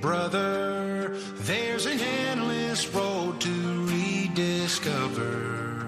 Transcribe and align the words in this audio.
brother, 0.00 1.16
there's 1.40 1.86
an 1.86 1.98
endless 2.00 2.92
road 2.94 3.40
to 3.40 3.86
rediscover. 3.86 5.86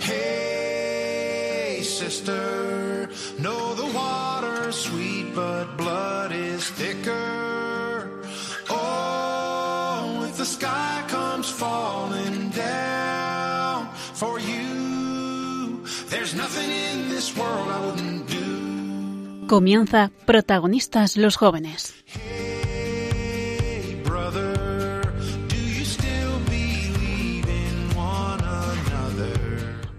Hey, 0.00 1.80
sister, 1.82 3.08
know 3.38 3.74
the 3.74 3.86
water's 3.94 4.76
sweet, 4.76 5.34
but 5.34 5.76
blood 5.76 6.32
is 6.32 6.68
thicker. 6.70 8.22
Oh, 8.68 10.24
if 10.28 10.36
the 10.36 10.46
sky 10.46 11.04
comes 11.08 11.48
falling 11.50 12.50
down 12.50 13.92
for 13.94 14.38
you, 14.40 15.84
there's 16.08 16.34
nothing 16.34 16.70
in 16.70 17.08
this 17.08 17.36
world 17.36 17.68
I 17.68 17.86
wouldn't 17.86 18.28
do. 18.28 19.46
Comienza 19.46 20.10
Protagonistas 20.26 21.16
los 21.16 21.36
Jóvenes. 21.36 21.99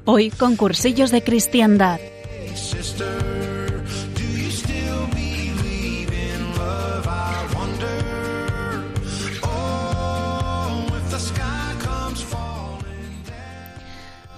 Hoy 0.03 0.31
con 0.31 0.55
cursillos 0.55 1.11
de 1.11 1.23
cristiandad. 1.23 1.99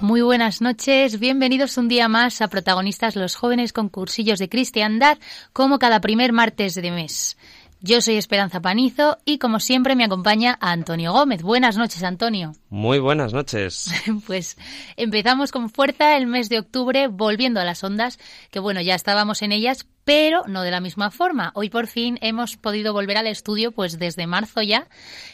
Muy 0.01 0.21
buenas 0.21 0.61
noches, 0.61 1.17
bienvenidos 1.17 1.77
un 1.77 1.87
día 1.87 2.09
más 2.09 2.41
a 2.41 2.49
Protagonistas 2.49 3.15
los 3.15 3.37
Jóvenes 3.37 3.71
con 3.71 3.87
cursillos 3.87 4.37
de 4.39 4.49
cristiandad, 4.49 5.17
como 5.53 5.79
cada 5.79 6.01
primer 6.01 6.33
martes 6.33 6.75
de 6.75 6.91
mes. 6.91 7.37
Yo 7.85 7.99
soy 7.99 8.15
Esperanza 8.15 8.61
Panizo 8.61 9.17
y 9.25 9.39
como 9.39 9.59
siempre 9.59 9.97
me 9.97 10.05
acompaña 10.05 10.57
Antonio 10.61 11.11
Gómez. 11.11 11.41
Buenas 11.41 11.75
noches, 11.75 12.01
Antonio. 12.03 12.53
Muy 12.69 12.99
buenas 12.99 13.33
noches. 13.33 13.91
Pues 14.25 14.57
empezamos 14.95 15.51
con 15.51 15.69
fuerza 15.69 16.15
el 16.15 16.25
mes 16.25 16.47
de 16.47 16.59
octubre 16.59 17.07
volviendo 17.07 17.59
a 17.59 17.65
las 17.65 17.83
ondas, 17.83 18.19
que 18.51 18.59
bueno, 18.59 18.79
ya 18.79 18.95
estábamos 18.95 19.41
en 19.41 19.51
ellas, 19.51 19.85
pero 20.05 20.43
no 20.47 20.61
de 20.61 20.71
la 20.71 20.79
misma 20.79 21.11
forma. 21.11 21.51
Hoy 21.55 21.69
por 21.69 21.87
fin 21.87 22.17
hemos 22.21 22.55
podido 22.55 22.93
volver 22.93 23.17
al 23.17 23.27
estudio 23.27 23.73
pues 23.73 23.99
desde 23.99 24.27
marzo 24.27 24.61
ya 24.61 24.87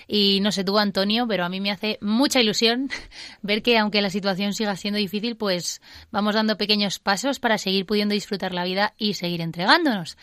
y 0.08 0.40
no 0.42 0.52
sé 0.52 0.64
tú 0.64 0.80
Antonio, 0.80 1.28
pero 1.28 1.46
a 1.46 1.50
mí 1.50 1.62
me 1.62 1.70
hace 1.70 2.00
mucha 2.02 2.42
ilusión 2.42 2.90
ver 3.44 3.62
que 3.62 3.78
aunque 3.78 4.02
la 4.02 4.10
situación 4.10 4.56
siga 4.56 4.76
siendo 4.76 4.98
difícil, 4.98 5.38
pues 5.38 5.84
vamos 6.10 6.34
dando 6.34 6.58
pequeños 6.58 6.98
pasos 6.98 7.40
para 7.40 7.60
seguir 7.60 7.86
pudiendo 7.86 8.14
disfrutar 8.14 8.56
la 8.56 8.64
vida 8.64 8.96
y 8.98 9.14
seguir 9.14 9.42
entregándonos. 9.42 10.18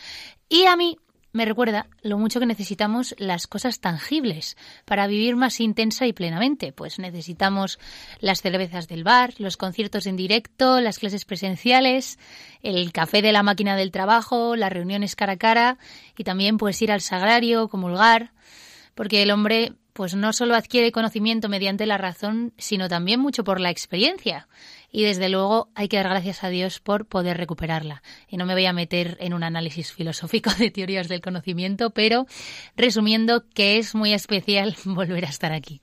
Y 0.49 0.65
a 0.65 0.75
mí 0.75 0.97
me 1.33 1.45
recuerda 1.45 1.87
lo 2.01 2.17
mucho 2.17 2.39
que 2.39 2.45
necesitamos 2.45 3.15
las 3.17 3.47
cosas 3.47 3.79
tangibles 3.79 4.57
para 4.85 5.07
vivir 5.07 5.35
más 5.35 5.59
intensa 5.59 6.07
y 6.07 6.13
plenamente. 6.13 6.71
Pues 6.71 6.99
necesitamos 6.99 7.79
las 8.19 8.41
cervezas 8.41 8.87
del 8.87 9.03
bar, 9.03 9.33
los 9.37 9.57
conciertos 9.57 10.07
en 10.07 10.15
directo, 10.15 10.79
las 10.81 10.99
clases 10.99 11.25
presenciales, 11.25 12.17
el 12.61 12.91
café 12.91 13.21
de 13.21 13.31
la 13.31 13.43
máquina 13.43 13.75
del 13.75 13.91
trabajo, 13.91 14.55
las 14.55 14.71
reuniones 14.71 15.15
cara 15.15 15.33
a 15.33 15.37
cara 15.37 15.77
y 16.17 16.23
también 16.23 16.57
pues 16.57 16.81
ir 16.81 16.91
al 16.91 17.01
sagrario, 17.01 17.67
comulgar, 17.67 18.31
porque 18.95 19.21
el 19.21 19.31
hombre 19.31 19.73
pues 19.97 20.13
no 20.13 20.31
solo 20.31 20.53
adquiere 20.53 20.91
conocimiento 20.91 21.49
mediante 21.49 21.87
la 21.87 21.97
razón, 21.97 22.53
sino 22.59 22.87
también 22.87 23.19
mucho 23.19 23.43
por 23.43 23.59
la 23.59 23.71
experiencia. 23.71 24.47
Y 24.91 25.01
desde 25.01 25.27
luego 25.27 25.71
hay 25.73 25.87
que 25.87 25.97
dar 25.97 26.07
gracias 26.07 26.43
a 26.43 26.49
Dios 26.49 26.79
por 26.79 27.07
poder 27.07 27.35
recuperarla. 27.35 28.03
Y 28.27 28.37
no 28.37 28.45
me 28.45 28.53
voy 28.53 28.67
a 28.67 28.73
meter 28.73 29.17
en 29.19 29.33
un 29.33 29.41
análisis 29.41 29.91
filosófico 29.91 30.51
de 30.59 30.69
teorías 30.69 31.07
del 31.07 31.21
conocimiento, 31.21 31.89
pero 31.89 32.27
resumiendo 32.75 33.49
que 33.55 33.79
es 33.79 33.95
muy 33.95 34.13
especial 34.13 34.75
volver 34.85 35.25
a 35.25 35.29
estar 35.29 35.51
aquí. 35.51 35.81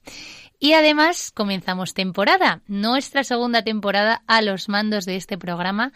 Y 0.60 0.74
además 0.74 1.32
comenzamos 1.32 1.92
temporada, 1.92 2.62
nuestra 2.68 3.24
segunda 3.24 3.62
temporada 3.64 4.22
a 4.28 4.42
los 4.42 4.68
mandos 4.68 5.06
de 5.06 5.16
este 5.16 5.36
programa, 5.36 5.92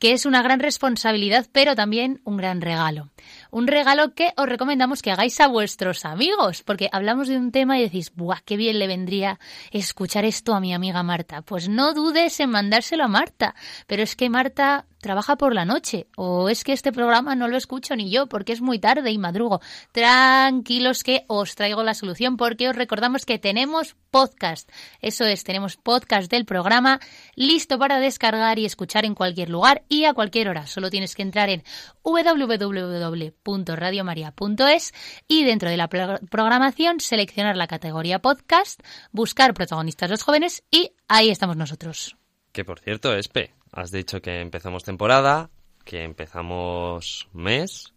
que 0.00 0.12
es 0.12 0.26
una 0.26 0.42
gran 0.42 0.58
responsabilidad, 0.58 1.46
pero 1.52 1.76
también 1.76 2.20
un 2.24 2.38
gran 2.38 2.60
regalo. 2.62 3.10
Un 3.50 3.66
regalo 3.66 4.14
que 4.14 4.32
os 4.36 4.48
recomendamos 4.48 5.02
que 5.02 5.12
hagáis 5.12 5.38
a 5.40 5.46
vuestros 5.46 6.04
amigos, 6.04 6.62
porque 6.64 6.88
hablamos 6.90 7.28
de 7.28 7.36
un 7.36 7.52
tema 7.52 7.78
y 7.78 7.82
decís, 7.82 8.12
¡buah, 8.16 8.40
qué 8.44 8.56
bien 8.56 8.78
le 8.78 8.88
vendría 8.88 9.38
escuchar 9.70 10.24
esto 10.24 10.54
a 10.54 10.60
mi 10.60 10.74
amiga 10.74 11.02
Marta! 11.02 11.42
Pues 11.42 11.68
no 11.68 11.92
dudes 11.92 12.40
en 12.40 12.50
mandárselo 12.50 13.04
a 13.04 13.08
Marta, 13.08 13.54
pero 13.86 14.02
es 14.02 14.16
que 14.16 14.30
Marta 14.30 14.86
trabaja 15.00 15.36
por 15.36 15.54
la 15.54 15.64
noche, 15.64 16.06
o 16.16 16.48
es 16.48 16.62
que 16.62 16.72
este 16.72 16.92
programa 16.92 17.34
no 17.34 17.48
lo 17.48 17.56
escucho 17.56 17.96
ni 17.96 18.10
yo 18.10 18.26
porque 18.26 18.52
es 18.52 18.60
muy 18.60 18.78
tarde 18.78 19.10
y 19.10 19.18
madrugo. 19.18 19.60
Tranquilos 19.92 21.02
que 21.02 21.24
os 21.26 21.54
traigo 21.54 21.82
la 21.82 21.94
solución 21.94 22.36
porque 22.36 22.68
os 22.68 22.76
recordamos 22.76 23.24
que 23.24 23.38
tenemos 23.38 23.96
podcast. 24.10 24.70
Eso 25.00 25.24
es, 25.24 25.44
tenemos 25.44 25.76
podcast 25.76 26.30
del 26.30 26.44
programa 26.44 27.00
listo 27.34 27.78
para 27.78 27.98
descargar 27.98 28.58
y 28.58 28.66
escuchar 28.66 29.04
en 29.04 29.14
cualquier 29.14 29.48
lugar 29.48 29.82
y 29.90 30.06
a 30.06 30.14
cualquier 30.14 30.48
hora. 30.48 30.66
Solo 30.66 30.88
tienes 30.88 31.14
que 31.14 31.20
entrar 31.20 31.50
en 31.50 31.62
www.radiomaria.es 32.02 34.94
y 35.28 35.44
dentro 35.44 35.68
de 35.68 35.76
la 35.76 35.88
pro- 35.88 36.18
programación 36.30 37.00
seleccionar 37.00 37.56
la 37.56 37.66
categoría 37.66 38.20
podcast, 38.20 38.80
buscar 39.12 39.52
protagonistas 39.54 40.10
los 40.10 40.22
jóvenes 40.22 40.62
y 40.70 40.92
ahí 41.08 41.30
estamos 41.30 41.56
nosotros. 41.56 42.16
Que 42.52 42.64
por 42.64 42.78
cierto, 42.80 43.14
Espe, 43.14 43.52
has 43.72 43.90
dicho 43.90 44.20
que 44.22 44.40
empezamos 44.40 44.84
temporada, 44.84 45.50
que 45.84 46.04
empezamos 46.04 47.28
mes, 47.32 47.92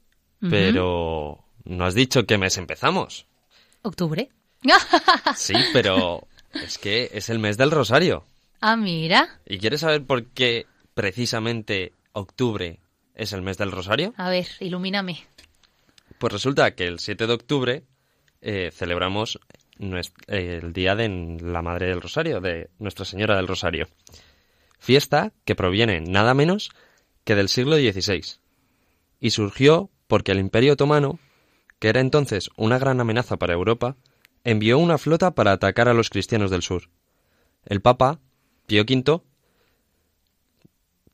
pero 0.49 1.43
no 1.63 1.85
has 1.85 1.95
dicho 1.95 2.25
qué 2.25 2.37
mes 2.37 2.57
empezamos. 2.57 3.25
Octubre. 3.81 4.29
Sí, 5.35 5.53
pero 5.73 6.25
es 6.53 6.77
que 6.77 7.09
es 7.13 7.29
el 7.29 7.39
mes 7.39 7.57
del 7.57 7.71
Rosario. 7.71 8.23
ah, 8.61 8.75
mira. 8.77 9.39
¿Y 9.45 9.57
quieres 9.57 9.81
saber 9.81 10.05
por 10.05 10.25
qué 10.27 10.65
precisamente 10.93 11.93
octubre 12.11 12.79
es 13.15 13.33
el 13.33 13.41
mes 13.41 13.57
del 13.57 13.71
Rosario? 13.71 14.13
A 14.17 14.29
ver, 14.29 14.47
ilumíname. 14.59 15.25
Pues 16.17 16.33
resulta 16.33 16.75
que 16.75 16.87
el 16.87 16.99
7 16.99 17.27
de 17.27 17.33
octubre 17.33 17.83
eh, 18.41 18.71
celebramos 18.73 19.39
eh, 19.79 20.59
el 20.61 20.73
Día 20.73 20.95
de 20.95 21.37
la 21.41 21.61
Madre 21.61 21.87
del 21.87 22.01
Rosario, 22.01 22.41
de 22.41 22.69
Nuestra 22.79 23.05
Señora 23.05 23.35
del 23.35 23.47
Rosario. 23.47 23.87
Fiesta 24.79 25.31
que 25.45 25.55
proviene 25.55 26.01
nada 26.01 26.33
menos 26.33 26.71
que 27.23 27.35
del 27.35 27.49
siglo 27.49 27.75
XVI. 27.77 28.21
Y 29.19 29.31
surgió 29.31 29.89
porque 30.07 30.33
el 30.33 30.39
Imperio 30.39 30.73
Otomano, 30.73 31.19
que 31.79 31.89
era 31.89 32.01
entonces 32.01 32.49
una 32.57 32.77
gran 32.77 32.99
amenaza 32.99 33.37
para 33.37 33.53
Europa, 33.53 33.95
envió 34.43 34.77
una 34.77 34.97
flota 34.97 35.31
para 35.31 35.53
atacar 35.53 35.87
a 35.87 35.93
los 35.93 36.09
cristianos 36.09 36.51
del 36.51 36.61
sur. 36.61 36.89
El 37.65 37.81
Papa, 37.81 38.19
Pío 38.67 38.83
V, 38.83 39.21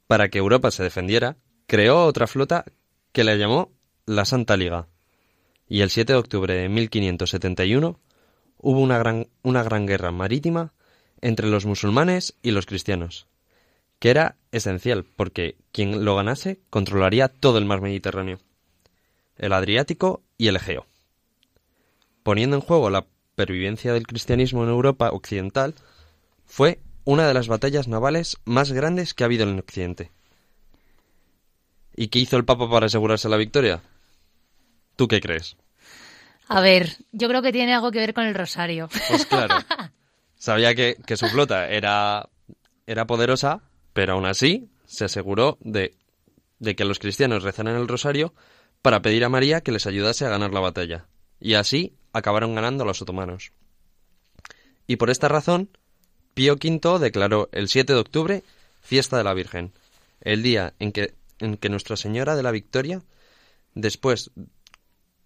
para 0.10 0.30
que 0.30 0.40
Europa 0.40 0.72
se 0.72 0.82
defendiera, 0.82 1.38
creó 1.68 2.04
otra 2.06 2.26
flota 2.26 2.66
que 3.12 3.24
la 3.24 3.36
llamó 3.36 3.72
la 4.08 4.26
Santa 4.26 4.58
Liga. 4.58 4.88
Y 5.68 5.82
el 5.82 5.92
7 5.92 6.14
de 6.14 6.18
octubre 6.18 6.56
de 6.56 6.68
1571 6.68 8.00
hubo 8.58 8.80
una 8.80 8.98
gran, 8.98 9.28
una 9.44 9.62
gran 9.62 9.86
guerra 9.86 10.10
marítima 10.12 10.74
entre 11.22 11.48
los 11.48 11.68
musulmanes 11.68 12.34
y 12.42 12.50
los 12.50 12.66
cristianos, 12.66 13.28
que 14.00 14.10
era 14.10 14.36
esencial 14.52 15.06
porque 15.16 15.58
quien 15.72 16.04
lo 16.04 16.16
ganase 16.16 16.60
controlaría 16.72 17.28
todo 17.28 17.60
el 17.60 17.66
mar 17.66 17.80
Mediterráneo, 17.80 18.40
el 19.38 19.54
Adriático 19.54 20.24
y 20.40 20.48
el 20.48 20.56
Egeo. 20.56 20.88
Poniendo 22.24 22.56
en 22.56 22.64
juego 22.64 22.90
la 22.90 23.06
pervivencia 23.36 23.94
del 23.94 24.08
cristianismo 24.08 24.64
en 24.64 24.72
Europa 24.72 25.12
occidental, 25.12 25.76
fue 26.48 26.80
una 27.10 27.28
de 27.28 27.34
las 27.34 27.48
batallas 27.48 27.88
navales 27.88 28.38
más 28.46 28.72
grandes 28.72 29.16
que 29.16 29.24
ha 29.24 29.26
habido 29.26 29.50
en 29.50 29.58
Occidente. 29.58 30.12
¿Y 31.96 32.10
qué 32.10 32.20
hizo 32.20 32.38
el 32.38 32.46
Papa 32.46 32.70
para 32.70 32.86
asegurarse 32.86 33.28
la 33.28 33.38
victoria? 33.38 33.82
¿Tú 34.96 35.08
qué 35.08 35.20
crees? 35.20 35.58
A 36.48 36.62
ver, 36.62 36.98
yo 37.12 37.28
creo 37.28 37.42
que 37.42 37.52
tiene 37.52 37.74
algo 37.74 37.90
que 37.90 37.98
ver 37.98 38.14
con 38.14 38.26
el 38.26 38.36
rosario. 38.36 38.90
Pues 39.08 39.26
claro. 39.26 39.56
Sabía 40.36 40.76
que, 40.76 40.98
que 41.04 41.18
su 41.18 41.28
flota 41.30 41.68
era, 41.68 42.30
era 42.86 43.08
poderosa, 43.08 43.64
pero 43.94 44.14
aún 44.14 44.28
así 44.28 44.70
se 44.86 45.06
aseguró 45.06 45.58
de, 45.62 45.98
de 46.60 46.76
que 46.76 46.86
los 46.86 47.00
cristianos 47.00 47.42
rezaran 47.42 47.76
el 47.76 47.88
rosario 47.88 48.36
para 48.84 49.02
pedir 49.02 49.26
a 49.26 49.30
María 49.30 49.62
que 49.62 49.72
les 49.72 49.88
ayudase 49.88 50.28
a 50.28 50.30
ganar 50.30 50.54
la 50.54 50.60
batalla. 50.60 51.08
Y 51.40 51.56
así 51.56 51.98
acabaron 52.14 52.54
ganando 52.54 52.84
a 52.84 52.88
los 52.88 53.02
otomanos. 53.02 53.52
Y 54.86 54.98
por 54.98 55.10
esta 55.10 55.28
razón, 55.28 55.72
Pío 56.34 56.54
V 56.56 57.00
declaró 57.00 57.50
el 57.52 57.68
7 57.68 57.94
de 57.94 58.00
octubre 58.00 58.44
fiesta 58.82 59.18
de 59.18 59.24
la 59.24 59.34
Virgen, 59.34 59.74
el 60.22 60.44
día 60.44 60.74
en 60.80 60.92
que, 60.92 61.14
en 61.40 61.58
que 61.58 61.70
Nuestra 61.70 61.98
Señora 61.98 62.36
de 62.36 62.44
la 62.44 62.52
Victoria, 62.52 63.02
después 63.76 64.32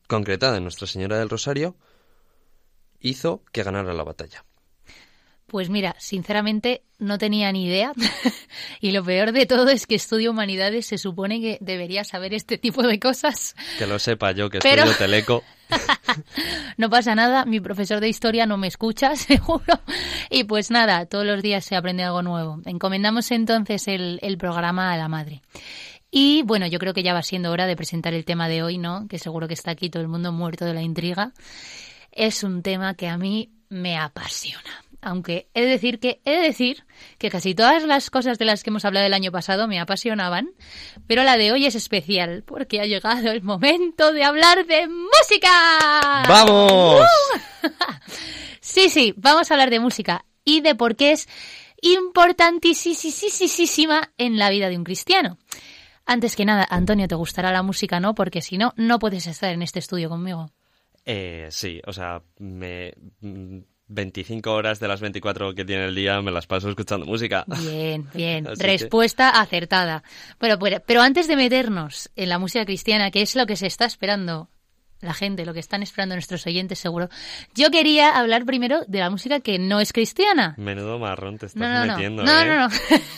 concretada 0.07 0.57
en 0.57 0.63
Nuestra 0.63 0.87
Señora 0.87 1.17
del 1.17 1.29
Rosario, 1.29 1.75
hizo 2.99 3.43
que 3.51 3.63
ganara 3.63 3.93
la 3.93 4.03
batalla. 4.03 4.43
Pues 5.47 5.69
mira, 5.69 5.95
sinceramente 5.99 6.83
no 6.97 7.17
tenía 7.17 7.51
ni 7.51 7.65
idea. 7.65 7.91
y 8.81 8.91
lo 8.91 9.03
peor 9.03 9.31
de 9.31 9.45
todo 9.45 9.69
es 9.69 9.85
que 9.85 9.95
estudio 9.95 10.31
humanidades 10.31 10.87
se 10.87 10.97
supone 10.97 11.41
que 11.41 11.57
debería 11.61 12.03
saber 12.03 12.33
este 12.33 12.57
tipo 12.57 12.81
de 12.83 12.99
cosas. 12.99 13.55
Que 13.77 13.85
lo 13.85 13.99
sepa 13.99 14.31
yo, 14.31 14.49
que 14.49 14.59
Pero- 14.59 14.83
estudio 14.83 14.97
teleco. 14.97 15.43
no 16.77 16.89
pasa 16.89 17.15
nada, 17.15 17.45
mi 17.45 17.59
profesor 17.59 17.99
de 17.99 18.09
historia 18.09 18.45
no 18.45 18.57
me 18.57 18.67
escucha, 18.67 19.15
seguro. 19.15 19.79
Y 20.29 20.43
pues 20.43 20.71
nada, 20.71 21.05
todos 21.05 21.25
los 21.25 21.41
días 21.41 21.65
se 21.65 21.75
aprende 21.75 22.03
algo 22.03 22.21
nuevo. 22.21 22.61
Encomendamos 22.65 23.31
entonces 23.31 23.87
el, 23.87 24.19
el 24.21 24.37
programa 24.37 24.91
a 24.91 24.97
la 24.97 25.07
madre. 25.07 25.41
Y 26.15 26.43
bueno, 26.43 26.67
yo 26.67 26.77
creo 26.77 26.93
que 26.93 27.01
ya 27.01 27.13
va 27.13 27.23
siendo 27.23 27.51
hora 27.51 27.65
de 27.65 27.75
presentar 27.75 28.13
el 28.13 28.23
tema 28.23 28.47
de 28.47 28.61
hoy, 28.61 28.77
¿no? 28.77 29.07
Que 29.07 29.17
seguro 29.17 29.47
que 29.47 29.55
está 29.55 29.71
aquí 29.71 29.89
todo 29.89 30.03
el 30.03 30.09
mundo 30.09 30.31
muerto 30.31 30.63
de 30.63 30.75
la 30.75 30.83
intriga. 30.83 31.31
Es 32.11 32.43
un 32.43 32.61
tema 32.61 32.93
que 32.93 33.07
a 33.07 33.17
mí 33.17 33.51
me 33.69 33.97
apasiona. 33.97 34.83
Aunque 35.03 35.49
he 35.53 35.61
de 35.61 35.67
decir 35.67 35.99
que 35.99 36.21
he 36.23 36.31
de 36.31 36.41
decir 36.41 36.85
que 37.17 37.29
casi 37.29 37.53
todas 37.53 37.83
las 37.83 38.09
cosas 38.09 38.39
de 38.39 38.45
las 38.45 38.63
que 38.63 38.69
hemos 38.69 38.85
hablado 38.85 39.05
el 39.05 39.13
año 39.13 39.31
pasado 39.31 39.67
me 39.67 39.79
apasionaban, 39.79 40.51
pero 41.07 41.23
la 41.23 41.37
de 41.37 41.51
hoy 41.51 41.65
es 41.65 41.75
especial 41.75 42.43
porque 42.45 42.79
ha 42.79 42.85
llegado 42.85 43.31
el 43.31 43.43
momento 43.43 44.13
de 44.13 44.23
hablar 44.23 44.65
de 44.65 44.87
música. 44.87 46.23
¡Vamos! 46.27 47.01
sí, 48.61 48.89
sí, 48.89 49.13
vamos 49.17 49.51
a 49.51 49.55
hablar 49.55 49.69
de 49.69 49.81
música 49.81 50.25
y 50.45 50.61
de 50.61 50.73
por 50.73 50.95
qué 50.95 51.11
es 51.11 51.27
importantísima 51.81 54.13
en 54.17 54.37
la 54.37 54.49
vida 54.49 54.69
de 54.69 54.77
un 54.77 54.85
cristiano. 54.85 55.37
Antes 56.05 56.35
que 56.35 56.45
nada, 56.45 56.67
Antonio, 56.69 57.07
te 57.07 57.15
gustará 57.15 57.51
la 57.51 57.63
música, 57.63 57.99
¿no? 57.99 58.15
Porque 58.15 58.41
si 58.41 58.57
no, 58.57 58.73
no 58.77 58.99
puedes 58.99 59.27
estar 59.27 59.53
en 59.53 59.61
este 59.61 59.79
estudio 59.79 60.09
conmigo. 60.09 60.49
Eh, 61.05 61.47
sí, 61.51 61.81
o 61.85 61.91
sea, 61.91 62.21
me 62.39 62.93
25 63.93 64.51
horas 64.51 64.79
de 64.79 64.87
las 64.87 65.01
24 65.01 65.53
que 65.53 65.65
tiene 65.65 65.85
el 65.85 65.95
día 65.95 66.21
me 66.21 66.31
las 66.31 66.47
paso 66.47 66.69
escuchando 66.69 67.05
música. 67.05 67.45
Bien, 67.59 68.07
bien. 68.13 68.45
Respuesta 68.57 69.29
acertada. 69.29 70.03
Bueno, 70.39 70.57
pues, 70.59 70.81
pero 70.85 71.01
antes 71.01 71.27
de 71.27 71.35
meternos 71.35 72.09
en 72.15 72.29
la 72.29 72.39
música 72.39 72.65
cristiana, 72.65 73.11
que 73.11 73.21
es 73.21 73.35
lo 73.35 73.45
que 73.45 73.55
se 73.55 73.67
está 73.67 73.85
esperando 73.85 74.49
la 74.99 75.13
gente, 75.13 75.45
lo 75.45 75.53
que 75.53 75.59
están 75.59 75.83
esperando 75.83 76.15
nuestros 76.15 76.45
oyentes 76.47 76.79
seguro, 76.79 77.09
yo 77.53 77.69
quería 77.71 78.17
hablar 78.17 78.45
primero 78.45 78.83
de 78.87 78.99
la 78.99 79.09
música 79.09 79.41
que 79.41 79.59
no 79.59 79.79
es 79.79 79.93
cristiana. 79.93 80.55
Menudo 80.57 80.97
marrón 80.97 81.37
te 81.37 81.47
estás 81.47 81.87
metiendo, 81.87 82.23
no, 82.23 82.41
¿eh? 82.41 82.45
No, 82.45 82.67
no, 82.67 82.69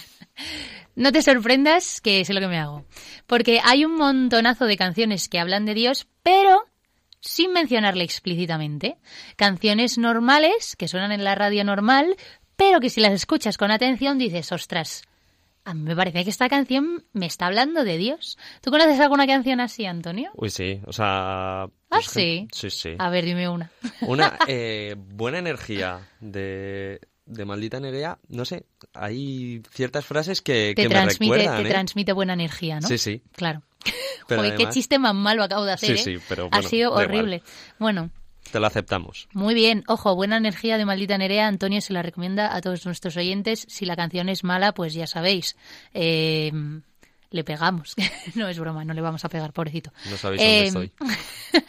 no. 0.95 1.11
te 1.11 1.21
sorprendas 1.21 2.01
que 2.01 2.25
sé 2.25 2.33
lo 2.33 2.39
que 2.39 2.47
me 2.47 2.57
hago. 2.57 2.85
Porque 3.27 3.61
hay 3.63 3.85
un 3.85 3.95
montonazo 3.95 4.65
de 4.65 4.77
canciones 4.77 5.29
que 5.29 5.39
hablan 5.39 5.65
de 5.65 5.75
Dios, 5.75 6.07
pero 6.23 6.63
sin 7.25 7.51
mencionarle 7.51 8.03
explícitamente. 8.03 8.97
Canciones 9.35 9.97
normales 9.97 10.75
que 10.77 10.87
suenan 10.87 11.11
en 11.11 11.23
la 11.23 11.35
radio 11.35 11.63
normal, 11.63 12.15
pero 12.55 12.79
que 12.79 12.89
si 12.89 13.01
las 13.01 13.13
escuchas 13.13 13.57
con 13.57 13.71
atención 13.71 14.17
dices, 14.17 14.51
ostras, 14.51 15.03
a 15.65 15.73
mí 15.73 15.81
me 15.81 15.95
parece 15.95 16.23
que 16.23 16.29
esta 16.29 16.47
canción 16.47 17.03
me 17.11 17.25
está 17.25 17.47
hablando 17.47 17.83
de 17.83 17.97
Dios. 17.97 18.37
¿Tú 18.61 18.69
conoces 18.69 18.99
alguna 18.99 19.25
canción 19.25 19.59
así, 19.59 19.85
Antonio? 19.85 20.31
Uy, 20.35 20.51
sí, 20.51 20.79
o 20.85 20.93
sea... 20.93 21.63
¿Ah, 21.63 21.69
pues 21.89 22.05
sí? 22.07 22.47
Sí, 22.51 22.69
sí. 22.69 22.95
A 22.99 23.09
ver, 23.09 23.25
dime 23.25 23.49
una. 23.49 23.71
Una 24.01 24.37
eh, 24.47 24.95
buena 24.95 25.39
energía 25.39 26.07
de, 26.19 26.99
de 27.25 27.45
Maldita 27.45 27.79
Nerea, 27.79 28.19
no 28.27 28.45
sé, 28.45 28.65
hay 28.93 29.63
ciertas 29.71 30.05
frases 30.05 30.41
que, 30.41 30.73
te 30.75 30.83
que 30.83 30.89
transmite, 30.89 31.31
me 31.31 31.37
recuerdan, 31.37 31.63
Te 31.63 31.69
¿eh? 31.69 31.71
transmite 31.71 32.13
buena 32.13 32.33
energía, 32.33 32.79
¿no? 32.79 32.87
Sí, 32.87 32.97
sí. 32.97 33.23
Claro. 33.31 33.63
Pero 34.27 34.41
Joder, 34.41 34.51
qué 34.51 34.63
además- 34.63 34.73
chiste 34.73 34.99
más 34.99 35.13
malo 35.15 35.43
acabo 35.43 35.63
de 35.65 35.73
hacer, 35.73 35.97
Sí, 35.97 36.11
¿eh? 36.11 36.17
sí, 36.17 36.23
pero 36.27 36.45
Ha 36.45 36.57
bueno, 36.57 36.69
sido 36.69 36.91
da 36.95 37.03
igual. 37.03 37.05
horrible. 37.17 37.43
Bueno, 37.79 38.09
Te 38.51 38.59
lo 38.59 38.67
aceptamos. 38.67 39.27
muy 39.33 39.53
bien. 39.53 39.83
Ojo, 39.87 40.15
buena 40.15 40.37
energía 40.37 40.77
de 40.77 40.85
Maldita 40.85 41.17
Nerea. 41.17 41.47
Antonio 41.47 41.81
se 41.81 41.93
la 41.93 42.01
recomienda 42.01 42.55
a 42.55 42.61
todos 42.61 42.85
nuestros 42.85 43.15
oyentes. 43.17 43.65
Si 43.69 43.85
la 43.85 43.95
canción 43.95 44.29
es 44.29 44.43
mala, 44.43 44.71
pues 44.73 44.93
ya 44.93 45.07
sabéis. 45.07 45.55
eh, 45.93 46.51
le 47.31 47.43
pegamos. 47.43 47.95
no 48.35 48.47
es 48.47 48.57
broma, 48.57 48.85
no 48.85 48.93
le 48.93 49.01
vamos 49.01 49.25
a 49.25 49.29
pegar, 49.29 49.51
pobrecito. 49.51 49.91
No 50.09 50.15
sabéis 50.17 50.41
dónde 50.41 50.59
Eh, 50.59 50.65
estoy. 50.67 50.91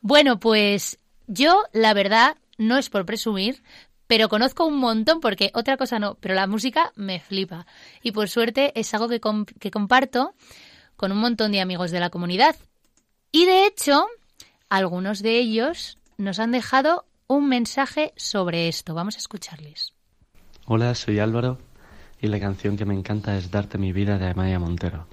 Bueno, 0.00 0.38
pues 0.38 0.98
yo, 1.26 1.64
la 1.72 1.92
verdad, 1.94 2.36
no 2.58 2.76
es 2.78 2.90
por 2.90 3.04
presumir, 3.06 3.62
pero 4.06 4.28
conozco 4.28 4.64
un 4.64 4.76
montón 4.78 5.20
porque 5.20 5.50
otra 5.54 5.76
cosa 5.76 5.98
no, 5.98 6.14
pero 6.20 6.34
la 6.34 6.46
música 6.46 6.92
me 6.94 7.18
flipa. 7.18 7.66
Y 8.02 8.12
por 8.12 8.28
suerte 8.28 8.72
es 8.78 8.92
algo 8.94 9.08
que, 9.08 9.20
com- 9.20 9.44
que 9.46 9.70
comparto 9.70 10.34
con 10.96 11.12
un 11.12 11.18
montón 11.18 11.52
de 11.52 11.60
amigos 11.60 11.90
de 11.90 12.00
la 12.00 12.10
comunidad. 12.10 12.56
Y 13.32 13.44
de 13.44 13.66
hecho, 13.66 14.06
algunos 14.68 15.22
de 15.22 15.38
ellos 15.38 15.98
nos 16.18 16.38
han 16.38 16.52
dejado 16.52 17.04
un 17.26 17.48
mensaje 17.48 18.12
sobre 18.16 18.68
esto. 18.68 18.94
Vamos 18.94 19.16
a 19.16 19.18
escucharles. 19.18 19.92
Hola, 20.66 20.94
soy 20.94 21.18
Álvaro 21.18 21.58
y 22.20 22.28
la 22.28 22.40
canción 22.40 22.76
que 22.76 22.84
me 22.84 22.94
encanta 22.94 23.36
es 23.36 23.50
Darte 23.50 23.78
mi 23.78 23.92
vida 23.92 24.18
de 24.18 24.28
Amaya 24.28 24.58
Montero. 24.58 25.06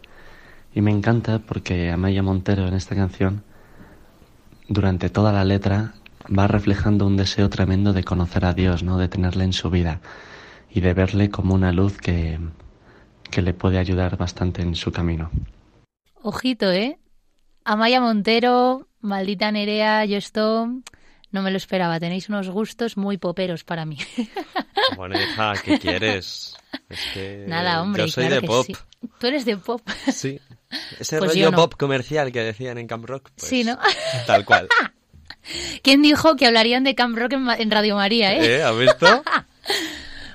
Y 0.73 0.81
me 0.81 0.91
encanta 0.91 1.39
porque 1.39 1.91
Amaya 1.91 2.23
Montero 2.23 2.67
en 2.67 2.73
esta 2.73 2.95
canción, 2.95 3.43
durante 4.67 5.09
toda 5.09 5.31
la 5.31 5.45
letra, 5.45 5.93
va 6.27 6.47
reflejando 6.47 7.05
un 7.05 7.17
deseo 7.17 7.49
tremendo 7.49 7.93
de 7.93 8.03
conocer 8.03 8.45
a 8.45 8.53
Dios, 8.53 8.83
¿no? 8.83 8.97
De 8.97 9.09
tenerle 9.09 9.43
en 9.43 9.53
su 9.53 9.69
vida 9.69 9.99
y 10.71 10.81
de 10.81 10.93
verle 10.93 11.29
como 11.29 11.53
una 11.53 11.71
luz 11.71 11.97
que, 11.97 12.39
que 13.29 13.41
le 13.41 13.53
puede 13.53 13.77
ayudar 13.77 14.17
bastante 14.17 14.61
en 14.61 14.75
su 14.75 14.91
camino. 14.91 15.29
Ojito, 16.23 16.71
¿eh? 16.71 16.97
Amaya 17.65 17.99
Montero, 18.01 18.87
maldita 19.01 19.51
Nerea, 19.51 20.05
yo 20.05 20.17
esto 20.17 20.67
no 21.31 21.41
me 21.41 21.51
lo 21.51 21.57
esperaba. 21.57 21.99
Tenéis 21.99 22.29
unos 22.29 22.49
gustos 22.49 22.97
muy 22.97 23.17
poperos 23.17 23.63
para 23.63 23.85
mí. 23.85 23.97
Bueno, 24.97 25.15
hija, 25.19 25.53
¿qué 25.63 25.79
quieres? 25.79 26.55
Es 26.89 26.99
que 27.13 27.45
Nada, 27.47 27.81
hombre. 27.81 28.03
Yo 28.03 28.07
soy 28.09 28.25
claro 28.27 28.41
de 28.41 28.47
pop. 28.47 28.65
sí. 28.67 28.75
Tú 29.19 29.27
eres 29.27 29.45
de 29.45 29.57
pop. 29.57 29.81
Sí. 30.11 30.39
Ese 30.99 31.17
Pues 31.19 31.31
rollo 31.31 31.51
no. 31.51 31.57
pop 31.57 31.73
comercial 31.77 32.31
que 32.31 32.39
decían 32.43 32.77
en 32.77 32.87
Camp 32.87 33.05
Rock. 33.05 33.29
pues, 33.35 33.47
Sí, 33.49 33.63
¿no? 33.63 33.77
Tal 34.27 34.43
cual. 34.45 34.67
¿Quién 35.83 36.01
dijo 36.01 36.35
que 36.35 36.45
hablarían 36.47 36.83
de 36.83 36.95
Camp 36.95 37.17
Rock 37.17 37.33
en 37.33 37.71
Radio 37.71 37.95
María, 37.95 38.33
eh? 38.33 38.57
¿Eh? 38.57 38.63
¿Has 38.63 38.77
visto? 38.77 39.23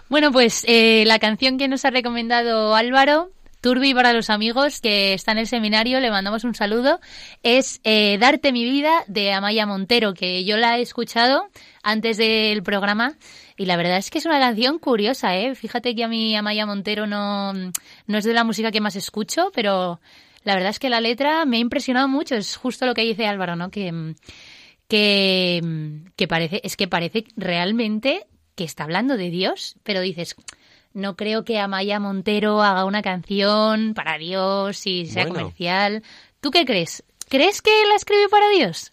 Bueno, 0.08 0.32
pues 0.32 0.64
eh, 0.67 1.05
la 1.06 1.19
canción 1.19 1.58
que 1.58 1.69
nos 1.69 1.84
ha 1.84 1.91
recomendado 1.91 2.75
Álvaro, 2.75 3.31
Turbi 3.60 3.93
para 3.94 4.12
los 4.12 4.31
amigos 4.31 4.81
que 4.81 5.14
está 5.14 5.32
en 5.32 5.38
el 5.38 5.46
seminario, 5.46 6.00
le 6.00 6.10
mandamos 6.10 6.44
un 6.44 6.55
saludo, 6.55 7.00
es 7.43 7.81
eh, 7.84 8.16
Darte 8.19 8.52
mi 8.52 8.64
vida 8.64 9.05
de 9.08 9.32
Amaya 9.32 9.66
Montero, 9.66 10.14
que 10.14 10.44
yo 10.44 10.56
la 10.56 10.78
he 10.78 10.82
escuchado 10.82 11.49
antes 11.82 12.16
del 12.19 12.62
programa 12.62 13.16
y 13.56 13.66
la 13.66 13.76
verdad 13.76 13.99
es 13.99 14.10
que 14.10 14.19
es 14.19 14.26
una 14.26 14.38
canción 14.38 14.78
curiosa, 14.78 15.37
¿eh? 15.37 15.55
Fíjate 15.56 15.96
que 15.96 16.05
a 16.05 16.08
mí 16.08 16.37
Amaya 16.37 16.66
Montero 16.66 17.06
no, 17.08 17.52
no 17.52 18.19
es 18.19 18.25
de 18.25 18.32
la 18.32 18.44
música 18.44 18.70
que 18.70 18.81
más 18.81 18.94
escucho, 18.94 19.50
pero 19.52 20.00
la 20.44 20.55
verdad 20.55 20.70
es 20.70 20.78
que 20.78 20.88
la 20.88 21.00
letra 21.00 21.44
me 21.44 21.56
ha 21.56 21.60
impresionado 21.60 22.06
mucho, 22.06 22.37
es 22.37 22.56
justo 22.56 22.87
lo 22.87 22.94
que 22.94 23.02
dice 23.02 23.26
Álvaro, 23.26 23.56
¿no? 23.56 23.70
Que, 23.70 24.14
que 24.88 26.29
parece, 26.29 26.60
es 26.62 26.77
que 26.77 26.88
parece 26.88 27.24
realmente 27.36 28.27
que 28.55 28.65
está 28.65 28.84
hablando 28.84 29.17
de 29.17 29.31
Dios, 29.31 29.77
pero 29.82 30.00
dices, 30.00 30.36
no 30.98 31.17
creo 31.17 31.44
que 31.44 31.58
Amaya 31.58 31.98
Montero 32.00 32.62
haga 32.62 32.84
una 32.84 33.02
canción 33.02 33.94
para 33.94 34.19
Dios 34.19 34.86
y 34.86 35.06
sea 35.06 35.24
Bueno. 35.24 35.38
comercial. 35.40 36.02
¿Tú 36.40 36.50
qué 36.50 36.64
crees? 36.64 37.02
¿Crees 37.28 37.62
que 37.62 37.70
la 37.88 37.94
escribió 37.96 38.28
para 38.28 38.48
Dios? 38.50 38.93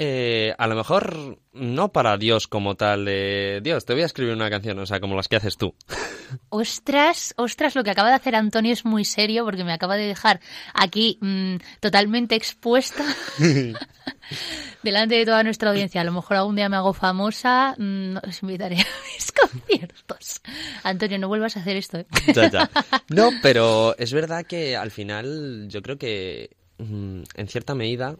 Eh, 0.00 0.54
a 0.56 0.68
lo 0.68 0.76
mejor 0.76 1.40
no 1.52 1.90
para 1.90 2.16
Dios 2.18 2.46
como 2.46 2.76
tal 2.76 3.06
Dios, 3.06 3.84
te 3.84 3.94
voy 3.94 4.02
a 4.02 4.06
escribir 4.06 4.32
una 4.32 4.48
canción, 4.48 4.78
o 4.78 4.86
sea, 4.86 5.00
como 5.00 5.16
las 5.16 5.26
que 5.26 5.34
haces 5.34 5.56
tú. 5.56 5.74
Ostras, 6.50 7.34
ostras, 7.36 7.74
lo 7.74 7.84
que 7.84 7.90
acaba 7.90 8.10
de 8.10 8.14
hacer 8.14 8.36
Antonio 8.36 8.72
es 8.72 8.84
muy 8.84 9.04
serio 9.04 9.44
porque 9.44 9.64
me 9.64 9.72
acaba 9.72 9.96
de 9.96 10.06
dejar 10.06 10.40
aquí 10.74 11.18
mm, 11.20 11.56
totalmente 11.80 12.34
expuesta 12.34 13.04
delante 14.82 15.16
de 15.16 15.24
toda 15.24 15.42
nuestra 15.42 15.70
audiencia. 15.70 16.00
A 16.00 16.04
lo 16.04 16.12
mejor 16.12 16.36
algún 16.36 16.56
día 16.56 16.68
me 16.68 16.76
hago 16.76 16.92
famosa, 16.92 17.74
mm, 17.78 18.16
os 18.28 18.42
invitaré 18.42 18.76
a 18.76 18.86
mis 19.14 19.32
conciertos. 19.32 20.40
Antonio, 20.82 21.18
no 21.18 21.28
vuelvas 21.28 21.56
a 21.56 21.60
hacer 21.60 21.76
esto. 21.76 21.98
¿eh? 21.98 22.06
Ya, 22.34 22.50
ya. 22.50 22.70
No, 23.08 23.30
pero 23.42 23.96
es 23.98 24.12
verdad 24.12 24.44
que 24.44 24.76
al 24.76 24.90
final 24.90 25.66
yo 25.68 25.82
creo 25.82 25.98
que 25.98 26.56
mm, 26.78 27.22
en 27.34 27.48
cierta 27.48 27.74
medida, 27.74 28.16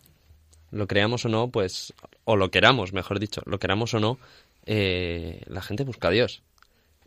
lo 0.71 0.87
creamos 0.87 1.25
o 1.25 1.29
no, 1.29 1.49
pues, 1.49 1.95
o 2.25 2.37
lo 2.37 2.51
queramos, 2.51 2.93
mejor 2.93 3.19
dicho, 3.21 3.43
lo 3.47 3.59
queramos 3.59 3.95
o 3.95 4.01
no, 4.01 4.19
eh, 4.67 5.43
la 5.47 5.63
gente 5.63 5.85
busca 5.85 6.09
a 6.09 6.11
Dios. 6.11 6.43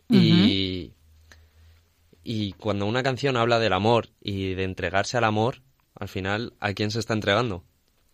Y, 0.08 0.92
y 2.22 2.52
cuando 2.54 2.84
una 2.86 3.02
canción 3.02 3.36
habla 3.36 3.58
del 3.58 3.72
amor 3.72 4.10
y 4.20 4.54
de 4.54 4.64
entregarse 4.64 5.16
al 5.16 5.24
amor, 5.24 5.62
al 5.94 6.08
final, 6.08 6.52
¿a 6.60 6.74
quién 6.74 6.90
se 6.90 6.98
está 6.98 7.14
entregando? 7.14 7.64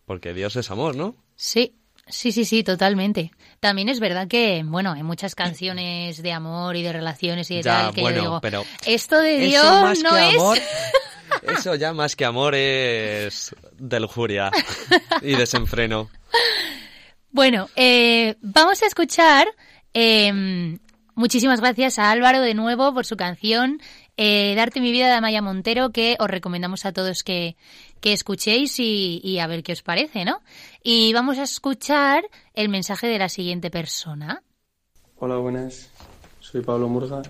Porque 0.05 0.33
Dios 0.33 0.55
es 0.55 0.71
amor, 0.71 0.95
¿no? 0.95 1.15
Sí, 1.35 1.75
sí, 2.07 2.31
sí, 2.31 2.45
sí, 2.45 2.63
totalmente. 2.63 3.31
También 3.59 3.89
es 3.89 3.99
verdad 3.99 4.27
que, 4.27 4.63
bueno, 4.65 4.93
hay 4.93 5.03
muchas 5.03 5.35
canciones 5.35 6.21
de 6.21 6.31
amor 6.31 6.77
y 6.77 6.83
de 6.83 6.93
relaciones 6.93 7.51
y 7.51 7.55
de 7.55 7.63
Ya, 7.63 7.83
tal 7.83 7.93
que 7.93 8.01
bueno, 8.01 8.17
yo 8.17 8.23
digo, 8.23 8.41
pero 8.41 8.63
esto 8.85 9.19
de 9.19 9.39
Dios 9.39 10.03
no 10.03 10.15
es... 10.15 10.37
eso 11.43 11.75
ya 11.75 11.93
más 11.93 12.15
que 12.15 12.25
amor 12.25 12.55
es 12.55 13.55
de 13.77 13.99
lujuria 13.99 14.51
y 15.21 15.35
desenfreno. 15.35 16.09
Bueno, 17.31 17.69
eh, 17.75 18.35
vamos 18.41 18.81
a 18.83 18.87
escuchar. 18.87 19.47
eh, 19.93 20.77
muchísimas 21.15 21.59
gracias 21.59 21.99
a 21.99 22.11
Álvaro 22.11 22.41
de 22.41 22.53
nuevo 22.53 22.93
por 22.93 23.05
su 23.05 23.17
canción 23.17 23.79
eh, 24.21 24.53
Darte 24.55 24.81
mi 24.81 24.91
vida 24.91 25.07
de 25.07 25.13
Amaya 25.13 25.41
Montero, 25.41 25.91
que 25.91 26.17
os 26.19 26.27
recomendamos 26.27 26.85
a 26.85 26.91
todos 26.91 27.23
que, 27.23 27.55
que 28.01 28.11
escuchéis 28.11 28.77
y, 28.77 29.21
y 29.23 29.39
a 29.39 29.47
ver 29.47 29.63
qué 29.63 29.71
os 29.71 29.81
parece, 29.81 30.25
¿no? 30.25 30.41
Y 30.83 31.13
vamos 31.13 31.37
a 31.37 31.43
escuchar 31.43 32.25
el 32.53 32.67
mensaje 32.67 33.07
de 33.07 33.17
la 33.17 33.29
siguiente 33.29 33.69
persona. 33.71 34.43
Hola, 35.19 35.37
buenas. 35.37 35.89
Soy 36.41 36.61
Pablo 36.61 36.89
Murga 36.89 37.21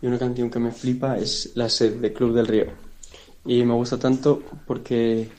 y 0.00 0.06
una 0.06 0.18
canción 0.18 0.50
que 0.50 0.58
me 0.58 0.72
flipa 0.72 1.18
es 1.18 1.52
La 1.54 1.68
sed 1.68 1.96
de 2.00 2.14
Club 2.14 2.34
del 2.34 2.46
Río. 2.46 2.87
Y 3.48 3.64
me 3.64 3.72
gusta 3.72 3.98
tanto 3.98 4.42
porque 4.66 5.30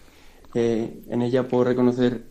eh, 0.55 1.03
en 1.07 1.21
ella 1.21 1.47
puedo 1.47 1.65
reconocer 1.65 2.23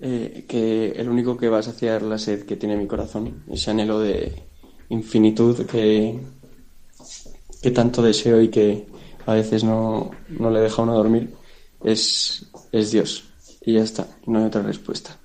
eh, 0.00 0.46
que 0.48 0.92
el 0.92 1.06
único 1.10 1.36
que 1.36 1.50
va 1.50 1.58
a 1.58 1.62
saciar 1.62 2.00
la 2.00 2.16
sed 2.16 2.46
que 2.46 2.56
tiene 2.56 2.78
mi 2.78 2.86
corazón, 2.86 3.44
ese 3.50 3.70
anhelo 3.70 4.00
de 4.00 4.42
infinitud 4.88 5.66
que, 5.66 6.18
que 7.60 7.70
tanto 7.72 8.00
deseo 8.00 8.40
y 8.40 8.48
que 8.48 8.86
a 9.26 9.34
veces 9.34 9.64
no, 9.64 10.12
no 10.30 10.50
le 10.50 10.60
deja 10.60 10.80
uno 10.80 10.94
dormir, 10.94 11.34
es, 11.84 12.46
es 12.72 12.90
Dios. 12.90 13.24
Y 13.60 13.74
ya 13.74 13.82
está, 13.82 14.08
no 14.26 14.38
hay 14.38 14.46
otra 14.46 14.62
respuesta. 14.62 15.18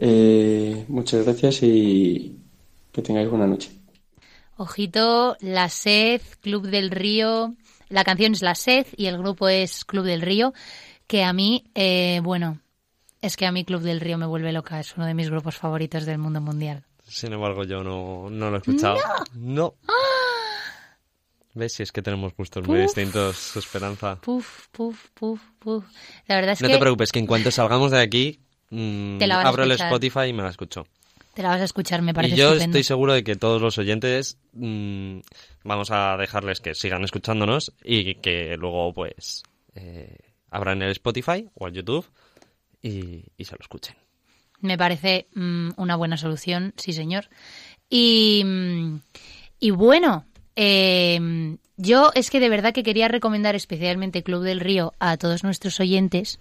Eh, 0.00 0.84
muchas 0.86 1.24
gracias 1.24 1.64
y 1.64 2.38
que 2.92 3.02
tengáis 3.02 3.28
buena 3.28 3.48
noche. 3.48 3.72
Ojito, 4.56 5.36
La 5.40 5.68
Sed, 5.68 6.20
Club 6.40 6.68
del 6.68 6.92
Río. 6.92 7.56
La 7.88 8.04
canción 8.04 8.32
es 8.32 8.42
La 8.42 8.54
Sed 8.54 8.86
y 8.96 9.06
el 9.06 9.18
grupo 9.18 9.48
es 9.48 9.84
Club 9.84 10.04
del 10.04 10.20
Río, 10.20 10.52
que 11.06 11.24
a 11.24 11.32
mí, 11.32 11.64
eh, 11.74 12.20
bueno, 12.22 12.60
es 13.22 13.36
que 13.36 13.46
a 13.46 13.52
mí 13.52 13.64
Club 13.64 13.82
del 13.82 14.00
Río 14.00 14.18
me 14.18 14.26
vuelve 14.26 14.52
loca, 14.52 14.78
es 14.78 14.96
uno 14.96 15.06
de 15.06 15.14
mis 15.14 15.30
grupos 15.30 15.56
favoritos 15.56 16.04
del 16.04 16.18
mundo 16.18 16.40
mundial. 16.40 16.84
Sin 17.06 17.32
embargo, 17.32 17.64
yo 17.64 17.82
no, 17.82 18.28
no 18.30 18.50
lo 18.50 18.56
he 18.56 18.58
escuchado. 18.58 18.98
No. 19.34 19.74
¿Ves? 21.54 21.72
Si 21.72 21.82
es 21.82 21.90
que 21.90 22.02
tenemos 22.02 22.36
gustos 22.36 22.68
muy 22.68 22.80
distintos, 22.80 23.56
Esperanza. 23.56 24.16
Puf, 24.20 24.68
puf, 24.70 25.08
puf, 25.14 25.40
puf. 25.58 25.84
La 26.26 26.36
verdad 26.36 26.52
es 26.52 26.60
No 26.60 26.68
que 26.68 26.74
te 26.74 26.80
preocupes, 26.80 27.10
que 27.10 27.18
en 27.18 27.26
cuanto 27.26 27.50
salgamos 27.50 27.90
de 27.90 28.00
aquí, 28.00 28.38
mm, 28.70 29.18
abro 29.32 29.64
el. 29.64 29.72
Spotify 29.72 30.26
y 30.28 30.32
me 30.32 30.42
la 30.42 30.50
escucho. 30.50 30.86
Te 31.38 31.44
la 31.44 31.50
vas 31.50 31.60
a 31.60 31.64
escuchar, 31.66 32.02
me 32.02 32.12
parece 32.12 32.34
y 32.34 32.36
yo 32.36 32.46
estupendo. 32.48 32.78
estoy 32.78 32.82
seguro 32.82 33.12
de 33.12 33.22
que 33.22 33.36
todos 33.36 33.62
los 33.62 33.78
oyentes 33.78 34.38
mm, 34.54 35.20
vamos 35.62 35.92
a 35.92 36.16
dejarles 36.16 36.60
que 36.60 36.74
sigan 36.74 37.04
escuchándonos 37.04 37.72
y 37.84 38.16
que 38.16 38.56
luego 38.56 38.92
pues 38.92 39.44
eh, 39.76 40.18
abran 40.50 40.82
el 40.82 40.90
Spotify 40.90 41.48
o 41.54 41.68
el 41.68 41.74
YouTube 41.74 42.04
y, 42.82 43.22
y 43.36 43.44
se 43.44 43.52
lo 43.52 43.60
escuchen. 43.60 43.94
Me 44.58 44.76
parece 44.76 45.28
mm, 45.32 45.74
una 45.76 45.94
buena 45.94 46.16
solución, 46.16 46.74
sí 46.76 46.92
señor. 46.92 47.28
Y, 47.88 48.42
mm, 48.44 48.96
y 49.60 49.70
bueno, 49.70 50.24
eh, 50.56 51.56
yo 51.76 52.10
es 52.16 52.30
que 52.30 52.40
de 52.40 52.48
verdad 52.48 52.74
que 52.74 52.82
quería 52.82 53.06
recomendar 53.06 53.54
especialmente 53.54 54.24
Club 54.24 54.42
del 54.42 54.58
Río 54.58 54.92
a 54.98 55.16
todos 55.18 55.44
nuestros 55.44 55.78
oyentes 55.78 56.40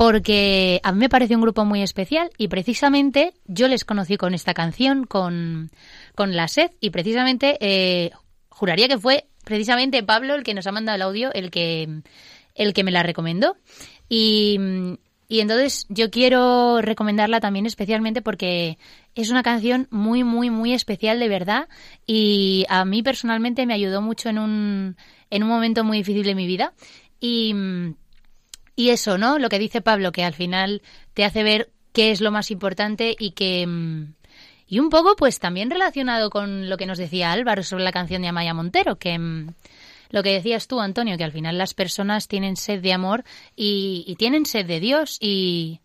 porque 0.00 0.80
a 0.82 0.92
mí 0.92 0.98
me 0.98 1.10
parece 1.10 1.36
un 1.36 1.42
grupo 1.42 1.66
muy 1.66 1.82
especial 1.82 2.30
y 2.38 2.48
precisamente 2.48 3.34
yo 3.44 3.68
les 3.68 3.84
conocí 3.84 4.16
con 4.16 4.32
esta 4.32 4.54
canción, 4.54 5.04
con, 5.04 5.70
con 6.14 6.34
La 6.34 6.48
Sed 6.48 6.70
y 6.80 6.88
precisamente 6.88 7.58
eh, 7.60 8.10
juraría 8.48 8.88
que 8.88 8.96
fue 8.96 9.26
precisamente 9.44 10.02
Pablo 10.02 10.36
el 10.36 10.42
que 10.42 10.54
nos 10.54 10.66
ha 10.66 10.72
mandado 10.72 10.96
el 10.96 11.02
audio, 11.02 11.30
el 11.34 11.50
que, 11.50 12.00
el 12.54 12.72
que 12.72 12.82
me 12.82 12.92
la 12.92 13.02
recomendó. 13.02 13.58
Y, 14.08 14.58
y 15.28 15.40
entonces 15.40 15.84
yo 15.90 16.10
quiero 16.10 16.80
recomendarla 16.80 17.40
también 17.40 17.66
especialmente 17.66 18.22
porque 18.22 18.78
es 19.14 19.28
una 19.28 19.42
canción 19.42 19.86
muy, 19.90 20.24
muy, 20.24 20.48
muy 20.48 20.72
especial 20.72 21.18
de 21.18 21.28
verdad 21.28 21.68
y 22.06 22.64
a 22.70 22.86
mí 22.86 23.02
personalmente 23.02 23.66
me 23.66 23.74
ayudó 23.74 24.00
mucho 24.00 24.30
en 24.30 24.38
un, 24.38 24.96
en 25.28 25.42
un 25.42 25.48
momento 25.50 25.84
muy 25.84 25.98
difícil 25.98 26.24
de 26.24 26.34
mi 26.34 26.46
vida. 26.46 26.72
Y, 27.20 27.54
y 28.80 28.90
eso, 28.90 29.18
¿no? 29.18 29.38
Lo 29.38 29.48
que 29.48 29.58
dice 29.58 29.80
Pablo, 29.82 30.10
que 30.12 30.24
al 30.24 30.34
final 30.34 30.80
te 31.14 31.24
hace 31.24 31.42
ver 31.42 31.70
qué 31.92 32.10
es 32.10 32.20
lo 32.20 32.30
más 32.30 32.50
importante 32.50 33.14
y 33.18 33.32
que... 33.32 33.66
mm, 33.66 34.14
Y 34.68 34.78
un 34.78 34.88
poco, 34.88 35.16
pues 35.16 35.38
también 35.38 35.70
relacionado 35.70 36.30
con 36.30 36.68
lo 36.70 36.76
que 36.76 36.86
nos 36.86 36.96
decía 36.98 37.32
Álvaro 37.32 37.62
sobre 37.62 37.84
la 37.84 37.92
canción 37.92 38.22
de 38.22 38.28
Amaya 38.28 38.54
Montero, 38.54 38.96
que 38.96 39.18
mm, 39.18 39.52
lo 40.10 40.22
que 40.22 40.32
decías 40.32 40.66
tú, 40.66 40.80
Antonio, 40.80 41.16
que 41.18 41.24
al 41.24 41.32
final 41.32 41.58
las 41.58 41.74
personas 41.74 42.26
tienen 42.26 42.56
sed 42.56 42.80
de 42.80 42.92
amor 42.92 43.24
y, 43.54 44.04
y 44.06 44.14
tienen 44.16 44.46
sed 44.46 44.66
de 44.66 44.80
Dios 44.80 45.18
y, 45.20 45.80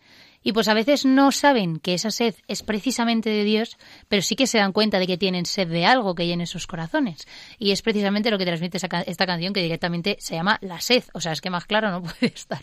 y 0.45 0.53
pues 0.53 0.67
a 0.67 0.75
veces 0.75 1.05
no 1.05 1.31
saben 1.31 1.79
que 1.79 1.95
esa 1.95 2.11
sed 2.11 2.35
es 2.47 2.61
precisamente 2.61 3.31
de 3.31 3.43
Dios, 3.43 3.79
pero 4.07 4.21
sí 4.21 4.35
que 4.35 4.45
se 4.45 4.59
dan 4.59 4.73
cuenta 4.73 4.99
de 4.99 5.07
que 5.07 5.17
tienen 5.17 5.47
sed 5.47 5.67
de 5.67 5.87
algo 5.87 6.13
que 6.13 6.27
llene 6.27 6.45
sus 6.45 6.67
corazones. 6.67 7.27
Y 7.57 7.71
es 7.71 7.81
precisamente 7.81 8.29
lo 8.29 8.37
que 8.37 8.45
transmite 8.45 8.77
esa 8.77 8.87
esta 9.07 9.25
canción 9.25 9.53
que 9.53 9.63
directamente 9.63 10.17
se 10.19 10.35
llama 10.35 10.59
La 10.61 10.79
sed. 10.79 11.03
O 11.15 11.19
sea, 11.19 11.31
es 11.31 11.41
que 11.41 11.49
más 11.49 11.65
claro 11.65 11.89
no 11.89 12.03
puede 12.03 12.27
estar. 12.27 12.61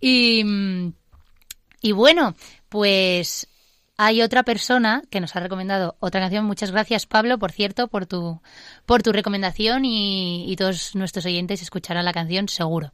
Y, 0.00 0.42
y 1.82 1.92
bueno, 1.92 2.34
pues 2.70 3.46
hay 3.98 4.20
otra 4.20 4.42
persona 4.42 5.02
que 5.10 5.20
nos 5.20 5.34
ha 5.36 5.40
recomendado 5.40 5.96
otra 6.00 6.20
canción. 6.20 6.44
Muchas 6.44 6.70
gracias, 6.70 7.06
Pablo, 7.06 7.38
por 7.38 7.52
cierto, 7.52 7.88
por 7.88 8.06
tu, 8.06 8.40
por 8.84 9.02
tu 9.02 9.12
recomendación 9.12 9.84
y, 9.84 10.54
todos 10.58 10.94
nuestros 10.94 11.24
oyentes 11.26 11.62
escucharán 11.62 12.04
la 12.04 12.12
canción 12.12 12.48
seguro. 12.48 12.92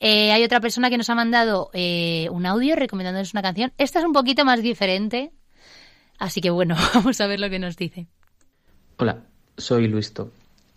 Eh, 0.00 0.32
hay 0.32 0.44
otra 0.44 0.60
persona 0.60 0.90
que 0.90 0.98
nos 0.98 1.10
ha 1.10 1.14
mandado 1.14 1.70
eh, 1.72 2.28
un 2.30 2.46
audio 2.46 2.76
recomendándonos 2.76 3.32
una 3.32 3.42
canción. 3.42 3.72
Esta 3.78 3.98
es 4.00 4.04
un 4.04 4.12
poquito 4.12 4.44
más 4.44 4.62
diferente, 4.62 5.32
así 6.18 6.40
que 6.40 6.50
bueno, 6.50 6.76
vamos 6.94 7.20
a 7.20 7.26
ver 7.26 7.40
lo 7.40 7.48
que 7.48 7.58
nos 7.58 7.76
dice. 7.76 8.08
Hola, 8.98 9.24
soy 9.56 9.88
Luisto 9.88 10.32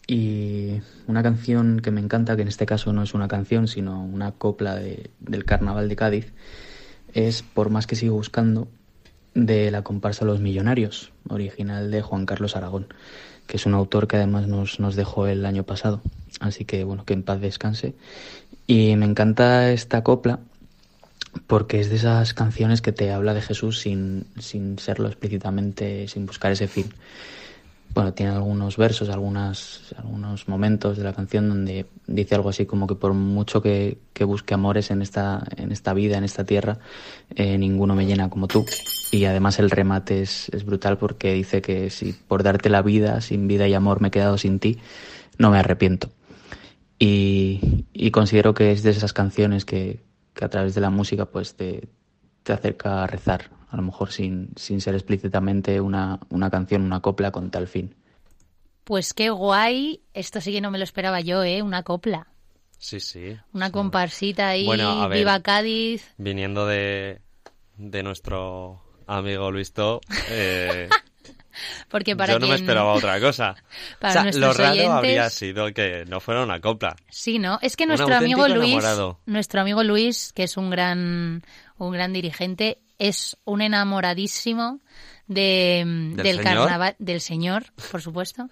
y 0.07 0.81
una 1.07 1.23
canción 1.23 1.81
que 1.81 1.91
me 1.91 1.99
encanta, 1.99 2.35
que 2.35 2.43
en 2.43 2.47
este 2.47 2.65
caso 2.65 2.93
no 2.93 3.03
es 3.03 3.13
una 3.13 3.27
canción, 3.27 3.67
sino 3.67 4.03
una 4.03 4.31
copla 4.31 4.75
de- 4.75 5.09
del 5.19 5.45
Carnaval 5.45 5.89
de 5.89 5.95
Cádiz, 5.95 6.33
es 7.13 7.43
Por 7.43 7.69
más 7.69 7.87
que 7.87 7.95
sigo 7.95 8.15
buscando 8.15 8.67
de 9.35 9.69
la 9.69 9.83
comparsa 9.83 10.25
Los 10.25 10.39
Millonarios, 10.39 11.11
original 11.29 11.91
de 11.91 12.01
Juan 12.01 12.25
Carlos 12.25 12.55
Aragón, 12.55 12.87
que 13.45 13.57
es 13.57 13.65
un 13.67 13.75
autor 13.75 14.07
que 14.07 14.15
además 14.15 14.47
nos, 14.47 14.79
nos 14.79 14.95
dejó 14.95 15.27
el 15.27 15.45
año 15.45 15.63
pasado. 15.63 16.01
Así 16.39 16.65
que 16.65 16.83
bueno, 16.83 17.05
que 17.05 17.13
en 17.13 17.23
paz 17.23 17.39
descanse. 17.41 17.93
Y 18.65 18.95
me 18.95 19.05
encanta 19.05 19.71
esta 19.71 20.03
copla 20.03 20.39
porque 21.47 21.79
es 21.79 21.89
de 21.89 21.97
esas 21.97 22.33
canciones 22.33 22.81
que 22.81 22.93
te 22.93 23.11
habla 23.11 23.33
de 23.33 23.41
Jesús 23.41 23.79
sin, 23.79 24.25
sin 24.39 24.79
serlo 24.79 25.07
explícitamente, 25.07 26.07
sin 26.07 26.25
buscar 26.25 26.51
ese 26.51 26.67
fin. 26.67 26.87
Bueno, 27.95 28.13
tiene 28.13 28.33
algunos 28.33 28.75
versos, 28.75 29.07
algunas, 29.07 29.93
algunos 29.95 30.49
momentos 30.49 30.97
de 30.97 31.05
la 31.05 31.13
canción 31.13 31.47
donde 31.47 31.85
dice 32.07 32.35
algo 32.35 32.49
así 32.49 32.65
como 32.65 32.87
que 32.87 32.95
por 32.95 33.13
mucho 33.13 33.61
que, 33.61 33.99
que 34.11 34.25
busque 34.25 34.53
amores 34.53 34.91
en 34.91 35.01
esta, 35.01 35.41
en 35.55 35.71
esta 35.71 35.93
vida, 35.93 36.17
en 36.17 36.25
esta 36.25 36.43
tierra, 36.43 36.79
eh, 37.35 37.57
ninguno 37.57 37.95
me 37.95 38.05
llena 38.05 38.29
como 38.29 38.49
tú. 38.49 38.65
Y 39.13 39.23
además 39.23 39.59
el 39.59 39.69
remate 39.69 40.21
es, 40.21 40.49
es 40.49 40.65
brutal 40.65 40.97
porque 40.97 41.31
dice 41.31 41.61
que 41.61 41.89
si 41.89 42.11
por 42.11 42.43
darte 42.43 42.69
la 42.69 42.81
vida, 42.81 43.21
sin 43.21 43.47
vida 43.47 43.65
y 43.65 43.73
amor 43.73 44.01
me 44.01 44.09
he 44.09 44.11
quedado 44.11 44.37
sin 44.37 44.59
ti, 44.59 44.77
no 45.37 45.49
me 45.49 45.59
arrepiento. 45.59 46.09
Y, 46.99 47.85
y 47.93 48.11
considero 48.11 48.53
que 48.53 48.73
es 48.73 48.83
de 48.83 48.89
esas 48.89 49.13
canciones 49.13 49.63
que, 49.63 50.01
que 50.33 50.43
a 50.43 50.49
través 50.49 50.75
de 50.75 50.81
la 50.81 50.89
música 50.89 51.27
pues 51.27 51.55
te, 51.55 51.87
te 52.45 52.53
acerca 52.53 53.03
a 53.03 53.07
rezar, 53.07 53.49
a 53.69 53.75
lo 53.75 53.81
mejor 53.81 54.11
sin, 54.11 54.49
sin 54.55 54.79
ser 54.79 54.93
explícitamente 54.95 55.81
una, 55.81 56.19
una 56.29 56.49
canción, 56.49 56.83
una 56.83 57.01
copla 57.01 57.31
con 57.31 57.51
tal 57.51 57.67
fin. 57.67 57.93
Pues 58.83 59.13
qué 59.13 59.29
guay, 59.31 60.01
esto 60.13 60.39
sí 60.39 60.51
que 60.53 60.61
no 60.61 60.69
me 60.71 60.77
lo 60.77 60.83
esperaba 60.83 61.19
yo, 61.19 61.43
¿eh? 61.43 61.61
Una 61.63 61.81
copla, 61.83 62.27
Sí, 62.77 62.99
sí. 62.99 63.35
una 63.51 63.67
Sí. 63.67 63.71
comparsita 63.73 64.47
ahí, 64.49 64.65
Bueno, 64.65 65.01
a 65.03 65.07
ver. 65.07 65.17
viva 65.17 65.39
Cádiz. 65.41 66.13
Viniendo 66.17 66.67
de, 66.67 67.19
de 67.77 68.03
nuestro 68.03 68.83
amigo 69.07 69.49
Luisto, 69.51 70.01
eh, 70.29 70.87
Porque 71.89 72.17
para 72.17 72.33
yo 72.33 72.39
no 72.39 72.47
me 72.49 72.55
esperaba 72.55 72.91
otra 72.93 73.17
cosa. 73.21 73.55
Para 74.01 74.19
o 74.27 74.31
sea, 74.31 74.39
lo 74.41 74.51
raro 74.51 74.73
oyentes- 74.73 74.89
habría 74.91 75.29
sido 75.29 75.73
que 75.73 76.03
no 76.05 76.19
fuera 76.19 76.43
una 76.43 76.59
copla. 76.59 76.97
Sí, 77.09 77.39
¿no? 77.39 77.59
Es 77.61 77.77
que 77.77 77.85
nuestro 77.85 78.13
amigo 78.13 78.45
Luis, 78.49 78.73
enamorado. 78.73 79.19
nuestro 79.25 79.61
amigo 79.61 79.81
Luis, 79.81 80.33
que 80.33 80.43
es 80.43 80.57
un 80.57 80.69
gran, 80.69 81.43
un 81.77 81.91
gran 81.91 82.13
dirigente, 82.13 82.79
es 82.99 83.37
un 83.45 83.61
enamoradísimo 83.61 84.79
de, 85.27 85.83
¿Del 85.85 86.15
del 86.15 86.37
señor? 86.37 86.43
carnaval, 86.43 86.95
del 86.99 87.21
señor, 87.21 87.65
por 87.91 88.01
supuesto, 88.01 88.49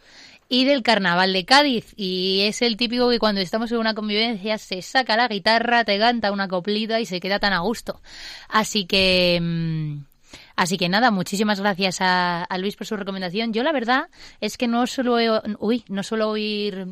y 0.50 0.66
del 0.66 0.84
carnaval 0.84 1.34
de 1.34 1.46
Cádiz. 1.46 1.94
Y 1.96 2.42
es 2.42 2.62
el 2.62 2.78
típico 2.78 3.10
que 3.10 3.20
cuando 3.20 3.42
estamos 3.42 3.72
en 3.72 3.78
una 3.78 3.94
convivencia 3.94 4.58
se 4.58 4.82
saca 4.82 5.18
la 5.18 5.28
guitarra, 5.28 5.84
te 5.84 5.98
canta 5.98 6.32
una 6.32 6.48
coplita 6.48 7.00
y 7.00 7.06
se 7.06 7.20
queda 7.20 7.40
tan 7.40 7.54
a 7.54 7.60
gusto. 7.60 8.02
Así 8.50 8.86
que, 8.86 9.40
mm, 9.42 10.14
Así 10.56 10.78
que 10.78 10.90
nada, 10.90 11.10
muchísimas 11.10 11.60
gracias 11.60 12.00
a, 12.02 12.44
a 12.44 12.58
Luis 12.58 12.76
por 12.76 12.86
su 12.86 12.96
recomendación. 12.96 13.54
Yo 13.54 13.64
la 13.64 13.72
verdad 13.72 14.10
es 14.40 14.58
que 14.58 14.68
no 14.68 14.86
suelo, 14.86 15.42
uy, 15.60 15.84
no 15.88 16.04
suelo 16.04 16.30
oír 16.30 16.88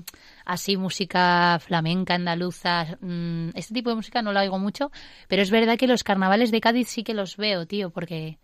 así 0.46 0.78
música 0.78 1.60
flamenca, 1.60 2.16
andaluza, 2.16 2.98
mm, 3.02 3.50
este 3.56 3.74
tipo 3.74 3.90
de 3.90 3.98
música 3.98 4.22
no 4.22 4.34
la 4.34 4.42
oigo 4.42 4.60
mucho, 4.60 4.92
pero 5.28 5.42
es 5.42 5.52
verdad 5.52 5.78
que 5.78 5.88
los 5.88 6.04
carnavales 6.04 6.52
de 6.52 6.62
Cádiz 6.62 6.88
sí 6.88 7.04
que 7.04 7.14
los 7.14 7.38
veo, 7.38 7.66
tío, 7.66 7.90
porque 7.90 8.40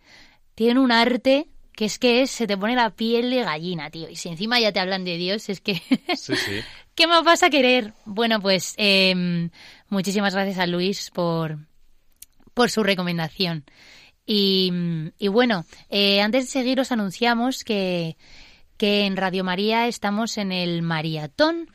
tienen 0.56 0.78
un 0.78 0.92
arte 0.92 1.48
que 1.74 1.86
es 1.86 2.00
que 2.00 2.24
es, 2.24 2.32
se 2.32 2.48
te 2.48 2.58
pone 2.58 2.76
la 2.76 2.90
piel 2.90 3.30
de 3.30 3.44
gallina, 3.44 3.92
tío. 3.92 4.10
Y 4.10 4.16
si 4.16 4.30
encima 4.30 4.60
ya 4.60 4.72
te 4.72 4.80
hablan 4.80 5.06
de 5.06 5.16
Dios, 5.18 5.48
es 5.50 5.62
que... 5.62 5.74
Sí, 6.16 6.36
sí. 6.36 6.62
¿Qué 6.96 7.06
más 7.06 7.24
vas 7.24 7.44
a 7.44 7.52
querer? 7.52 7.94
Bueno, 8.06 8.40
pues 8.42 8.74
eh, 8.78 9.50
Muchísimas 9.90 10.34
gracias 10.34 10.60
a 10.60 10.68
Luis 10.68 11.12
por, 11.12 11.60
por 12.54 12.70
su 12.70 12.84
recomendación. 12.84 13.64
Y, 14.26 14.70
bueno, 15.30 15.64
eh, 15.90 16.20
antes 16.20 16.46
de 16.46 16.52
seguir 16.52 16.82
os 16.82 16.92
anunciamos 16.92 17.64
que, 17.64 18.18
que 18.78 19.06
en 19.06 19.18
Radio 19.18 19.44
María 19.44 19.88
estamos 19.88 20.38
en 20.38 20.52
el 20.52 20.82
Maratón 20.82 21.70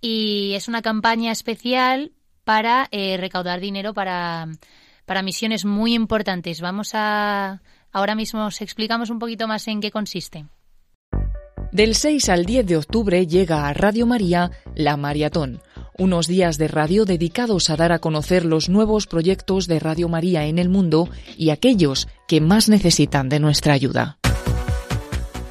y 0.00 0.52
es 0.54 0.68
una 0.68 0.82
campaña 0.82 1.32
especial 1.32 2.12
para 2.44 2.88
eh, 2.90 3.16
recaudar 3.18 3.60
dinero 3.60 3.94
para, 3.94 4.48
para 5.04 5.22
misiones 5.22 5.64
muy 5.64 5.94
importantes. 5.94 6.60
Vamos 6.60 6.90
a 6.94 7.62
ahora 7.92 8.14
mismo 8.14 8.46
os 8.46 8.60
explicamos 8.60 9.10
un 9.10 9.18
poquito 9.18 9.46
más 9.48 9.66
en 9.68 9.80
qué 9.80 9.90
consiste. 9.90 10.46
Del 11.72 11.94
6 11.94 12.28
al 12.28 12.46
10 12.46 12.66
de 12.66 12.76
octubre 12.76 13.26
llega 13.26 13.66
a 13.66 13.74
Radio 13.74 14.06
María 14.06 14.50
La 14.74 14.96
Maratón, 14.96 15.60
unos 15.98 16.26
días 16.26 16.58
de 16.58 16.68
radio 16.68 17.04
dedicados 17.04 17.68
a 17.70 17.76
dar 17.76 17.92
a 17.92 17.98
conocer 17.98 18.44
los 18.44 18.68
nuevos 18.68 19.06
proyectos 19.06 19.66
de 19.66 19.80
Radio 19.80 20.08
María 20.08 20.46
en 20.46 20.58
el 20.58 20.68
mundo 20.68 21.08
y 21.36 21.50
aquellos 21.50 22.08
que 22.28 22.40
más 22.40 22.68
necesitan 22.68 23.28
de 23.28 23.40
nuestra 23.40 23.74
ayuda. 23.74 24.18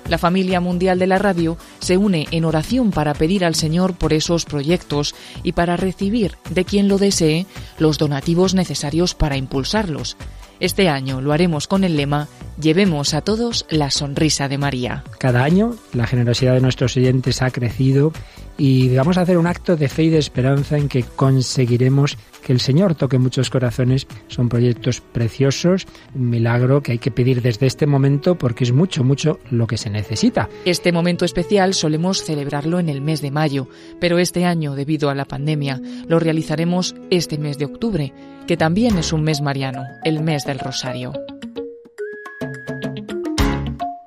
La 0.07 0.17
familia 0.17 0.59
mundial 0.59 0.99
de 0.99 1.07
la 1.07 1.17
radio 1.17 1.57
se 1.79 1.97
une 1.97 2.27
en 2.31 2.45
oración 2.45 2.91
para 2.91 3.13
pedir 3.13 3.43
al 3.43 3.55
Señor 3.55 3.95
por 3.95 4.13
esos 4.13 4.45
proyectos 4.45 5.15
y 5.43 5.53
para 5.53 5.77
recibir 5.77 6.37
de 6.49 6.63
quien 6.63 6.87
lo 6.87 6.97
desee 6.97 7.47
los 7.79 7.97
donativos 7.97 8.53
necesarios 8.53 9.15
para 9.15 9.37
impulsarlos. 9.37 10.17
Este 10.59 10.87
año 10.87 11.21
lo 11.21 11.33
haremos 11.33 11.67
con 11.67 11.83
el 11.83 11.97
lema 11.97 12.27
Llevemos 12.59 13.13
a 13.13 13.19
todos 13.19 13.65
la 13.69 13.91
sonrisa 13.91 14.47
de 14.47 14.57
María. 14.57 15.03
Cada 15.17 15.43
año 15.43 15.75
la 15.91 16.07
generosidad 16.07 16.53
de 16.53 16.61
nuestros 16.61 16.95
oyentes 16.95 17.41
ha 17.41 17.51
crecido 17.51 18.13
y 18.57 18.95
vamos 18.95 19.17
a 19.17 19.21
hacer 19.21 19.37
un 19.37 19.47
acto 19.47 19.75
de 19.75 19.89
fe 19.89 20.03
y 20.03 20.09
de 20.09 20.19
esperanza 20.19 20.77
en 20.77 20.87
que 20.87 21.03
conseguiremos 21.03 22.17
que 22.45 22.53
el 22.53 22.59
Señor 22.59 22.93
toque 22.93 23.17
muchos 23.17 23.49
corazones. 23.49 24.05
Son 24.27 24.49
proyectos 24.49 25.01
preciosos, 25.01 25.87
un 26.13 26.29
milagro 26.29 26.83
que 26.83 26.91
hay 26.91 26.99
que 26.99 27.09
pedir 27.09 27.41
desde 27.41 27.65
este 27.65 27.87
momento 27.87 28.37
porque 28.37 28.63
es 28.63 28.71
mucho, 28.71 29.03
mucho 29.03 29.39
lo 29.49 29.65
que 29.65 29.77
se 29.77 29.89
necesita. 29.89 30.47
Este 30.63 30.91
momento 30.91 31.25
especial 31.25 31.73
solemos 31.73 32.23
celebrarlo 32.23 32.79
en 32.79 32.87
el 32.87 33.01
mes 33.01 33.21
de 33.21 33.31
mayo, 33.31 33.67
pero 33.99 34.19
este 34.19 34.45
año, 34.45 34.75
debido 34.75 35.09
a 35.09 35.15
la 35.15 35.25
pandemia, 35.25 35.81
lo 36.07 36.19
realizaremos 36.19 36.95
este 37.09 37.39
mes 37.39 37.57
de 37.57 37.65
octubre, 37.65 38.13
que 38.45 38.57
también 38.57 38.99
es 38.99 39.11
un 39.11 39.23
mes 39.23 39.41
mariano, 39.41 39.83
el 40.03 40.21
mes 40.21 40.45
del 40.45 40.59
Rosario. 40.59 41.13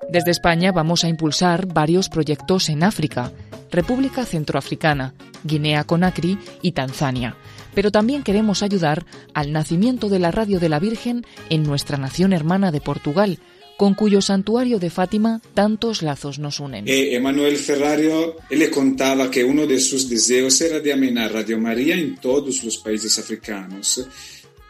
Desde 0.08 0.30
España 0.30 0.70
vamos 0.70 1.02
a 1.02 1.08
impulsar 1.08 1.66
varios 1.66 2.08
proyectos 2.08 2.68
en 2.68 2.84
África, 2.84 3.32
República 3.72 4.24
Centroafricana, 4.24 5.12
Guinea 5.42 5.82
Conakry 5.82 6.38
y 6.62 6.72
Tanzania. 6.72 7.36
Pero 7.78 7.92
también 7.92 8.24
queremos 8.24 8.64
ayudar 8.64 9.06
al 9.34 9.52
nacimiento 9.52 10.08
de 10.08 10.18
la 10.18 10.32
Radio 10.32 10.58
de 10.58 10.68
la 10.68 10.80
Virgen 10.80 11.24
en 11.48 11.62
nuestra 11.62 11.96
nación 11.96 12.32
hermana 12.32 12.72
de 12.72 12.80
Portugal, 12.80 13.38
con 13.76 13.94
cuyo 13.94 14.20
santuario 14.20 14.80
de 14.80 14.90
Fátima 14.90 15.40
tantos 15.54 16.02
lazos 16.02 16.40
nos 16.40 16.58
unen. 16.58 16.88
E 16.88 17.14
Emanuel 17.14 17.54
Ferrario 17.54 18.34
le 18.50 18.68
contaba 18.68 19.30
que 19.30 19.44
uno 19.44 19.64
de 19.64 19.78
sus 19.78 20.10
deseos 20.10 20.60
era 20.60 20.80
de 20.80 20.92
amenar 20.92 21.32
Radio 21.32 21.56
María 21.60 21.94
en 21.94 22.16
todos 22.16 22.64
los 22.64 22.78
países 22.78 23.16
africanos 23.16 24.02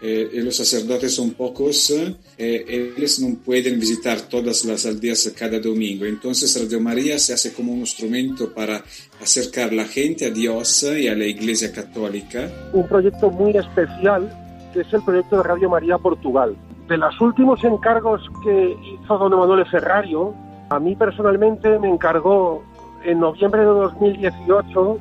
eh, 0.00 0.30
los 0.44 0.56
sacerdotes 0.56 1.12
son 1.14 1.32
pocos, 1.32 1.90
eh, 1.90 2.94
ellos 2.96 3.18
no 3.18 3.36
pueden 3.44 3.80
visitar 3.80 4.20
todas 4.20 4.64
las 4.64 4.86
aldeas 4.86 5.32
cada 5.36 5.58
domingo. 5.58 6.04
Entonces 6.04 6.60
Radio 6.60 6.80
María 6.80 7.18
se 7.18 7.34
hace 7.34 7.52
como 7.52 7.72
un 7.72 7.80
instrumento 7.80 8.54
para 8.54 8.82
acercar 9.20 9.72
la 9.72 9.84
gente 9.84 10.26
a 10.26 10.30
Dios 10.30 10.84
y 10.84 11.08
a 11.08 11.16
la 11.16 11.24
Iglesia 11.24 11.72
Católica. 11.72 12.48
Un 12.72 12.86
proyecto 12.86 13.30
muy 13.30 13.56
especial 13.56 14.30
que 14.72 14.80
es 14.80 14.92
el 14.92 15.02
proyecto 15.02 15.38
de 15.38 15.42
Radio 15.42 15.70
María 15.70 15.98
Portugal. 15.98 16.56
De 16.88 16.96
los 16.96 17.20
últimos 17.20 17.62
encargos 17.64 18.22
que 18.44 18.76
hizo 19.02 19.18
don 19.18 19.32
Emanuele 19.32 19.64
Ferrario, 19.64 20.32
a 20.70 20.78
mí 20.78 20.94
personalmente 20.94 21.78
me 21.80 21.88
encargó 21.88 22.62
en 23.04 23.18
noviembre 23.18 23.62
de 23.62 23.66
2018 23.66 24.98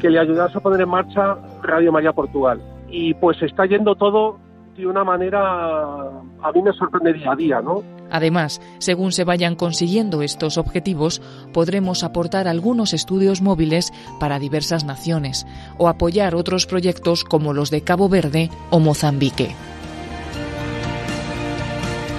que 0.00 0.10
le 0.10 0.18
ayudase 0.18 0.58
a 0.58 0.60
poner 0.60 0.80
en 0.80 0.88
marcha 0.88 1.38
Radio 1.62 1.92
María 1.92 2.12
Portugal 2.12 2.60
y 2.88 3.14
pues 3.14 3.40
está 3.42 3.66
yendo 3.66 3.94
todo 3.94 4.38
de 4.76 4.86
una 4.86 5.04
manera 5.04 5.38
a 5.40 6.52
mí 6.54 6.62
me 6.62 6.72
sorprende 6.72 7.14
día 7.14 7.32
a 7.32 7.36
día, 7.36 7.60
¿no? 7.60 7.82
Además, 8.10 8.60
según 8.78 9.10
se 9.12 9.24
vayan 9.24 9.56
consiguiendo 9.56 10.22
estos 10.22 10.58
objetivos, 10.58 11.20
podremos 11.52 12.04
aportar 12.04 12.46
algunos 12.46 12.92
estudios 12.92 13.42
móviles 13.42 13.92
para 14.20 14.38
diversas 14.38 14.84
naciones 14.84 15.46
o 15.78 15.88
apoyar 15.88 16.34
otros 16.34 16.66
proyectos 16.66 17.24
como 17.24 17.52
los 17.52 17.70
de 17.70 17.82
Cabo 17.82 18.08
Verde 18.08 18.50
o 18.70 18.78
Mozambique. 18.78 19.54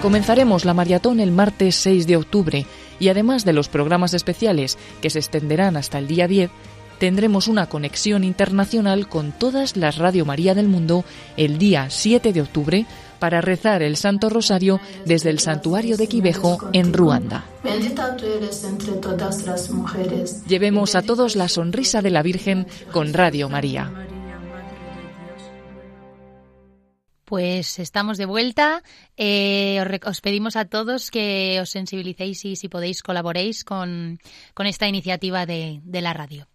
Comenzaremos 0.01 0.65
la 0.65 0.73
maratón 0.73 1.19
el 1.19 1.31
martes 1.31 1.75
6 1.75 2.05
de 2.05 2.17
octubre 2.17 2.65
y 2.99 3.09
además 3.09 3.45
de 3.45 3.53
los 3.53 3.69
programas 3.69 4.13
especiales 4.13 4.77
que 5.01 5.09
se 5.09 5.19
extenderán 5.19 5.77
hasta 5.77 5.99
el 5.99 6.07
día 6.07 6.27
10, 6.27 6.51
tendremos 6.99 7.47
una 7.47 7.67
conexión 7.67 8.23
internacional 8.23 9.07
con 9.07 9.31
todas 9.31 9.77
las 9.77 9.97
Radio 9.97 10.25
María 10.25 10.53
del 10.55 10.67
mundo 10.67 11.05
el 11.35 11.57
día 11.57 11.89
7 11.89 12.33
de 12.33 12.41
octubre 12.41 12.85
para 13.19 13.41
rezar 13.41 13.81
el 13.81 13.97
Santo 13.97 14.29
Rosario 14.29 14.79
desde 15.05 15.29
el 15.29 15.39
santuario 15.39 15.97
de 15.97 16.07
Quivejo 16.07 16.69
en 16.73 16.93
Ruanda. 16.93 17.45
Llevemos 20.47 20.95
a 20.95 21.01
todos 21.01 21.35
la 21.35 21.47
sonrisa 21.47 22.01
de 22.01 22.11
la 22.11 22.21
Virgen 22.21 22.67
con 22.91 23.13
Radio 23.13 23.49
María. 23.49 23.91
Pues 27.25 27.79
estamos 27.79 28.17
de 28.17 28.25
vuelta. 28.25 28.83
Eh, 29.17 29.85
os, 30.05 30.21
pedimos 30.21 30.55
a 30.55 30.63
todos 30.63 31.11
que 31.11 31.59
os 31.61 31.69
sensibilicéis 31.69 32.45
y 32.45 32.55
si 32.55 32.69
podéis 32.69 33.03
colaboréis 33.03 33.65
con, 33.65 34.19
esta 34.57 34.87
iniciativa 34.87 35.45
de 35.45 35.81
la 36.01 36.13
radio. 36.13 36.47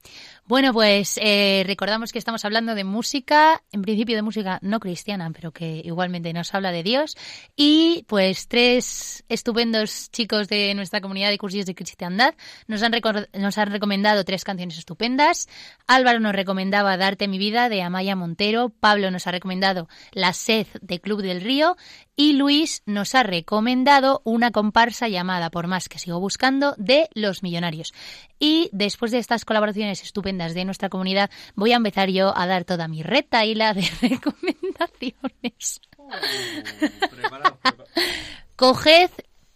Bueno, 0.45 0.73
pues 0.73 1.21
eh, 1.23 1.63
recordamos 1.67 2.11
que 2.11 2.19
estamos 2.19 2.45
hablando 2.45 2.75
de 2.75 2.83
música, 2.83 3.63
en 3.71 3.81
principio 3.81 4.17
de 4.17 4.23
música 4.23 4.59
no 4.61 4.81
cristiana, 4.81 5.31
pero 5.31 5.53
que 5.53 5.81
igualmente 5.85 6.33
nos 6.33 6.53
habla 6.53 6.73
de 6.73 6.83
Dios. 6.83 7.17
Y 7.55 8.05
pues 8.09 8.49
tres 8.49 9.25
estupendos 9.29 10.11
chicos 10.11 10.49
de 10.49 10.75
nuestra 10.75 11.01
comunidad 11.01 11.31
de 11.31 11.39
cursillos 11.39 11.67
de 11.67 11.77
cristiandad 11.77 12.35
nos 12.67 12.83
han, 12.83 12.93
nos 13.35 13.57
han 13.57 13.71
recomendado 13.71 14.25
tres 14.25 14.43
canciones 14.43 14.79
estupendas. 14.79 15.49
Álvaro 15.87 16.19
nos 16.19 16.35
recomendaba 16.35 16.97
Darte 16.97 17.29
mi 17.29 17.39
vida 17.39 17.69
de 17.69 17.83
Amaya 17.83 18.17
Montero. 18.17 18.69
Pablo 18.69 19.13
nos 19.13 19.29
ha 19.29 19.31
recomendado 19.31 19.89
La 20.11 20.33
sed 20.33 20.67
de 20.81 21.01
Club 21.01 21.23
del 21.23 21.41
Río. 21.41 21.77
Y 22.15 22.35
Luis 22.35 22.83
nos 22.85 23.15
ha 23.15 23.23
recomendado 23.23 24.21
una 24.25 24.51
comparsa 24.51 25.09
llamada 25.09 25.51
Por 25.51 25.67
más 25.67 25.89
que 25.89 25.99
sigo 25.99 26.21
buscando 26.21 26.75
de 26.77 27.09
Los 27.15 27.43
Millonarios. 27.43 27.95
Y 28.39 28.69
después 28.73 29.13
de 29.13 29.19
estas 29.19 29.45
colaboraciones 29.45 30.03
estupendas 30.03 30.55
de 30.55 30.67
nuestra 30.67 30.91
comunidad, 30.91 31.31
voy 31.55 31.73
a 31.73 31.77
empezar 31.77 32.11
yo 32.11 32.37
a 32.37 32.47
dar 32.47 32.65
toda 32.65 32.87
mi 32.87 33.03
reta 33.03 33.47
y 33.47 33.55
la 33.55 33.73
de 33.73 33.83
recomendaciones. 34.03 35.81
Oh, 35.97 36.11
Coged 38.57 39.11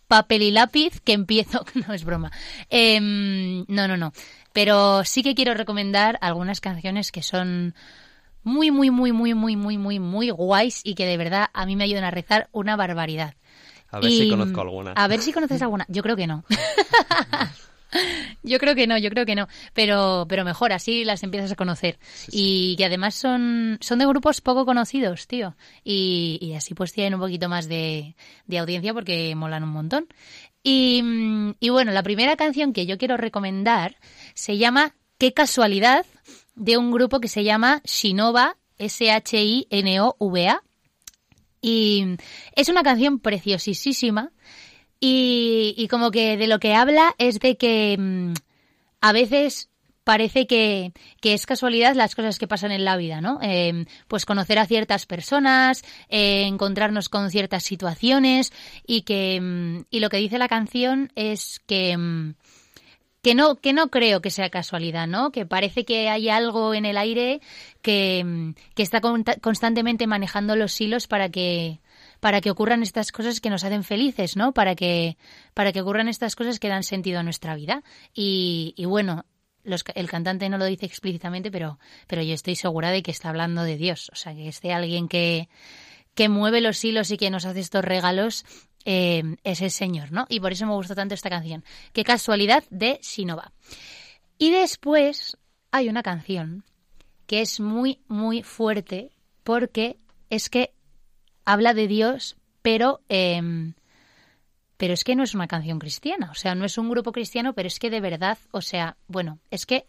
papel 0.07 0.42
y 0.42 0.51
lápiz 0.51 1.01
que 1.01 1.12
empiezo. 1.12 1.64
No 1.87 1.95
es 1.95 2.05
broma. 2.05 2.33
Em, 2.71 3.64
no, 3.69 3.87
no, 3.87 3.97
no. 3.97 4.12
Pero 4.53 5.05
sí 5.05 5.23
que 5.23 5.35
quiero 5.35 5.55
recomendar 5.55 6.19
algunas 6.23 6.61
canciones 6.61 7.12
que 7.12 7.23
son 7.23 7.75
muy, 8.47 8.71
muy, 8.71 8.93
muy, 8.93 9.11
muy, 9.11 9.35
muy, 9.35 9.57
muy, 9.57 9.77
muy, 9.77 9.99
muy 9.99 10.31
guays 10.31 10.81
y 10.85 10.95
que 10.95 11.05
de 11.05 11.17
verdad 11.17 11.49
a 11.53 11.67
mí 11.67 11.75
me 11.75 11.83
ayudan 11.83 12.05
a 12.05 12.13
rezar 12.13 12.49
una 12.53 12.77
barbaridad. 12.77 13.35
A 13.91 13.99
ver 13.99 14.11
si 14.11 14.31
conozco 14.31 14.61
alguna. 14.61 14.93
A 14.93 15.09
ver 15.09 15.21
si 15.21 15.33
conoces 15.33 15.61
alguna. 15.63 15.85
Yo 15.89 16.01
creo 16.05 16.15
que 16.15 16.29
no. 16.29 16.45
Yo 18.43 18.59
creo 18.59 18.75
que 18.75 18.87
no, 18.87 18.99
yo 18.99 19.11
creo 19.11 19.25
que 19.25 19.35
no, 19.35 19.49
pero, 19.73 20.27
pero 20.29 20.45
mejor, 20.45 20.73
así 20.73 21.05
las 21.05 21.23
empiezas 21.23 21.53
a 21.53 21.57
conocer. 21.57 21.99
Y 22.31 22.77
que 22.77 22.85
además 22.85 23.15
son, 23.15 23.79
son 23.81 23.99
de 23.99 24.07
grupos 24.07 24.41
poco 24.41 24.67
conocidos, 24.67 25.27
tío. 25.27 25.57
Y, 25.83 26.39
y 26.43 26.55
así 26.55 26.75
pues 26.75 26.93
tienen 26.93 27.15
un 27.15 27.21
poquito 27.21 27.49
más 27.49 27.69
de, 27.69 28.15
de 28.47 28.59
audiencia 28.59 28.93
porque 28.93 29.35
molan 29.35 29.63
un 29.63 29.71
montón. 29.71 30.09
Y, 30.63 31.03
y 31.59 31.69
bueno, 31.71 31.93
la 31.93 32.03
primera 32.03 32.37
canción 32.37 32.73
que 32.73 32.87
yo 32.87 32.99
quiero 32.99 33.17
recomendar 33.17 33.97
se 34.35 34.59
llama 34.59 34.95
Qué 35.17 35.33
casualidad, 35.33 36.05
de 36.57 36.77
un 36.77 36.90
grupo 36.90 37.21
que 37.21 37.29
se 37.29 37.45
llama 37.45 37.81
Shinova, 37.85 38.57
S-H-I-N-O-V-A. 38.79 40.62
Y 41.62 42.16
es 42.55 42.69
una 42.69 42.83
canción 42.83 43.19
preciosísima 43.19 44.33
y, 45.01 45.87
como 45.90 46.11
que 46.11 46.37
de 46.37 46.47
lo 46.47 46.59
que 46.59 46.75
habla 46.75 47.14
es 47.19 47.38
de 47.38 47.57
que 47.57 47.97
mm, 47.99 48.33
a 49.01 49.12
veces 49.12 49.69
parece 50.05 50.47
que, 50.47 50.92
es 51.23 51.47
casualidad 51.47 51.97
las 51.97 52.14
cosas 52.14 52.38
que 52.38 52.47
pasan 52.47 52.71
en 52.71 52.85
la 52.85 52.97
vida, 52.97 53.21
¿no? 53.21 53.40
Em, 53.42 53.87
pues 54.07 54.25
conocer 54.25 54.59
a 54.61 54.66
ciertas 54.66 55.05
personas, 55.05 55.83
eh, 56.09 56.45
encontrarnos 56.47 57.09
con 57.09 57.31
ciertas 57.31 57.64
situaciones 57.64 58.53
y 58.87 59.03
que 59.03 59.40
mm, 59.40 59.87
y 59.90 60.01
lo 60.01 60.09
que 60.09 60.19
dice 60.19 60.38
la 60.38 60.49
canción 60.49 61.11
es 61.16 61.61
que, 61.66 61.97
mm, 61.97 62.35
que 63.27 63.35
no, 63.35 63.57
que 63.57 63.73
no 63.73 63.89
creo 63.89 64.21
que 64.21 64.31
sea 64.31 64.51
casualidad, 64.51 65.09
¿no? 65.09 65.33
Que 65.33 65.45
parece 65.45 65.85
que 65.85 66.09
hay 66.09 66.29
algo 66.29 66.75
en 66.75 66.85
el 66.85 66.97
aire 66.97 67.41
que, 67.83 68.55
que 68.77 68.85
está 68.85 69.01
constantemente 69.01 70.07
manejando 70.07 70.55
los 70.55 70.81
hilos 70.81 71.09
para 71.09 71.29
que, 71.29 71.81
para 72.21 72.41
que 72.41 72.53
ocurran 72.53 72.85
estas 72.85 73.11
cosas 73.11 73.41
que 73.41 73.51
nos 73.51 73.65
hacen 73.65 73.83
felices, 73.83 74.37
¿no? 74.37 74.53
Para 74.53 74.77
que, 74.77 75.17
para 75.55 75.73
que 75.73 75.81
ocurran 75.81 76.07
estas 76.07 76.37
cosas 76.37 76.61
que 76.61 76.69
dan 76.69 76.85
sentido 76.85 77.19
a 77.19 77.25
nuestra 77.25 77.57
vida. 77.57 77.83
Y, 78.15 78.75
y 78.77 78.85
bueno, 78.85 79.25
el 79.65 80.09
cantante 80.09 80.49
no 80.49 80.57
lo 80.57 80.65
dice 80.65 80.87
explícitamente, 80.87 81.51
pero, 81.51 81.81
pero 82.07 82.23
yo 82.23 82.33
estoy 82.33 82.55
segura 82.55 82.93
de 82.93 83.03
que 83.03 83.11
está 83.11 83.31
hablando 83.31 83.65
de 83.65 83.77
Dios. 83.77 84.09
O 84.12 84.15
sea, 84.15 84.37
que 84.37 84.47
este 84.47 84.73
alguien 84.73 85.09
que, 85.09 85.49
que 86.15 86.29
mueve 86.29 86.61
los 86.61 86.85
hilos 86.85 87.11
y 87.11 87.17
que 87.17 87.31
nos 87.31 87.45
hace 87.45 87.59
estos 87.59 87.85
regalos 87.85 88.45
eh, 88.88 89.37
es 89.42 89.61
el 89.62 89.72
Señor, 89.72 90.12
¿no? 90.12 90.27
Y 90.29 90.38
por 90.38 90.53
eso 90.53 90.64
me 90.64 90.72
gustó 90.72 90.94
tanto 90.94 91.14
esta 91.14 91.29
canción. 91.29 91.64
Qué 91.92 92.05
casualidad 92.05 92.62
de 92.70 93.01
Sinova. 93.03 93.53
Y 94.38 94.53
después 94.53 95.37
hay 95.72 95.88
una 95.88 96.05
canción 96.05 96.64
que 97.27 97.40
es 97.40 97.59
muy, 97.59 97.99
muy 98.07 98.44
fuerte 98.44 99.11
porque 99.42 99.99
es 100.31 100.49
que 100.49 100.72
habla 101.44 101.75
de 101.75 101.88
Dios, 101.88 102.37
pero, 102.62 103.01
em, 103.09 103.75
pero 104.77 104.94
es 104.94 105.03
que 105.03 105.16
no 105.16 105.25
es 105.25 105.35
una 105.35 105.49
canción 105.49 105.81
cristiana. 105.81 106.31
O 106.31 106.35
sea, 106.35 106.55
no 106.55 106.64
es 106.64 106.79
un 106.79 106.88
grupo 106.88 107.11
cristiano, 107.11 107.55
pero 107.55 107.66
es 107.66 107.81
que 107.81 107.90
de 107.90 108.01
verdad, 108.01 108.38
o 108.53 108.61
sea, 108.61 108.96
bueno, 109.09 109.40
es 109.51 109.66
que 109.66 109.87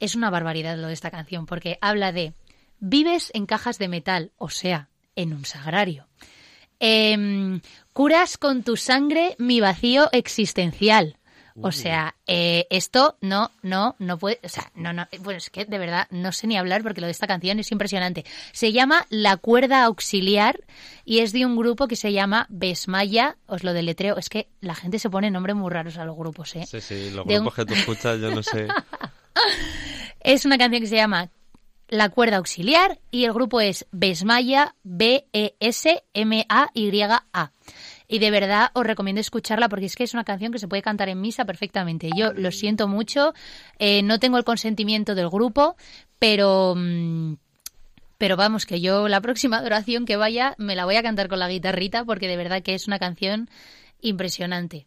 es 0.00 0.14
una 0.14 0.30
barbaridad 0.30 0.78
lo 0.78 0.86
de 0.86 0.94
esta 0.94 1.10
canción 1.10 1.44
porque 1.44 1.76
habla 1.82 2.10
de 2.10 2.32
vives 2.80 3.30
en 3.34 3.44
cajas 3.44 3.76
de 3.76 3.88
metal, 3.88 4.32
o 4.38 4.48
sea, 4.48 4.88
en 5.14 5.34
un 5.34 5.44
sagrario. 5.44 6.08
Em, 6.86 7.62
curas 7.94 8.36
con 8.36 8.62
tu 8.62 8.76
sangre 8.76 9.36
mi 9.38 9.58
vacío 9.58 10.10
existencial. 10.12 11.16
O 11.62 11.72
sea, 11.72 12.16
eh, 12.26 12.66
esto 12.68 13.16
no, 13.22 13.52
no, 13.62 13.94
no 13.98 14.18
puede, 14.18 14.38
o 14.42 14.48
sea, 14.50 14.70
no, 14.74 14.92
no, 14.92 15.06
bueno, 15.20 15.38
es 15.38 15.48
que 15.48 15.64
de 15.64 15.78
verdad 15.78 16.08
no 16.10 16.32
sé 16.32 16.46
ni 16.46 16.58
hablar 16.58 16.82
porque 16.82 17.00
lo 17.00 17.06
de 17.06 17.12
esta 17.12 17.26
canción 17.26 17.58
es 17.58 17.72
impresionante. 17.72 18.26
Se 18.52 18.72
llama 18.72 19.06
La 19.08 19.38
Cuerda 19.38 19.84
Auxiliar 19.84 20.60
y 21.06 21.20
es 21.20 21.32
de 21.32 21.46
un 21.46 21.56
grupo 21.56 21.86
que 21.88 21.96
se 21.96 22.12
llama 22.12 22.46
Besmaya, 22.50 23.36
os 23.46 23.64
lo 23.64 23.72
deletreo, 23.72 24.18
es 24.18 24.28
que 24.28 24.48
la 24.60 24.74
gente 24.74 24.98
se 24.98 25.08
pone 25.08 25.30
nombres 25.30 25.56
muy 25.56 25.70
raros 25.70 25.96
a 25.96 26.04
los 26.04 26.16
grupos, 26.16 26.54
¿eh? 26.56 26.66
Sí, 26.66 26.80
sí, 26.82 27.10
los 27.12 27.24
grupos 27.24 27.54
que 27.54 27.64
tú 27.64 27.72
escuchas, 27.72 28.20
yo 28.20 28.34
no 28.34 28.42
sé. 28.42 28.66
es 30.20 30.44
una 30.44 30.58
canción 30.58 30.82
que 30.82 30.88
se 30.88 30.96
llama 30.96 31.30
la 31.88 32.08
cuerda 32.08 32.38
auxiliar 32.38 32.98
y 33.10 33.24
el 33.24 33.32
grupo 33.32 33.60
es 33.60 33.86
Besmaya, 33.92 34.74
B-E-S-M-A-Y-A. 34.82 35.52
Y 38.06 38.18
de 38.18 38.30
verdad 38.30 38.70
os 38.74 38.86
recomiendo 38.86 39.20
escucharla 39.20 39.68
porque 39.68 39.86
es 39.86 39.96
que 39.96 40.04
es 40.04 40.14
una 40.14 40.24
canción 40.24 40.52
que 40.52 40.58
se 40.58 40.68
puede 40.68 40.82
cantar 40.82 41.08
en 41.08 41.20
misa 41.20 41.44
perfectamente. 41.44 42.10
Yo 42.16 42.32
lo 42.32 42.52
siento 42.52 42.86
mucho, 42.86 43.32
eh, 43.78 44.02
no 44.02 44.18
tengo 44.18 44.38
el 44.38 44.44
consentimiento 44.44 45.14
del 45.14 45.28
grupo, 45.30 45.76
pero... 46.18 46.74
Mm, 46.76 47.36
pero 48.16 48.36
vamos, 48.36 48.64
que 48.64 48.80
yo 48.80 49.08
la 49.08 49.20
próxima 49.20 49.58
adoración 49.58 50.06
que 50.06 50.16
vaya 50.16 50.54
me 50.56 50.76
la 50.76 50.84
voy 50.84 50.94
a 50.96 51.02
cantar 51.02 51.28
con 51.28 51.40
la 51.40 51.48
guitarrita 51.48 52.04
porque 52.04 52.28
de 52.28 52.36
verdad 52.36 52.62
que 52.62 52.74
es 52.74 52.86
una 52.86 52.98
canción 52.98 53.50
impresionante. 54.00 54.86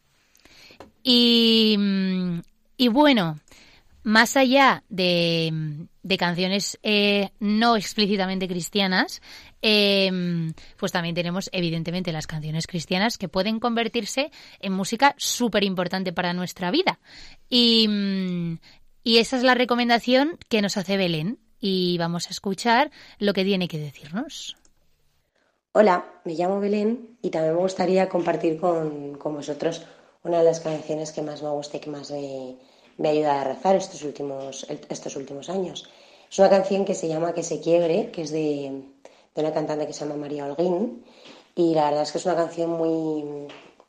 Y, 1.04 1.76
mm, 1.78 2.40
y 2.78 2.88
bueno, 2.88 3.38
más 4.04 4.38
allá 4.38 4.84
de, 4.88 5.52
canciones 6.16 6.80
eh, 6.84 7.32
no 7.40 7.76
explícitamente 7.76 8.48
cristianas, 8.48 9.22
em, 9.62 10.54
pues 10.78 10.94
también 10.94 11.16
tenemos 11.16 11.50
evidentemente 11.52 12.14
las 12.14 12.28
canciones 12.28 12.68
cristianas 12.68 13.18
que 13.18 13.28
pueden 13.28 13.60
convertirse 13.60 14.32
en 14.62 14.72
música 14.72 15.16
súper 15.18 15.66
importante 15.66 16.14
para 16.14 16.34
nuestra 16.34 16.72
vida. 16.72 17.00
Y, 17.50 17.90
y 19.04 19.18
esa 19.18 19.36
es 19.36 19.44
la 19.44 19.56
recomendación 19.56 20.38
que 20.48 20.62
nos 20.62 20.78
hace 20.78 20.96
Belén 20.96 21.40
y 21.60 21.98
vamos 21.98 22.28
a 22.28 22.30
escuchar 22.30 22.92
lo 23.20 23.34
que 23.34 23.44
tiene 23.44 23.68
que 23.68 23.80
decirnos. 23.80 24.56
Hola, 25.74 26.06
me 26.24 26.34
llamo 26.34 26.60
Belén 26.60 27.18
y 27.22 27.30
también 27.30 27.56
me 27.56 27.62
gustaría 27.62 28.10
compartir 28.10 28.60
con, 28.60 29.16
con 29.16 29.36
vosotros 29.36 29.86
una 30.24 30.40
de 30.40 30.46
las 30.46 30.60
canciones 30.60 31.12
que 31.12 31.22
más 31.22 31.42
me 31.44 31.50
gusta 31.50 31.78
y 31.78 31.80
que 31.80 31.90
más 31.90 32.12
me 32.12 32.58
me 32.98 33.10
ayuda 33.10 33.42
a 33.42 33.44
rezar 33.44 33.76
estos 33.76 34.04
últimos, 34.04 34.66
estos 34.90 35.16
últimos 35.16 35.50
años. 35.50 35.90
Es 36.30 36.40
una 36.40 36.50
canción 36.50 36.86
que 36.86 36.96
se 36.96 37.08
llama 37.08 37.34
Que 37.34 37.44
se 37.44 37.60
quiebre, 37.60 38.12
que 38.12 38.24
es 38.24 38.32
de, 38.32 38.84
de 39.36 39.42
una 39.42 39.54
cantante 39.54 39.88
que 39.88 39.94
se 39.94 40.06
llama 40.06 40.18
María 40.18 40.46
Holguín. 40.46 41.04
Y 41.56 41.74
la 41.74 41.86
verdad 41.86 42.04
es 42.04 42.12
que 42.12 42.18
es 42.18 42.26
una 42.26 42.36
canción 42.36 42.72
muy, 42.72 43.48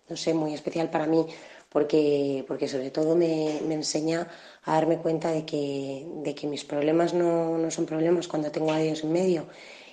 no 0.09 0.17
sé, 0.17 0.35
muy 0.35 0.55
especial 0.55 0.91
para 0.91 1.07
mí 1.07 1.27
porque, 1.69 2.45
porque 2.49 2.69
sobre 2.69 2.91
todo 2.91 3.15
me, 3.15 3.61
me 3.67 3.75
enseña 3.75 4.29
a 4.65 4.73
darme 4.75 4.99
cuenta 4.99 5.31
de 5.31 5.45
que, 5.45 6.07
de 6.25 6.35
que 6.35 6.47
mis 6.47 6.65
problemas 6.65 7.15
no, 7.15 7.59
no, 7.59 7.71
son 7.71 7.87
problemas 7.87 8.29
cuando 8.29 8.51
tengo 8.51 8.73
a 8.73 8.79
Dios 8.79 9.05
en 9.05 9.13
medio, 9.13 9.47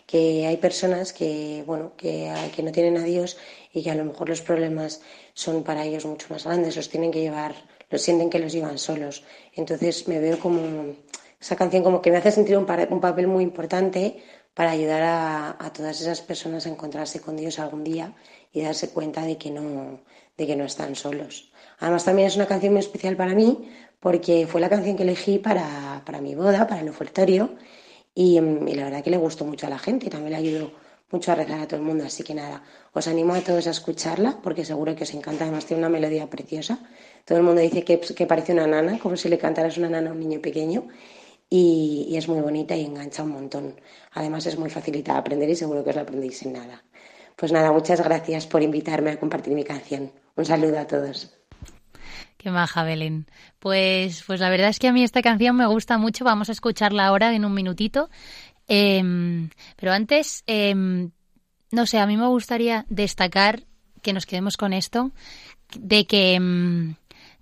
que 0.08 0.45
hay 0.47 0.58
personas 0.58 1.12
que, 1.13 1.63
bueno, 1.65 1.93
que, 1.97 2.32
que 2.56 2.63
no 2.63 2.71
tienen 2.71 2.97
a 2.97 3.04
Dios 3.04 3.38
y 3.73 3.84
que 3.84 3.91
a 3.91 3.95
lo 3.95 4.06
mejor 4.06 4.30
los 4.30 4.41
problemas 4.41 5.01
son 5.34 5.63
para 5.63 5.84
ellos 5.84 6.06
mucho 6.06 6.28
más 6.30 6.45
grandes, 6.45 6.75
los 6.75 6.89
tienen 6.89 7.12
que 7.12 7.21
llevar 7.21 7.56
lo 7.95 7.99
sienten 7.99 8.29
que 8.29 8.39
los 8.39 8.51
llevan 8.51 8.77
solos. 8.77 9.23
Entonces 9.53 10.08
me 10.10 10.19
veo 10.19 10.38
como 10.38 10.95
esa 11.39 11.55
canción 11.55 11.81
como 11.81 12.01
que 12.01 12.12
me 12.12 12.17
hace 12.17 12.31
sentir 12.31 12.58
un, 12.58 12.65
papel 12.65 13.27
muy 13.27 13.43
importante 13.43 14.21
para 14.53 14.71
ayudar 14.71 15.01
a, 15.60 15.71
todas 15.73 16.01
esas 16.01 16.19
personas 16.21 16.65
a 16.65 16.69
encontrarse 16.69 17.21
con 17.21 17.38
Dios 17.38 17.58
algún 17.58 17.84
día 17.86 18.13
y 18.51 18.62
darse 18.62 18.89
cuenta 18.89 19.21
de 19.21 19.38
que 19.38 19.49
no, 19.49 20.01
de 20.38 20.47
que 20.47 20.58
no 20.58 20.65
están 20.65 20.95
solos. 20.95 21.51
Además 21.79 22.03
también 22.03 22.27
es 22.27 22.36
una 22.36 22.47
canción 22.47 22.73
muy 22.73 22.81
especial 22.81 23.15
para 23.15 23.34
mí 23.34 23.69
porque 24.01 24.45
fue 24.45 24.60
la 24.60 24.69
canción 24.69 24.97
que 24.97 25.03
elegí 25.03 25.39
para, 25.39 26.01
para 26.05 26.19
mi 26.19 26.36
boda, 26.36 26.67
para 26.67 26.81
el 26.81 26.89
ofertorio 26.89 27.55
y, 28.13 28.39
y, 28.39 28.75
la 28.75 28.86
verdad 28.86 29.03
que 29.03 29.10
le 29.10 29.17
gustó 29.17 29.45
mucho 29.45 29.67
a 29.67 29.69
la 29.69 29.79
gente 29.79 30.08
y 30.08 30.10
también 30.10 30.31
le 30.31 30.38
ayudó 30.38 30.71
mucho 31.12 31.31
a 31.31 31.36
rezar 31.36 31.62
a 31.62 31.67
todo 31.67 31.79
el 31.79 31.86
mundo. 31.86 32.03
Así 32.05 32.23
que 32.23 32.34
nada, 32.34 32.63
os 32.93 33.08
animo 33.08 33.34
a 33.34 33.41
todos 33.41 33.67
a 33.67 33.71
escucharla 33.71 34.39
porque 34.43 34.65
seguro 34.65 34.95
que 34.95 35.03
os 35.03 35.13
encanta. 35.13 35.45
Además 35.45 35.65
tiene 35.65 35.81
una 35.81 35.89
melodía 35.89 36.29
preciosa 36.29 36.79
todo 37.25 37.39
el 37.39 37.43
mundo 37.43 37.59
dice 37.59 37.83
que, 37.83 37.99
que 37.99 38.27
parece 38.27 38.53
una 38.53 38.67
nana, 38.67 38.99
como 38.99 39.17
si 39.17 39.29
le 39.29 39.38
cantaras 39.39 39.77
una 39.77 39.89
nana 39.89 40.11
a 40.11 40.13
un 40.13 40.19
niño 40.19 40.39
pequeño. 40.41 40.88
Y, 41.49 42.13
es 42.15 42.27
muy 42.27 42.39
bonita 42.39 42.75
y 42.75 42.85
engancha 42.85 43.23
un 43.23 43.31
montón. 43.31 43.79
Además 44.13 44.45
es 44.45 44.57
muy 44.57 44.69
facilita 44.69 45.13
de 45.13 45.19
aprender 45.19 45.49
y 45.49 45.55
seguro 45.55 45.83
que 45.83 45.89
os 45.89 45.95
la 45.95 46.03
aprendéis 46.03 46.43
en 46.43 46.53
nada. 46.53 46.83
Pues 47.35 47.51
nada, 47.51 47.71
muchas 47.71 48.01
gracias 48.03 48.47
por 48.47 48.61
invitarme 48.61 49.11
a 49.11 49.19
compartir 49.19 49.53
mi 49.53 49.63
canción. 49.63 50.11
Un 50.35 50.45
saludo 50.45 50.79
a 50.79 50.88
todos. 50.88 51.35
Qué 52.38 52.51
maja, 52.51 52.83
Belén. 52.83 53.25
Pues, 53.59 54.23
pues 54.25 54.39
la 54.39 54.49
verdad 54.49 54.69
es 54.69 54.79
que 54.79 54.88
a 54.88 54.93
mí 54.93 55.03
esta 55.03 55.21
canción 55.21 55.55
me 55.55 55.65
gusta 55.65 55.97
mucho. 55.97 56.25
Vamos 56.25 56.49
a 56.49 56.51
escucharla 56.51 57.07
ahora 57.07 57.33
en 57.35 57.43
un 57.43 57.53
minutito. 57.53 58.09
Em, 58.67 59.49
pero 59.75 59.93
antes, 59.93 60.43
em, 60.45 61.11
no 61.71 61.85
sé, 61.85 61.97
a 61.97 62.05
mí 62.05 62.17
me 62.17 62.27
gustaría 62.27 62.85
destacar 62.89 63.63
que 64.01 64.13
nos 64.13 64.25
quedemos 64.25 64.57
con 64.57 64.73
esto, 64.73 65.11
de 65.77 66.05
que 66.05 66.35
em, 66.35 66.95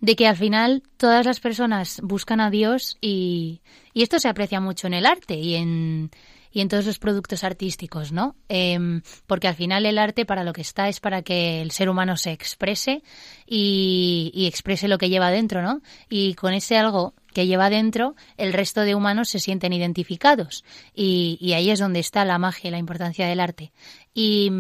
de 0.04 0.18
que 0.18 0.28
al 0.28 0.36
final 0.36 0.84
todas 0.98 1.26
las 1.26 1.40
personas 1.40 2.02
buscan 2.04 2.42
a 2.42 2.50
Dios 2.50 2.98
y, 3.00 3.62
y 3.94 4.04
esto 4.04 4.20
se 4.20 4.28
aprecia 4.28 4.60
mucho 4.60 4.88
en 4.88 4.94
el 4.96 5.06
arte 5.06 5.36
y 5.36 5.56
en, 5.56 6.12
y 6.52 6.60
en 6.60 6.68
todos 6.68 6.86
los 6.86 7.00
productos 7.00 7.46
artísticos, 7.46 8.12
¿no? 8.12 8.36
Em, 8.50 9.02
porque 9.28 9.48
al 9.48 9.56
final 9.56 9.86
el 9.86 9.98
arte 9.98 10.26
para 10.26 10.44
lo 10.44 10.52
que 10.52 10.60
está 10.60 10.90
es 10.90 11.00
para 11.00 11.22
que 11.22 11.62
el 11.62 11.72
ser 11.72 11.88
humano 11.88 12.18
se 12.18 12.34
exprese 12.34 13.02
y, 13.48 14.30
y 14.34 14.48
exprese 14.48 14.90
lo 14.90 14.98
que 14.98 15.08
lleva 15.08 15.32
dentro, 15.32 15.62
¿no? 15.62 15.82
Y 16.10 16.34
con 16.34 16.54
ese 16.54 16.78
algo 16.78 17.14
que 17.34 17.48
lleva 17.48 17.70
dentro, 17.70 18.18
el 18.36 18.52
resto 18.52 18.82
de 18.82 18.96
humanos 18.96 19.30
se 19.30 19.40
sienten 19.40 19.72
identificados. 19.72 20.66
Y, 20.94 21.38
y 21.40 21.54
ahí 21.54 21.70
es 21.70 21.80
donde 21.80 22.02
está 22.02 22.26
la 22.26 22.40
magia 22.40 22.68
y 22.68 22.72
la 22.72 22.78
importancia 22.78 23.26
del 23.26 23.40
arte. 23.40 23.72
Y, 24.14 24.52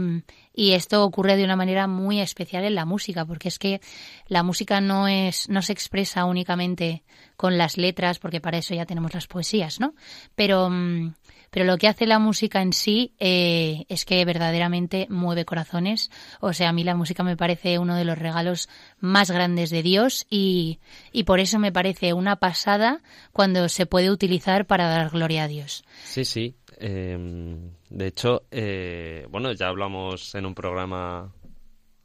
y 0.54 0.74
esto 0.74 1.04
ocurre 1.04 1.36
de 1.36 1.44
una 1.44 1.56
manera 1.56 1.88
muy 1.88 2.22
especial 2.22 2.64
en 2.64 2.76
la 2.76 2.86
música, 2.86 3.26
porque 3.26 3.48
es 3.48 3.58
que 3.58 3.82
la 4.28 4.44
música 4.44 4.82
no 4.82 5.08
es, 5.08 5.50
no 5.50 5.62
se 5.62 5.74
expresa 5.74 6.26
únicamente 6.26 7.04
con 7.36 7.58
las 7.58 7.78
letras, 7.78 8.20
porque 8.20 8.40
para 8.40 8.58
eso 8.60 8.76
ya 8.76 8.86
tenemos 8.86 9.14
las 9.14 9.28
poesías, 9.28 9.80
¿no? 9.80 9.96
Pero, 10.36 10.70
mm, 10.70 11.14
pero 11.50 11.66
lo 11.66 11.78
que 11.78 11.88
hace 11.88 12.06
la 12.06 12.20
música 12.20 12.62
en 12.62 12.74
sí 12.74 13.14
eh, 13.20 13.86
es 13.90 14.06
que 14.06 14.26
verdaderamente 14.26 15.08
mueve 15.10 15.46
corazones. 15.46 16.10
O 16.40 16.52
sea, 16.54 16.70
a 16.70 16.74
mí 16.74 16.84
la 16.84 16.96
música 16.96 17.24
me 17.24 17.38
parece 17.38 17.78
uno 17.78 17.96
de 17.96 18.06
los 18.06 18.18
regalos 18.18 18.70
más 19.00 19.30
grandes 19.30 19.70
de 19.70 19.84
Dios 19.84 20.26
y, 20.32 20.80
y 21.12 21.24
por 21.24 21.40
eso 21.40 21.60
me 21.60 21.72
parece 21.72 22.14
una 22.14 22.38
pasada 22.38 23.02
cuando 23.32 23.70
se 23.70 23.86
puede 23.86 24.10
utilizar 24.10 24.66
para 24.66 24.88
dar 24.88 25.12
gloria 25.12 25.44
a 25.44 25.48
Dios. 25.48 25.84
Sí, 26.04 26.26
sí. 26.26 26.56
Em, 26.80 27.72
de 27.90 28.08
hecho, 28.08 28.44
eh, 28.52 29.28
bueno, 29.30 29.52
ya 29.54 29.68
hablamos 29.68 30.36
en 30.36 30.46
un 30.46 30.56
programa 30.56 31.34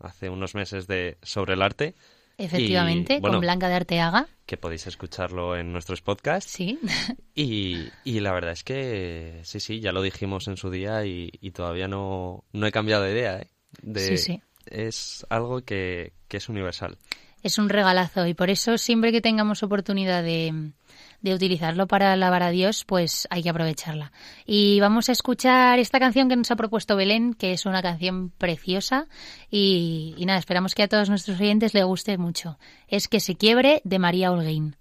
hace 0.01 0.29
unos 0.29 0.55
meses 0.55 0.87
de 0.87 1.19
sobre 1.23 1.55
el 1.55 1.63
arte. 1.63 1.95
Efectivamente, 2.37 3.21
con 3.21 3.41
Blanca 3.41 3.69
de 3.69 3.75
Arteaga. 3.75 4.29
Que 4.47 4.57
podéis 4.57 4.87
escucharlo 4.87 5.57
en 5.57 5.73
nuestros 5.73 6.03
podcasts. 6.03 6.51
Sí. 6.51 6.79
Y, 7.35 7.89
y, 8.03 8.19
la 8.19 8.33
verdad 8.33 8.51
es 8.51 8.65
que 8.65 9.43
sí, 9.45 9.61
sí, 9.61 9.79
ya 9.79 9.93
lo 9.93 10.03
dijimos 10.03 10.49
en 10.49 10.57
su 10.57 10.71
día 10.71 11.07
y, 11.07 11.31
todavía 11.55 11.87
no, 11.87 12.43
no 12.53 12.67
he 12.67 12.73
cambiado 12.73 13.05
de 13.05 13.13
idea. 13.13 13.39
¿eh? 13.39 13.47
De, 13.81 14.01
sí, 14.01 14.19
sí. 14.19 14.43
Es 14.67 15.25
algo 15.31 15.61
que, 15.61 16.15
que 16.27 16.39
es 16.39 16.49
universal. 16.49 16.99
Es 17.45 17.59
un 17.59 17.69
regalazo 17.69 18.27
y 18.27 18.35
por 18.35 18.51
eso 18.51 18.77
siempre 18.77 19.13
que 19.13 19.21
tengamos 19.21 19.63
oportunidad 19.63 20.25
de, 20.25 20.73
de 21.21 21.35
utilizarlo 21.35 21.87
para 21.87 22.13
alabar 22.13 22.43
a 22.43 22.51
Dios, 22.51 22.85
pues 22.85 23.27
hay 23.31 23.43
que 23.43 23.51
aprovecharla. 23.51 24.13
Y 24.47 24.81
vamos 24.81 25.09
a 25.09 25.13
escuchar 25.13 25.79
esta 25.79 25.99
canción 25.99 26.29
que 26.29 26.37
nos 26.37 26.51
ha 26.51 26.57
propuesto 26.57 26.97
Belén, 26.97 27.35
que 27.35 27.53
es 27.53 27.67
una 27.67 27.83
canción 27.83 28.31
preciosa 28.31 29.09
y, 29.51 30.15
nada, 30.27 30.39
esperamos 30.39 30.75
que 30.75 30.85
a 30.85 30.89
todos 30.89 31.09
nuestros 31.09 31.41
oyentes 31.41 31.75
le 31.75 31.85
guste 31.85 32.19
mucho. 32.19 32.59
Es 32.87 33.09
Que 33.09 33.21
se 33.21 33.35
quiebre 33.35 33.81
de 33.85 33.99
María 33.99 34.31
Holguín. 34.31 34.77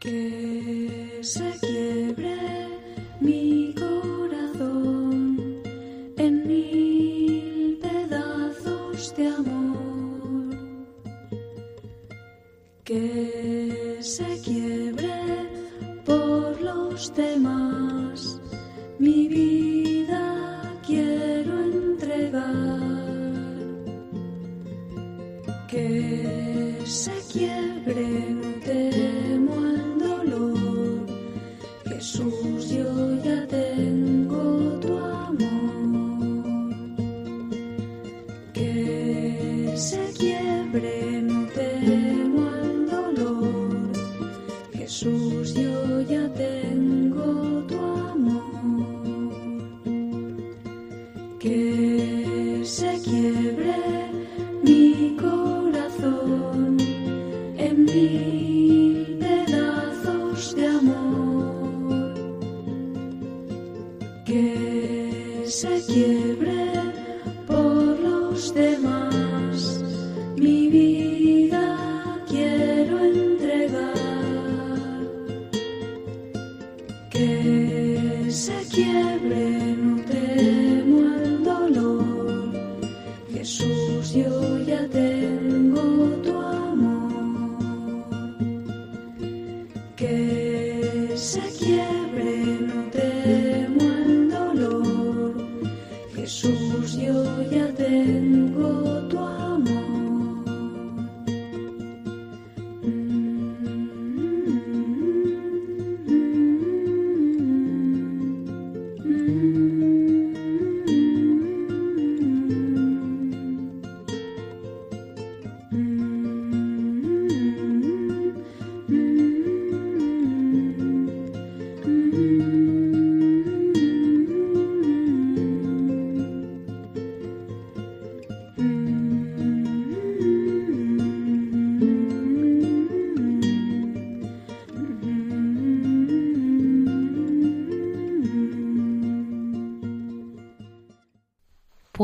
Que 0.00 1.18
se 1.22 1.52
quiebre 1.60 2.36
mi 3.20 3.74
corazón 3.74 5.60
en 6.16 6.46
mil 6.46 7.78
pedazos 7.82 9.14
de 9.16 9.26
amor. 9.26 9.57
Que 12.88 13.98
se 14.00 14.40
quiebre 14.40 15.12
por 16.06 16.58
los 16.58 17.12
demás. 17.14 18.40
Mi 18.98 19.28
vida 19.28 20.62
quiero 20.86 21.52
entregar. 21.64 22.80
Que 25.68 26.80
se 26.86 27.12
quiebre, 27.30 28.08
no 28.30 28.50
temo 28.64 29.52
al 29.52 29.98
dolor. 29.98 31.06
Jesús, 31.90 32.70
yo 32.70 33.17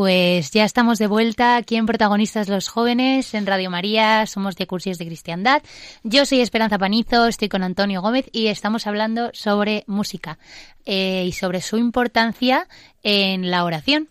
Pues 0.04 0.50
ya 0.50 0.66
estamos 0.66 0.98
de 0.98 1.06
vuelta 1.06 1.56
aquí 1.56 1.76
en 1.76 1.86
Protagonistas 1.86 2.50
los 2.50 2.68
Jóvenes, 2.68 3.32
en 3.32 3.46
Radio 3.46 3.70
María, 3.70 4.26
somos 4.26 4.54
de 4.54 4.66
Cursis 4.66 4.98
de 4.98 5.06
Cristiandad. 5.06 5.62
Yo 6.02 6.26
soy 6.26 6.42
Esperanza 6.42 6.76
Panizo, 6.76 7.26
estoy 7.26 7.48
con 7.48 7.62
Antonio 7.62 8.02
Gómez 8.02 8.26
y 8.30 8.48
estamos 8.48 8.86
hablando 8.86 9.30
sobre 9.32 9.82
música 9.86 10.38
eh, 10.84 11.24
y 11.26 11.32
sobre 11.32 11.62
su 11.62 11.78
importancia 11.78 12.68
en 13.02 13.50
la 13.50 13.64
oración. 13.64 14.10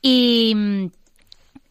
Y, 0.00 0.54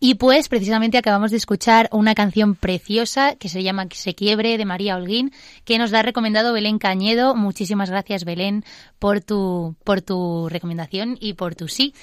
y 0.02 0.16
pues 0.16 0.50
precisamente 0.50 0.98
acabamos 0.98 1.32
de 1.32 1.38
escuchar 1.38 1.88
una 1.94 2.16
canción 2.16 2.56
preciosa 2.56 3.38
que 3.38 3.48
se 3.48 3.64
llama 3.64 3.88
se 3.94 4.14
quiebre 4.14 4.58
de 4.58 4.66
María 4.66 4.98
Holguín, 4.98 5.32
que 5.64 5.78
nos 5.78 5.92
la 5.92 6.00
ha 6.00 6.04
recomendado 6.04 6.52
Belén 6.52 6.80
Cañedo. 6.80 7.34
Muchísimas 7.34 7.90
gracias 7.90 8.26
Belén 8.26 8.66
por 9.00 9.22
tu, 9.22 9.78
por 9.86 10.02
tu 10.02 10.50
recomendación 10.50 11.18
y 11.22 11.36
por 11.36 11.56
tu 11.56 11.70
sí. 11.70 11.94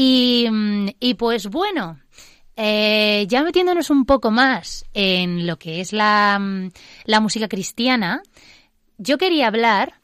Y, 0.00 0.46
y 1.00 1.14
pues 1.14 1.48
bueno, 1.48 1.98
eh, 2.54 3.26
ya 3.28 3.42
metiéndonos 3.42 3.90
un 3.90 4.04
poco 4.04 4.30
más 4.30 4.84
en 4.94 5.44
lo 5.44 5.58
que 5.58 5.80
es 5.80 5.92
la, 5.92 6.40
la 7.04 7.20
música 7.20 7.48
cristiana, 7.48 8.22
yo 8.96 9.18
quería 9.18 9.48
hablar 9.48 9.94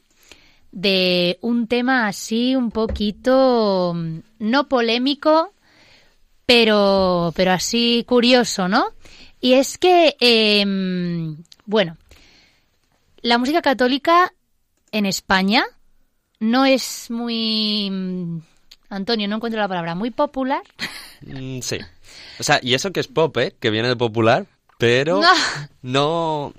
de 0.72 1.38
un 1.42 1.68
tema 1.68 2.08
así 2.08 2.56
un 2.56 2.72
poquito 2.72 3.94
no 4.40 4.68
polémico, 4.68 5.54
pero, 6.44 7.32
pero 7.36 7.52
así 7.52 8.04
curioso, 8.04 8.66
¿no? 8.66 8.86
Y 9.40 9.52
es 9.52 9.78
que, 9.78 10.16
eh, 10.18 10.64
bueno, 11.66 11.98
la 13.22 13.38
música 13.38 13.62
católica 13.62 14.34
en 14.90 15.06
España 15.06 15.64
no 16.40 16.64
es 16.64 17.12
muy 17.12 18.42
Antonio, 18.90 19.26
no 19.28 19.36
encuentro 19.36 19.60
la 19.60 19.68
palabra, 19.68 19.94
muy 19.94 20.10
popular. 20.10 20.62
Mm, 21.22 21.60
sí. 21.60 21.78
O 22.38 22.42
sea, 22.42 22.60
y 22.62 22.74
eso 22.74 22.92
que 22.92 23.00
es 23.00 23.08
pop, 23.08 23.36
¿eh? 23.38 23.54
Que 23.58 23.70
viene 23.70 23.88
de 23.88 23.96
popular, 23.96 24.46
pero 24.78 25.20
No. 25.20 25.32
no, 25.82 26.54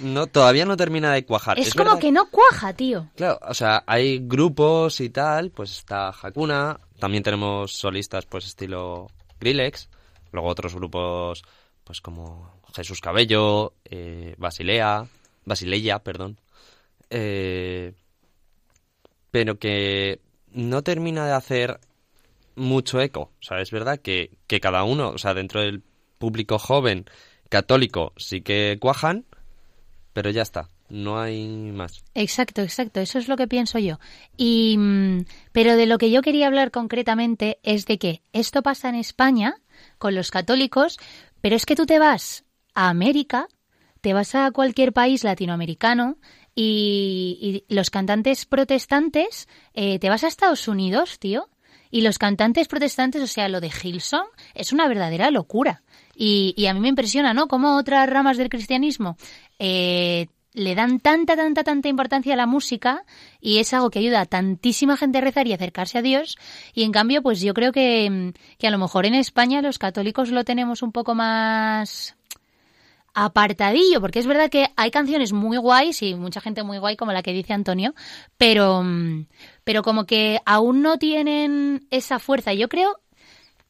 no 0.00 0.26
todavía 0.26 0.64
no 0.64 0.76
termina 0.76 1.12
de 1.12 1.24
cuajar. 1.24 1.58
Es, 1.58 1.72
como 1.74 1.84
verdad 1.90 2.00
que 2.00 2.12
no 2.12 2.28
cuaja, 2.30 2.72
tío. 2.74 3.08
Claro, 3.16 3.38
o 3.48 3.54
sea, 3.54 3.82
hay 3.86 4.18
grupos 4.20 5.00
y 5.00 5.10
tal, 5.10 5.50
pues 5.50 5.70
está 5.72 6.10
Hakuna, 6.10 6.78
también 6.98 7.22
tenemos 7.22 7.72
solistas 7.72 8.26
pues 8.26 8.46
estilo 8.46 9.08
Grillex, 9.40 9.88
luego 10.32 10.48
otros 10.48 10.74
grupos 10.74 11.42
pues 11.84 12.00
como 12.00 12.60
Jesús 12.74 13.00
Cabello, 13.00 13.74
eh, 13.84 14.34
Basilea, 14.38 15.06
Basileia, 15.44 15.98
perdón, 15.98 16.38
eh, 17.10 17.92
pero 19.30 19.58
que 19.58 20.20
no 20.52 20.82
termina 20.82 21.26
de 21.26 21.32
hacer 21.32 21.80
mucho 22.54 23.00
eco. 23.00 23.32
O 23.40 23.42
sea, 23.42 23.60
es 23.60 23.70
verdad 23.70 23.98
que, 23.98 24.30
que 24.46 24.60
cada 24.60 24.84
uno, 24.84 25.10
o 25.10 25.18
sea, 25.18 25.34
dentro 25.34 25.60
del 25.60 25.82
público 26.18 26.58
joven 26.58 27.06
católico 27.48 28.12
sí 28.16 28.40
que 28.40 28.78
cuajan, 28.80 29.24
pero 30.12 30.30
ya 30.30 30.42
está, 30.42 30.68
no 30.88 31.20
hay 31.20 31.46
más. 31.72 32.04
Exacto, 32.14 32.62
exacto, 32.62 33.00
eso 33.00 33.18
es 33.18 33.28
lo 33.28 33.36
que 33.36 33.48
pienso 33.48 33.78
yo. 33.78 33.98
Y 34.36 34.76
mm, 34.78 35.24
pero 35.52 35.76
de 35.76 35.86
lo 35.86 35.98
que 35.98 36.10
yo 36.10 36.22
quería 36.22 36.46
hablar 36.46 36.70
concretamente 36.70 37.58
es 37.62 37.86
de 37.86 37.98
que 37.98 38.22
esto 38.32 38.62
pasa 38.62 38.88
en 38.88 38.94
España 38.94 39.56
con 39.98 40.14
los 40.14 40.30
católicos, 40.30 40.98
pero 41.40 41.56
es 41.56 41.66
que 41.66 41.76
tú 41.76 41.86
te 41.86 41.98
vas 41.98 42.44
a 42.74 42.88
América, 42.88 43.48
te 44.00 44.12
vas 44.12 44.34
a 44.34 44.50
cualquier 44.50 44.92
país 44.92 45.24
latinoamericano 45.24 46.18
y, 46.54 47.64
y 47.68 47.74
los 47.74 47.90
cantantes 47.90 48.46
protestantes, 48.46 49.48
eh, 49.74 49.98
te 49.98 50.08
vas 50.08 50.24
a 50.24 50.28
Estados 50.28 50.68
Unidos, 50.68 51.18
tío, 51.18 51.48
y 51.90 52.00
los 52.00 52.18
cantantes 52.18 52.68
protestantes, 52.68 53.22
o 53.22 53.26
sea, 53.26 53.48
lo 53.48 53.60
de 53.60 53.70
Hillsong, 53.70 54.26
es 54.54 54.72
una 54.72 54.88
verdadera 54.88 55.30
locura. 55.30 55.82
Y, 56.14 56.54
y 56.56 56.66
a 56.66 56.74
mí 56.74 56.80
me 56.80 56.88
impresiona, 56.88 57.34
¿no? 57.34 57.48
Cómo 57.48 57.76
otras 57.76 58.08
ramas 58.08 58.36
del 58.36 58.48
cristianismo 58.48 59.16
eh, 59.58 60.26
le 60.54 60.74
dan 60.74 61.00
tanta, 61.00 61.36
tanta, 61.36 61.64
tanta 61.64 61.88
importancia 61.88 62.34
a 62.34 62.36
la 62.36 62.46
música 62.46 63.04
y 63.40 63.58
es 63.58 63.72
algo 63.72 63.90
que 63.90 63.98
ayuda 63.98 64.20
a 64.20 64.26
tantísima 64.26 64.96
gente 64.96 65.18
a 65.18 65.20
rezar 65.20 65.46
y 65.46 65.52
acercarse 65.52 65.98
a 65.98 66.02
Dios. 66.02 66.36
Y 66.74 66.84
en 66.84 66.92
cambio, 66.92 67.22
pues 67.22 67.40
yo 67.40 67.54
creo 67.54 67.72
que, 67.72 68.32
que 68.58 68.66
a 68.66 68.70
lo 68.70 68.78
mejor 68.78 69.06
en 69.06 69.14
España 69.14 69.62
los 69.62 69.78
católicos 69.78 70.30
lo 70.30 70.44
tenemos 70.44 70.82
un 70.82 70.92
poco 70.92 71.14
más 71.14 72.16
apartadillo, 73.14 74.00
porque 74.00 74.18
es 74.18 74.26
verdad 74.26 74.50
que 74.50 74.68
hay 74.76 74.90
canciones 74.90 75.32
muy 75.32 75.56
guays 75.58 76.02
y 76.02 76.14
mucha 76.14 76.40
gente 76.40 76.62
muy 76.62 76.78
guay 76.78 76.96
como 76.96 77.12
la 77.12 77.22
que 77.22 77.32
dice 77.32 77.52
Antonio, 77.52 77.94
pero, 78.36 78.84
pero 79.64 79.82
como 79.82 80.04
que 80.04 80.40
aún 80.46 80.82
no 80.82 80.98
tienen 80.98 81.86
esa 81.90 82.18
fuerza. 82.18 82.54
Yo 82.54 82.68
creo, 82.68 83.00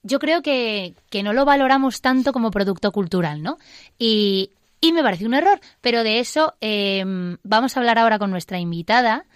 yo 0.02 0.18
creo 0.18 0.42
que, 0.42 0.94
que 1.10 1.22
no 1.22 1.32
lo 1.32 1.44
valoramos 1.44 2.00
tanto 2.00 2.32
como 2.32 2.50
producto 2.50 2.92
cultural, 2.92 3.42
¿no? 3.42 3.58
Y, 3.98 4.50
y 4.80 4.92
me 4.92 5.02
parece 5.02 5.26
un 5.26 5.34
error, 5.34 5.60
pero 5.80 6.02
de 6.02 6.18
eso 6.18 6.54
eh, 6.60 7.04
vamos 7.42 7.76
a 7.76 7.80
hablar 7.80 7.98
ahora 7.98 8.18
con 8.18 8.30
nuestra 8.30 8.58
invitada. 8.58 9.26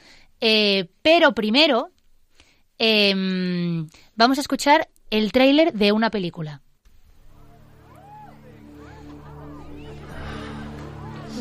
Eh, 0.41 0.91
pero 1.03 1.35
primero 1.35 1.91
eh, 2.79 3.15
vamos 4.15 4.39
a 4.39 4.41
escuchar 4.41 4.89
el 5.11 5.33
tráiler 5.33 5.73
de 5.73 5.93
una 5.93 6.11
película. 6.11 6.63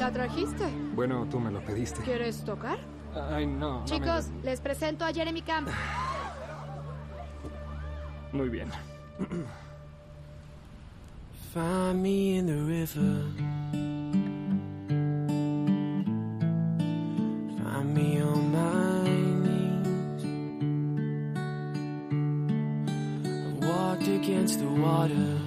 ¿La 0.05 0.11
trajiste? 0.11 0.65
Bueno, 0.93 1.25
tú 1.31 1.39
me 1.39 1.49
lo 1.49 1.59
pediste. 1.65 1.99
¿Quieres 2.03 2.43
tocar? 2.43 2.77
Ay, 3.31 3.47
no. 3.47 3.79
no 3.79 3.85
Chicos, 3.85 4.27
les 4.43 4.61
presento 4.61 5.03
a 5.03 5.11
Jeremy 5.11 5.41
Camp. 5.41 5.67
me- 5.67 5.73
Muy 8.37 8.49
bien. 8.49 8.69
Find 11.55 12.03
me 12.03 12.37
in 12.37 12.45
the 12.45 12.53
river. 12.53 13.23
Find 17.63 17.91
me 17.95 18.21
on 18.21 18.51
my 18.51 19.09
knees. 19.41 20.23
I've 23.25 23.57
walked 23.67 24.07
against 24.07 24.59
the 24.59 24.67
water. 24.67 25.44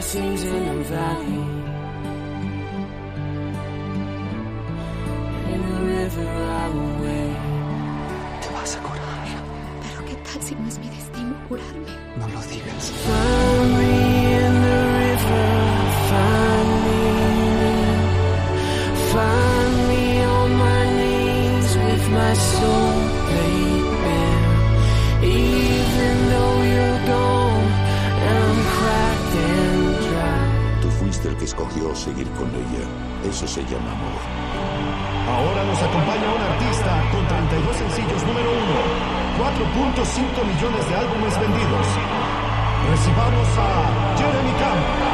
In 0.00 0.34
the 0.34 0.84
valley, 0.84 1.44
in 5.52 5.60
the 5.68 5.78
river 5.92 6.26
I 6.26 6.68
will 6.70 6.94
wait. 7.02 7.36
Te 8.40 8.48
vas 8.54 8.76
a 8.76 8.80
curar. 8.80 9.26
Pero 9.82 10.04
qué 10.06 10.14
tal 10.14 10.42
si 10.42 10.54
no 10.54 10.66
es 10.68 10.78
mi 10.78 10.88
destino 10.88 11.34
curarme. 11.48 11.92
No 12.16 12.28
lo 12.28 12.40
digas. 12.46 12.92
Eso 33.24 33.46
se 33.46 33.62
llama 33.62 33.92
amor. 33.92 34.20
Ahora 35.28 35.64
nos 35.64 35.82
acompaña 35.82 36.26
un 36.34 36.42
artista 36.42 37.02
con 37.12 37.26
32 37.28 37.76
sencillos 37.76 38.22
número 38.24 38.50
uno, 38.50 38.76
4.5 39.38 40.44
millones 40.46 40.88
de 40.88 40.96
álbumes 40.96 41.38
vendidos. 41.38 41.86
Recibamos 42.90 43.48
a 43.58 44.16
Jeremy 44.16 44.52
Camp. 44.58 45.10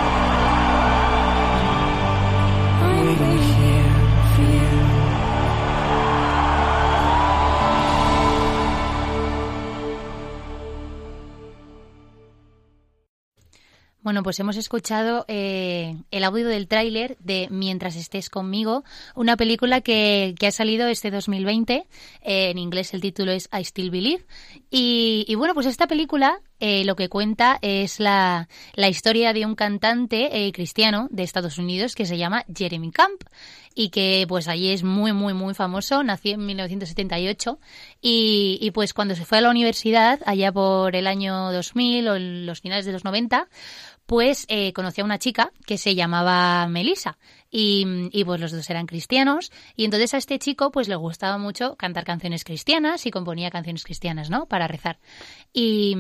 Bueno, 14.07 14.23
pues 14.23 14.39
hemos 14.39 14.57
escuchado 14.57 15.25
eh, 15.27 15.97
el 16.13 16.23
audio 16.23 16.47
del 16.47 16.69
tráiler 16.69 17.17
de 17.19 17.49
Mientras 17.51 17.97
estés 17.97 18.31
conmigo, 18.31 18.85
una 19.17 19.37
película 19.37 19.81
que, 19.81 20.33
ha 20.47 20.51
salido 20.53 20.87
este 20.87 21.11
2020. 21.11 21.75
eh, 21.75 22.51
en 22.51 22.57
inglés 22.57 22.95
el 22.95 23.01
título 23.01 23.33
es 23.33 23.49
I 23.53 23.65
Still 23.65 23.91
Believe. 23.91 24.25
Y, 24.71 25.35
bueno, 25.35 25.55
pues 25.55 25.67
esta 25.67 25.89
película 25.89 26.41
eh, 26.61 26.85
lo 26.85 26.95
que 26.95 27.09
cuenta 27.09 27.59
es 27.63 27.99
la, 27.99 28.49
la 28.75 28.89
historia 28.89 29.33
de 29.33 29.45
un 29.45 29.57
cantante 29.57 30.53
cristiano 30.55 31.09
de 31.11 31.25
Estados 31.25 31.59
Unidos 31.59 31.97
que 31.97 32.07
se 32.07 32.17
llama 32.17 32.45
Jeremy 32.55 32.93
Camp 32.93 33.25
y 33.75 33.91
que 33.91 34.25
pues 34.27 34.49
allí 34.49 34.71
es 34.71 34.83
muy, 34.83 35.13
muy, 35.13 35.35
muy 35.35 35.53
famoso. 35.53 36.03
Nació 36.03 36.35
en 36.35 36.47
1978 36.47 37.59
y, 38.01 38.59
y 38.61 38.71
pues 38.71 38.95
cuando 38.95 39.15
se 39.15 39.27
fue 39.27 39.39
a 39.39 39.41
la 39.43 39.51
universidad, 39.51 40.21
allá 40.25 40.51
por 40.51 40.97
el 40.97 41.07
año 41.07 41.53
2000 41.53 42.09
o 42.09 42.19
los 42.19 42.61
finales 42.63 42.87
de 42.87 42.93
los 42.93 43.05
90, 43.05 43.49
pues 44.07 44.47
eh, 44.49 44.73
conoció 44.73 45.03
a 45.03 45.07
una 45.07 45.19
chica 45.19 45.53
que 45.67 45.79
se 45.79 45.95
llamaba 45.95 46.67
Melissa 46.69 47.19
y, 47.51 48.25
pues 48.25 48.41
los 48.41 48.53
dos 48.53 48.69
eran 48.71 48.87
cristianos 48.87 49.51
y 49.77 49.85
entonces 49.85 50.15
a 50.15 50.19
este 50.19 50.39
chico 50.39 50.71
pues 50.71 50.89
le 50.89 50.97
gustaba 50.97 51.39
mucho 51.39 51.77
cantar 51.77 52.05
canciones 52.05 52.45
cristianas 52.45 53.07
y 53.07 53.11
componía 53.11 53.51
canciones 53.51 53.85
cristianas, 53.85 54.31
¿no? 54.31 54.47
Para 54.47 54.69
rezar. 54.69 54.99
Y, 55.53 55.97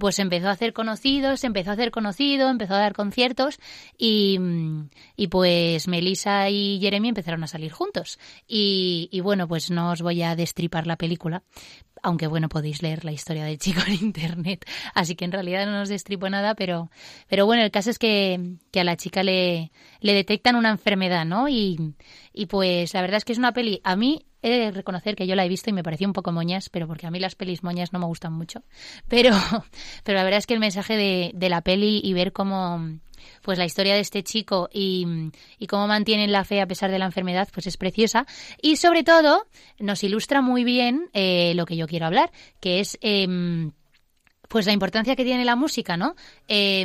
pues 0.00 0.18
empezó 0.18 0.48
a 0.48 0.52
hacer 0.52 0.72
conocidos, 0.72 1.44
empezó 1.44 1.70
a 1.70 1.74
hacer 1.74 1.90
conocido, 1.90 2.50
empezó 2.50 2.74
a 2.74 2.78
dar 2.78 2.94
conciertos 2.94 3.60
y, 3.96 4.38
pues 5.30 5.88
Melissa 5.88 6.50
y 6.50 6.80
Jeremy 6.80 7.10
empezaron 7.10 7.44
a 7.44 7.46
salir 7.46 7.72
juntos. 7.72 8.18
Y 8.46 9.20
bueno, 9.22 9.46
pues 9.46 9.70
no 9.70 9.92
os 9.92 10.02
voy 10.02 10.22
a 10.22 10.34
destripar 10.34 10.86
la 10.86 10.96
película, 10.96 11.42
aunque 12.02 12.26
bueno, 12.26 12.48
podéis 12.48 12.82
leer 12.82 13.04
la 13.04 13.12
historia 13.12 13.44
del 13.44 13.58
chico 13.58 13.80
en 13.86 13.94
internet, 13.94 14.64
así 14.94 15.14
que 15.14 15.24
en 15.24 15.32
realidad 15.32 15.66
no 15.66 15.82
os 15.82 15.88
destripo 15.88 16.28
nada, 16.28 16.54
pero, 16.54 16.90
pero 17.28 17.46
bueno, 17.46 17.62
el 17.62 17.70
caso 17.70 17.90
es 17.90 17.98
que, 17.98 18.56
que 18.70 18.80
a 18.80 18.84
la 18.84 18.96
chica 18.96 19.22
le, 19.22 19.70
le 20.00 20.12
detectan 20.12 20.56
una 20.56 20.70
enfermedad, 20.70 21.24
¿no? 21.24 21.48
Y, 21.48 21.94
y 22.32 22.46
pues 22.46 22.92
la 22.94 23.00
verdad 23.00 23.18
es 23.18 23.24
que 23.24 23.32
es 23.32 23.38
una 23.38 23.52
peli, 23.52 23.80
a 23.84 23.96
mí 23.96 24.26
he 24.42 24.50
de 24.50 24.70
reconocer 24.72 25.14
que 25.14 25.26
yo 25.26 25.36
la 25.36 25.44
he 25.44 25.48
visto 25.48 25.70
y 25.70 25.72
me 25.72 25.84
pareció 25.84 26.06
un 26.06 26.12
poco 26.12 26.32
moñas, 26.32 26.68
pero 26.68 26.88
porque 26.88 27.06
a 27.06 27.10
mí 27.10 27.20
las 27.20 27.36
pelis 27.36 27.62
moñas 27.62 27.92
no 27.92 28.00
me 28.00 28.06
gustan 28.06 28.32
mucho, 28.32 28.62
pero, 29.08 29.30
pero 30.04 30.18
la 30.18 30.24
verdad 30.24 30.38
es 30.38 30.46
que 30.46 30.54
el 30.54 30.60
mensaje 30.60 30.96
de, 30.96 31.30
de 31.34 31.48
la 31.48 31.62
peli 31.62 32.00
y 32.02 32.12
ver 32.12 32.32
cómo 32.32 32.80
pues 33.42 33.58
la 33.58 33.64
historia 33.64 33.94
de 33.94 34.00
este 34.00 34.22
chico 34.22 34.68
y, 34.72 35.06
y, 35.58 35.66
cómo 35.66 35.86
mantienen 35.86 36.32
la 36.32 36.44
fe 36.44 36.60
a 36.60 36.66
pesar 36.66 36.90
de 36.90 36.98
la 36.98 37.06
enfermedad, 37.06 37.48
pues 37.52 37.66
es 37.66 37.76
preciosa. 37.76 38.26
Y 38.60 38.76
sobre 38.76 39.04
todo 39.04 39.46
nos 39.78 40.04
ilustra 40.04 40.40
muy 40.42 40.64
bien 40.64 41.10
eh, 41.12 41.52
lo 41.54 41.66
que 41.66 41.76
yo 41.76 41.86
quiero 41.86 42.06
hablar, 42.06 42.30
que 42.60 42.80
es 42.80 42.98
eh, 43.00 43.26
pues 44.48 44.66
la 44.66 44.72
importancia 44.72 45.16
que 45.16 45.24
tiene 45.24 45.44
la 45.44 45.56
música, 45.56 45.96
¿no? 45.96 46.14
Eh, 46.48 46.84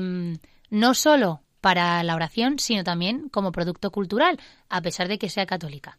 no 0.70 0.94
solo 0.94 1.42
para 1.62 2.04
la 2.04 2.16
oración, 2.16 2.60
sino 2.60 2.84
también 2.84 3.30
como 3.30 3.52
producto 3.52 3.92
cultural, 3.92 4.40
a 4.70 4.82
pesar 4.82 5.08
de 5.08 5.18
que 5.18 5.30
sea 5.30 5.46
católica. 5.46 5.98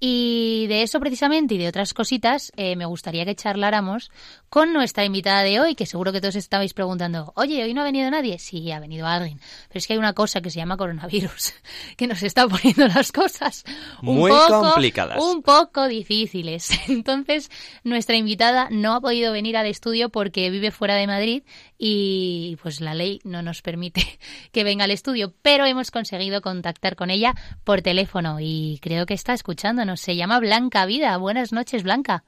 Y 0.00 0.66
de 0.68 0.82
eso 0.82 1.00
precisamente 1.00 1.54
y 1.54 1.58
de 1.58 1.66
otras 1.66 1.92
cositas 1.92 2.52
eh, 2.56 2.76
me 2.76 2.86
gustaría 2.86 3.24
que 3.24 3.34
charláramos 3.34 4.12
con 4.48 4.72
nuestra 4.72 5.04
invitada 5.04 5.42
de 5.42 5.58
hoy, 5.58 5.74
que 5.74 5.86
seguro 5.86 6.12
que 6.12 6.20
todos 6.20 6.36
estabais 6.36 6.72
preguntando, 6.72 7.32
oye, 7.34 7.64
¿hoy 7.64 7.74
no 7.74 7.80
ha 7.80 7.84
venido 7.84 8.08
nadie? 8.08 8.38
Sí, 8.38 8.70
ha 8.70 8.78
venido 8.78 9.06
alguien. 9.06 9.40
Pero 9.68 9.78
es 9.78 9.86
que 9.86 9.94
hay 9.94 9.98
una 9.98 10.12
cosa 10.12 10.40
que 10.40 10.50
se 10.50 10.58
llama 10.58 10.76
coronavirus, 10.76 11.52
que 11.96 12.06
nos 12.06 12.22
está 12.22 12.46
poniendo 12.46 12.86
las 12.86 13.10
cosas 13.10 13.64
un 14.02 14.18
Muy 14.18 14.30
poco, 14.30 14.60
complicadas. 14.60 15.18
Un 15.20 15.42
poco 15.42 15.88
difíciles. 15.88 16.70
Entonces, 16.88 17.50
nuestra 17.82 18.16
invitada 18.16 18.68
no 18.70 18.94
ha 18.94 19.00
podido 19.00 19.32
venir 19.32 19.56
al 19.56 19.66
estudio 19.66 20.10
porque 20.10 20.50
vive 20.50 20.70
fuera 20.70 20.94
de 20.94 21.08
Madrid 21.08 21.42
y 21.78 22.58
pues 22.60 22.80
la 22.80 22.94
ley 22.94 23.20
no 23.24 23.40
nos 23.40 23.62
permite 23.62 24.02
que 24.52 24.64
venga 24.64 24.84
al 24.84 24.90
estudio, 24.90 25.32
pero 25.42 25.64
hemos 25.64 25.90
conseguido 25.90 26.40
contactar 26.42 26.96
con 26.96 27.10
ella 27.10 27.34
por 27.64 27.82
teléfono 27.82 28.38
y 28.40 28.80
creo 28.82 29.06
que 29.06 29.14
está 29.14 29.32
escuchándonos. 29.32 30.00
Se 30.00 30.16
llama 30.16 30.40
Blanca 30.40 30.84
Vida. 30.86 31.16
Buenas 31.16 31.52
noches, 31.52 31.84
Blanca. 31.84 32.24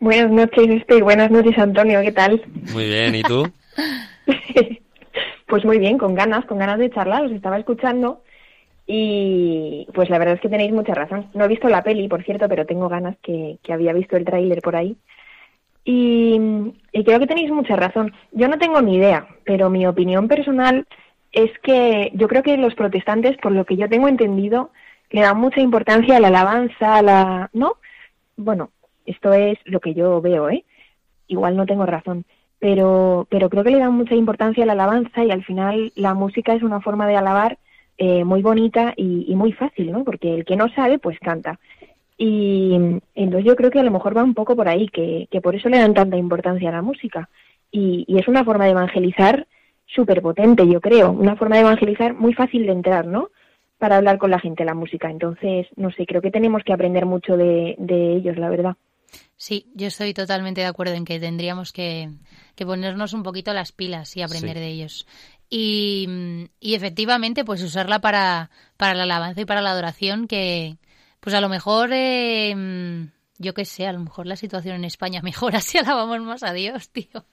Buenas 0.00 0.30
noches, 0.30 0.68
Esther. 0.68 1.02
Buenas 1.02 1.30
noches, 1.30 1.56
Antonio. 1.58 2.00
¿Qué 2.02 2.12
tal? 2.12 2.42
Muy 2.72 2.84
bien, 2.84 3.14
¿y 3.14 3.22
tú? 3.22 3.50
pues 5.46 5.64
muy 5.64 5.78
bien, 5.78 5.98
con 5.98 6.14
ganas, 6.14 6.44
con 6.44 6.58
ganas 6.58 6.78
de 6.78 6.90
charlar. 6.90 7.24
Os 7.24 7.32
estaba 7.32 7.58
escuchando 7.58 8.22
y 8.86 9.86
pues 9.94 10.08
la 10.08 10.18
verdad 10.18 10.36
es 10.36 10.40
que 10.40 10.48
tenéis 10.48 10.72
mucha 10.72 10.94
razón. 10.94 11.28
No 11.34 11.44
he 11.44 11.48
visto 11.48 11.68
la 11.68 11.82
peli, 11.82 12.08
por 12.08 12.24
cierto, 12.24 12.48
pero 12.48 12.64
tengo 12.64 12.88
ganas 12.88 13.16
que, 13.22 13.58
que 13.62 13.72
había 13.72 13.92
visto 13.92 14.16
el 14.16 14.24
tráiler 14.24 14.60
por 14.62 14.76
ahí. 14.76 14.96
Y, 15.90 16.38
creo 16.92 17.18
que 17.18 17.26
tenéis 17.26 17.50
mucha 17.50 17.74
razón. 17.74 18.12
Yo 18.32 18.46
no 18.46 18.58
tengo 18.58 18.82
ni 18.82 18.96
idea, 18.96 19.26
pero 19.44 19.70
mi 19.70 19.86
opinión 19.86 20.28
personal 20.28 20.86
es 21.32 21.50
que 21.60 22.10
yo 22.12 22.28
creo 22.28 22.42
que 22.42 22.58
los 22.58 22.74
protestantes, 22.74 23.38
por 23.38 23.52
lo 23.52 23.64
que 23.64 23.78
yo 23.78 23.88
tengo 23.88 24.06
entendido, 24.06 24.70
le 25.08 25.22
dan 25.22 25.38
mucha 25.38 25.62
importancia 25.62 26.18
a 26.18 26.20
la 26.20 26.28
alabanza, 26.28 26.96
a 26.96 27.02
la... 27.02 27.50
¿No? 27.54 27.76
Bueno, 28.36 28.70
esto 29.06 29.32
es 29.32 29.56
lo 29.64 29.80
que 29.80 29.94
yo 29.94 30.20
veo, 30.20 30.50
¿eh? 30.50 30.66
Igual 31.26 31.56
no 31.56 31.64
tengo 31.64 31.86
razón, 31.86 32.26
pero, 32.58 33.26
pero 33.30 33.48
creo 33.48 33.64
que 33.64 33.70
le 33.70 33.78
dan 33.78 33.94
mucha 33.94 34.14
importancia 34.14 34.64
a 34.64 34.66
la 34.66 34.74
alabanza 34.74 35.24
y 35.24 35.30
al 35.30 35.42
final 35.42 35.92
la 35.96 36.12
música 36.12 36.52
es 36.52 36.62
una 36.62 36.82
forma 36.82 37.06
de 37.06 37.16
alabar 37.16 37.56
eh, 37.96 38.24
muy 38.24 38.42
bonita 38.42 38.92
y 38.94 39.34
muy 39.36 39.52
fácil, 39.52 39.90
¿no? 39.90 40.04
Porque 40.04 40.34
el 40.34 40.44
que 40.44 40.56
no 40.56 40.68
sabe, 40.74 40.98
pues 40.98 41.18
canta. 41.18 41.58
Y 42.20 42.74
entonces 43.14 43.44
yo 43.46 43.54
creo 43.54 43.70
que 43.70 43.78
a 43.78 43.84
lo 43.84 43.92
mejor 43.92 44.16
va 44.16 44.24
un 44.24 44.34
poco 44.34 44.56
por 44.56 44.68
ahí, 44.68 44.88
que, 44.88 45.28
que 45.30 45.40
por 45.40 45.54
eso 45.54 45.68
le 45.68 45.78
dan 45.78 45.94
tanta 45.94 46.16
importancia 46.16 46.68
a 46.68 46.72
la 46.72 46.82
música. 46.82 47.28
Y, 47.70 48.04
y 48.08 48.18
es 48.18 48.26
una 48.26 48.44
forma 48.44 48.64
de 48.64 48.72
evangelizar 48.72 49.46
súper 49.86 50.20
potente, 50.20 50.66
yo 50.66 50.80
creo, 50.80 51.12
una 51.12 51.36
forma 51.36 51.56
de 51.56 51.62
evangelizar 51.62 52.14
muy 52.14 52.34
fácil 52.34 52.66
de 52.66 52.72
entrar, 52.72 53.06
¿no? 53.06 53.30
Para 53.78 53.96
hablar 53.96 54.18
con 54.18 54.30
la 54.32 54.40
gente 54.40 54.64
la 54.64 54.74
música. 54.74 55.08
Entonces, 55.10 55.68
no 55.76 55.92
sé, 55.92 56.06
creo 56.06 56.20
que 56.20 56.32
tenemos 56.32 56.62
que 56.64 56.72
aprender 56.72 57.06
mucho 57.06 57.36
de, 57.36 57.76
de 57.78 58.16
ellos, 58.16 58.36
la 58.36 58.50
verdad. 58.50 58.76
Sí, 59.36 59.66
yo 59.74 59.86
estoy 59.86 60.12
totalmente 60.12 60.60
de 60.60 60.66
acuerdo 60.66 60.94
en 60.94 61.04
que 61.04 61.20
tendríamos 61.20 61.72
que, 61.72 62.10
que 62.56 62.66
ponernos 62.66 63.12
un 63.12 63.22
poquito 63.22 63.52
las 63.54 63.70
pilas 63.70 64.16
y 64.16 64.22
aprender 64.22 64.54
Sí. 64.56 64.60
de 64.60 64.66
ellos. 64.66 65.06
Y, 65.48 66.08
y 66.60 66.74
efectivamente, 66.74 67.44
pues 67.44 67.62
usarla 67.62 68.00
para, 68.00 68.50
para 68.76 68.94
la 68.94 69.04
alabanza 69.04 69.40
y 69.40 69.44
para 69.46 69.62
la 69.62 69.70
adoración, 69.70 70.26
que 70.26 70.76
pues 71.20 71.34
a 71.34 71.40
lo 71.40 71.48
mejor, 71.48 71.90
eh, 71.92 72.54
yo 73.38 73.54
qué 73.54 73.64
sé, 73.64 73.86
a 73.86 73.92
lo 73.92 74.00
mejor 74.00 74.26
la 74.26 74.36
situación 74.36 74.76
en 74.76 74.84
España 74.84 75.20
mejora 75.24 75.60
si 75.60 75.78
alabamos 75.78 76.20
más 76.20 76.42
a 76.42 76.52
Dios, 76.52 76.90
tío. 76.90 77.24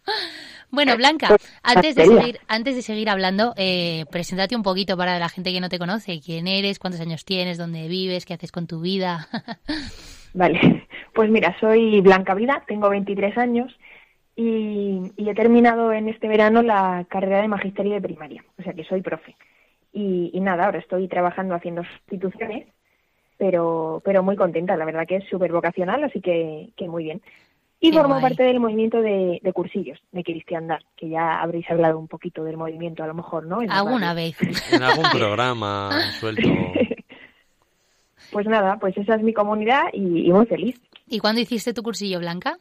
Bueno, 0.71 0.95
Blanca, 0.97 1.35
antes 1.63 1.95
de 1.95 2.05
seguir, 2.05 2.39
antes 2.47 2.75
de 2.75 2.81
seguir 2.81 3.09
hablando, 3.09 3.53
eh, 3.57 4.05
preséntate 4.11 4.55
un 4.55 4.63
poquito 4.63 4.97
para 4.97 5.19
la 5.19 5.29
gente 5.29 5.51
que 5.51 5.61
no 5.61 5.69
te 5.69 5.79
conoce. 5.79 6.19
¿Quién 6.19 6.47
eres? 6.47 6.79
¿Cuántos 6.79 7.01
años 7.01 7.23
tienes? 7.23 7.57
¿Dónde 7.57 7.87
vives? 7.87 8.25
¿Qué 8.25 8.33
haces 8.33 8.51
con 8.51 8.67
tu 8.67 8.81
vida? 8.81 9.27
Vale, 10.33 10.87
pues 11.13 11.29
mira, 11.29 11.55
soy 11.61 12.01
Blanca 12.01 12.33
Vida, 12.35 12.63
tengo 12.67 12.89
23 12.89 13.37
años 13.37 13.73
y, 14.35 14.99
y 15.15 15.29
he 15.29 15.33
terminado 15.33 15.93
en 15.93 16.09
este 16.09 16.27
verano 16.27 16.61
la 16.61 17.05
carrera 17.09 17.41
de 17.41 17.47
magisterio 17.47 17.93
de 17.93 18.01
primaria, 18.01 18.43
o 18.59 18.63
sea 18.63 18.73
que 18.73 18.83
soy 18.83 19.01
profe. 19.01 19.35
Y, 19.93 20.31
y 20.33 20.41
nada, 20.41 20.65
ahora 20.65 20.79
estoy 20.79 21.07
trabajando 21.07 21.55
haciendo 21.55 21.83
sustituciones, 21.85 22.67
pero, 23.37 24.01
pero 24.05 24.23
muy 24.23 24.35
contenta, 24.35 24.77
la 24.77 24.85
verdad 24.85 25.05
que 25.07 25.17
es 25.17 25.25
súper 25.29 25.51
vocacional, 25.51 26.03
así 26.03 26.21
que, 26.21 26.69
que 26.75 26.87
muy 26.87 27.03
bien. 27.05 27.21
Y 27.79 27.91
Qué 27.91 27.97
formo 27.97 28.15
guay. 28.15 28.21
parte 28.21 28.43
del 28.43 28.59
movimiento 28.59 29.01
de, 29.01 29.39
de 29.43 29.53
cursillos 29.53 29.99
de 30.11 30.23
cristiandad, 30.23 30.79
que 30.95 31.09
ya 31.09 31.41
habréis 31.41 31.69
hablado 31.69 31.99
un 31.99 32.07
poquito 32.07 32.43
del 32.43 32.57
movimiento 32.57 33.03
a 33.03 33.07
lo 33.07 33.13
mejor, 33.13 33.45
¿no? 33.45 33.61
En 33.61 33.69
Alguna 33.69 34.13
vez. 34.13 34.37
En 34.71 34.81
algún 34.81 35.05
programa 35.11 35.91
suelto. 36.19 36.47
Pues 38.31 38.47
nada, 38.47 38.77
pues 38.79 38.97
esa 38.97 39.15
es 39.15 39.21
mi 39.21 39.33
comunidad 39.33 39.83
y, 39.93 40.27
y 40.27 40.33
muy 40.33 40.45
feliz. 40.45 40.81
¿Y 41.07 41.19
cuándo 41.19 41.39
hiciste 41.41 41.73
tu 41.73 41.83
cursillo, 41.83 42.19
Blanca? 42.19 42.57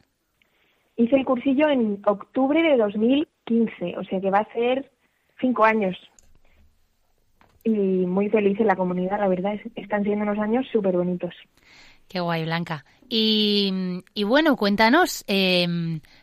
Hice 0.95 1.15
el 1.17 1.25
cursillo 1.25 1.67
en 1.67 2.01
octubre 2.05 2.61
de 2.61 2.77
2015, 2.77 3.95
o 3.97 4.03
sea 4.05 4.21
que 4.21 4.29
va 4.29 4.39
a 4.39 4.53
ser 4.53 4.89
cinco 5.41 5.65
años. 5.65 5.97
Y 7.65 7.71
muy 7.71 8.29
feliz 8.29 8.57
en 8.59 8.67
la 8.67 8.75
comunidad, 8.75 9.19
la 9.19 9.27
verdad, 9.27 9.55
es- 9.55 9.71
están 9.75 10.03
siendo 10.03 10.23
unos 10.23 10.37
años 10.39 10.65
súper 10.71 10.95
bonitos. 10.95 11.33
Qué 12.07 12.19
guay, 12.19 12.45
Blanca. 12.45 12.85
Y, 13.09 14.01
y 14.13 14.23
bueno, 14.23 14.55
cuéntanos, 14.55 15.23
eh, 15.27 15.67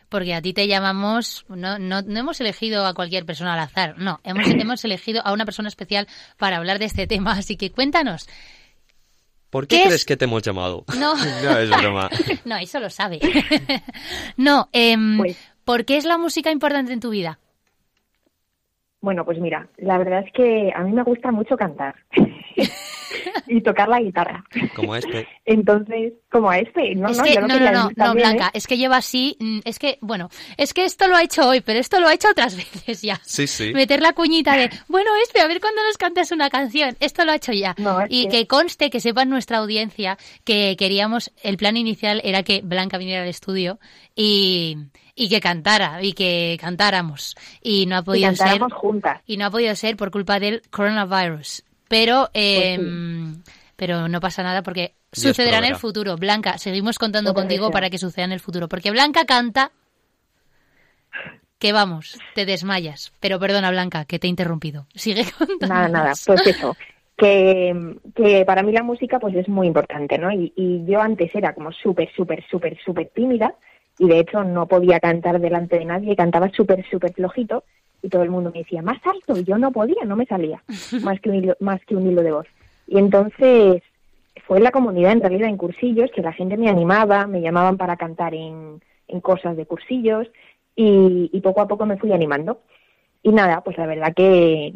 porque 0.09 0.33
a 0.33 0.41
ti 0.41 0.53
te 0.53 0.67
llamamos, 0.67 1.45
no, 1.49 1.77
no, 1.79 2.01
no 2.01 2.19
hemos 2.19 2.39
elegido 2.41 2.85
a 2.85 2.93
cualquier 2.93 3.25
persona 3.25 3.53
al 3.53 3.59
azar, 3.59 3.95
no, 3.97 4.19
hemos, 4.23 4.47
hemos 4.49 4.83
elegido 4.85 5.21
a 5.25 5.33
una 5.33 5.43
persona 5.45 5.67
especial 5.67 6.07
para 6.37 6.57
hablar 6.57 6.79
de 6.79 6.85
este 6.85 7.05
tema, 7.07 7.33
así 7.33 7.57
que 7.57 7.71
cuéntanos. 7.71 8.27
¿Por 9.49 9.67
qué, 9.67 9.75
¿Qué 9.75 9.81
es? 9.83 9.87
crees 9.89 10.05
que 10.05 10.17
te 10.17 10.25
hemos 10.25 10.41
llamado? 10.41 10.85
No. 10.97 11.13
no, 11.43 11.57
es 11.57 11.69
broma. 11.69 12.09
No, 12.45 12.55
eso 12.57 12.79
lo 12.79 12.89
sabe. 12.89 13.19
no, 14.37 14.69
em, 14.71 15.17
Pues 15.17 15.37
¿por 15.65 15.83
qué 15.85 15.97
es 15.97 16.05
la 16.05 16.17
música 16.17 16.51
importante 16.51 16.93
en 16.93 16.99
tu 17.01 17.09
vida? 17.09 17.39
Bueno, 19.03 19.25
pues 19.25 19.37
mira, 19.37 19.67
la 19.79 19.97
verdad 19.97 20.23
es 20.25 20.31
que 20.31 20.71
a 20.73 20.81
mí 20.81 20.93
me 20.93 21.03
gusta 21.03 21.29
mucho 21.29 21.57
cantar 21.57 21.93
y 23.47 23.61
tocar 23.61 23.89
la 23.89 23.99
guitarra. 23.99 24.43
Como 24.75 24.95
este. 24.95 25.27
Entonces, 25.45 26.13
como 26.31 26.49
a 26.49 26.57
este, 26.59 26.95
no, 26.95 27.09
es 27.09 27.17
no, 27.17 27.23
que, 27.23 27.33
yo 27.35 27.41
no, 27.41 27.47
no, 27.47 27.53
quería 27.53 27.71
no, 27.95 28.13
Blanca, 28.13 28.47
¿eh? 28.47 28.51
es 28.57 28.67
que 28.67 28.77
lleva 28.77 28.97
así, 28.97 29.35
mm, 29.39 29.59
es 29.65 29.77
que, 29.79 29.97
bueno, 30.01 30.29
es 30.57 30.73
que 30.73 30.85
esto 30.85 31.07
lo 31.07 31.15
ha 31.15 31.23
hecho 31.23 31.47
hoy, 31.47 31.61
pero 31.61 31.79
esto 31.79 31.99
lo 31.99 32.07
ha 32.07 32.13
hecho 32.13 32.29
otras 32.29 32.55
veces 32.57 33.01
ya. 33.01 33.19
Sí, 33.23 33.45
sí. 33.47 33.71
Meter 33.73 34.01
la 34.01 34.13
cuñita 34.13 34.55
de, 34.55 34.69
bueno, 34.87 35.09
este, 35.23 35.41
a 35.41 35.47
ver 35.47 35.59
cuándo 35.59 35.81
nos 35.85 35.97
cantas 35.97 36.31
una 36.31 36.49
canción. 36.49 36.95
Esto 36.99 37.25
lo 37.25 37.31
ha 37.31 37.35
hecho 37.35 37.51
ya. 37.53 37.75
No, 37.77 38.01
es 38.01 38.07
y 38.09 38.23
que- 38.27 38.29
que 38.39 38.47
conste, 38.47 38.89
que 38.89 38.99
sepa 38.99 39.25
nuestra 39.25 39.57
audiencia 39.59 40.17
que 40.43 40.75
queríamos, 40.77 41.31
el 41.43 41.57
plan 41.57 41.77
inicial 41.77 42.21
era 42.23 42.43
que 42.43 42.61
Blanca 42.63 42.97
viniera 42.97 43.23
al 43.23 43.29
estudio 43.29 43.79
y, 44.15 44.77
y 45.15 45.29
que 45.29 45.39
cantara, 45.41 46.01
y 46.03 46.13
que 46.13 46.57
cantáramos. 46.59 47.35
Y 47.61 47.85
no 47.85 47.97
ha 47.97 47.99
Y 47.99 48.03
podido 48.03 48.29
ser. 48.31 48.37
cantáramos 48.39 48.73
juntas. 48.73 49.21
Y 49.27 49.37
no 49.37 49.45
ha 49.45 49.51
podido 49.51 49.75
ser 49.75 49.97
por 49.97 50.09
culpa 50.11 50.39
del 50.39 50.61
coronavirus. 50.71 51.63
Pero, 51.87 52.29
eh, 52.33 52.79
pero 53.75 54.07
no 54.07 54.19
pasa 54.19 54.43
nada 54.43 54.63
porque 54.63 54.93
Dios 55.11 55.35
sucederá 55.35 55.59
en 55.59 55.65
el 55.65 55.75
futuro. 55.75 56.15
Blanca, 56.17 56.57
seguimos 56.57 56.97
contando 56.97 57.33
contigo 57.33 57.71
para 57.71 57.89
que 57.89 57.97
suceda 57.97 58.25
en 58.25 58.31
el 58.31 58.39
futuro. 58.39 58.67
Porque 58.67 58.91
Blanca 58.91 59.25
canta 59.25 59.71
que 61.59 61.71
vamos, 61.71 62.19
te 62.35 62.45
desmayas. 62.45 63.13
Pero 63.19 63.39
perdona, 63.39 63.71
Blanca, 63.71 64.05
que 64.05 64.19
te 64.19 64.27
he 64.27 64.29
interrumpido. 64.29 64.87
Sigue 64.95 65.23
contando. 65.37 65.67
Nada, 65.67 65.87
nada, 65.87 66.13
pues 66.25 66.47
eso, 66.47 66.75
que, 67.15 67.95
que 68.15 68.43
para 68.45 68.63
mí 68.63 68.71
la 68.71 68.83
música 68.83 69.19
pues 69.19 69.35
es 69.35 69.47
muy 69.47 69.67
importante, 69.67 70.17
¿no? 70.17 70.31
Y, 70.31 70.51
y 70.55 70.83
yo 70.85 70.99
antes 71.01 71.33
era 71.35 71.53
como 71.53 71.71
súper, 71.71 72.11
súper, 72.13 72.43
súper, 72.49 72.77
súper 72.83 73.09
tímida 73.09 73.55
y 73.99 74.07
de 74.07 74.19
hecho 74.19 74.43
no 74.43 74.67
podía 74.67 74.99
cantar 74.99 75.39
delante 75.39 75.79
de 75.79 75.85
nadie, 75.85 76.15
cantaba 76.15 76.49
súper, 76.49 76.85
súper 76.89 77.13
flojito 77.13 77.63
y 78.01 78.09
todo 78.09 78.23
el 78.23 78.31
mundo 78.31 78.51
me 78.53 78.59
decía, 78.59 78.81
más 78.81 78.99
alto, 79.05 79.39
y 79.39 79.43
yo 79.45 79.57
no 79.57 79.71
podía, 79.71 80.03
no 80.05 80.15
me 80.15 80.25
salía, 80.25 80.61
más 81.03 81.19
que 81.21 81.29
un 81.29 81.35
hilo, 81.35 81.55
más 81.59 81.83
que 81.85 81.95
un 81.95 82.09
hilo 82.09 82.21
de 82.21 82.31
voz. 82.31 82.47
Y 82.87 82.97
entonces 82.97 83.81
fue 84.45 84.57
en 84.57 84.63
la 84.63 84.71
comunidad, 84.71 85.13
en 85.13 85.21
realidad, 85.21 85.47
en 85.47 85.57
cursillos, 85.57 86.11
que 86.11 86.21
la 86.21 86.33
gente 86.33 86.57
me 86.57 86.69
animaba, 86.69 87.27
me 87.27 87.41
llamaban 87.41 87.77
para 87.77 87.95
cantar 87.95 88.33
en, 88.33 88.81
en 89.07 89.21
cosas 89.21 89.55
de 89.55 89.65
cursillos 89.65 90.27
y, 90.75 91.29
y 91.31 91.41
poco 91.41 91.61
a 91.61 91.67
poco 91.67 91.85
me 91.85 91.97
fui 91.97 92.11
animando. 92.11 92.59
Y 93.21 93.31
nada, 93.31 93.61
pues 93.61 93.77
la 93.77 93.85
verdad 93.85 94.13
que 94.13 94.73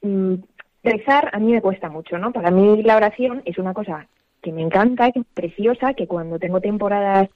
mm, 0.00 0.34
rezar 0.82 1.30
a 1.32 1.38
mí 1.38 1.52
me 1.52 1.60
cuesta 1.60 1.90
mucho, 1.90 2.16
¿no? 2.18 2.32
Para 2.32 2.50
mí 2.50 2.82
la 2.82 2.96
oración 2.96 3.42
es 3.44 3.58
una 3.58 3.74
cosa 3.74 4.06
que 4.40 4.52
me 4.52 4.62
encanta, 4.62 5.12
que 5.12 5.20
es 5.20 5.26
preciosa, 5.34 5.92
que 5.94 6.06
cuando 6.06 6.38
tengo 6.38 6.60
temporadas 6.60 7.28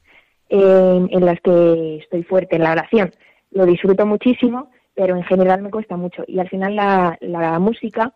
eh, 0.48 1.06
en 1.10 1.24
las 1.24 1.40
que 1.40 1.96
estoy 1.96 2.22
fuerte 2.24 2.56
en 2.56 2.62
la 2.62 2.72
oración, 2.72 3.12
lo 3.50 3.66
disfruto 3.66 4.06
muchísimo, 4.06 4.70
pero 4.94 5.16
en 5.16 5.24
general 5.24 5.62
me 5.62 5.70
cuesta 5.70 5.96
mucho. 5.96 6.24
Y 6.26 6.38
al 6.38 6.48
final 6.48 6.76
la, 6.76 7.16
la 7.20 7.58
música 7.58 8.12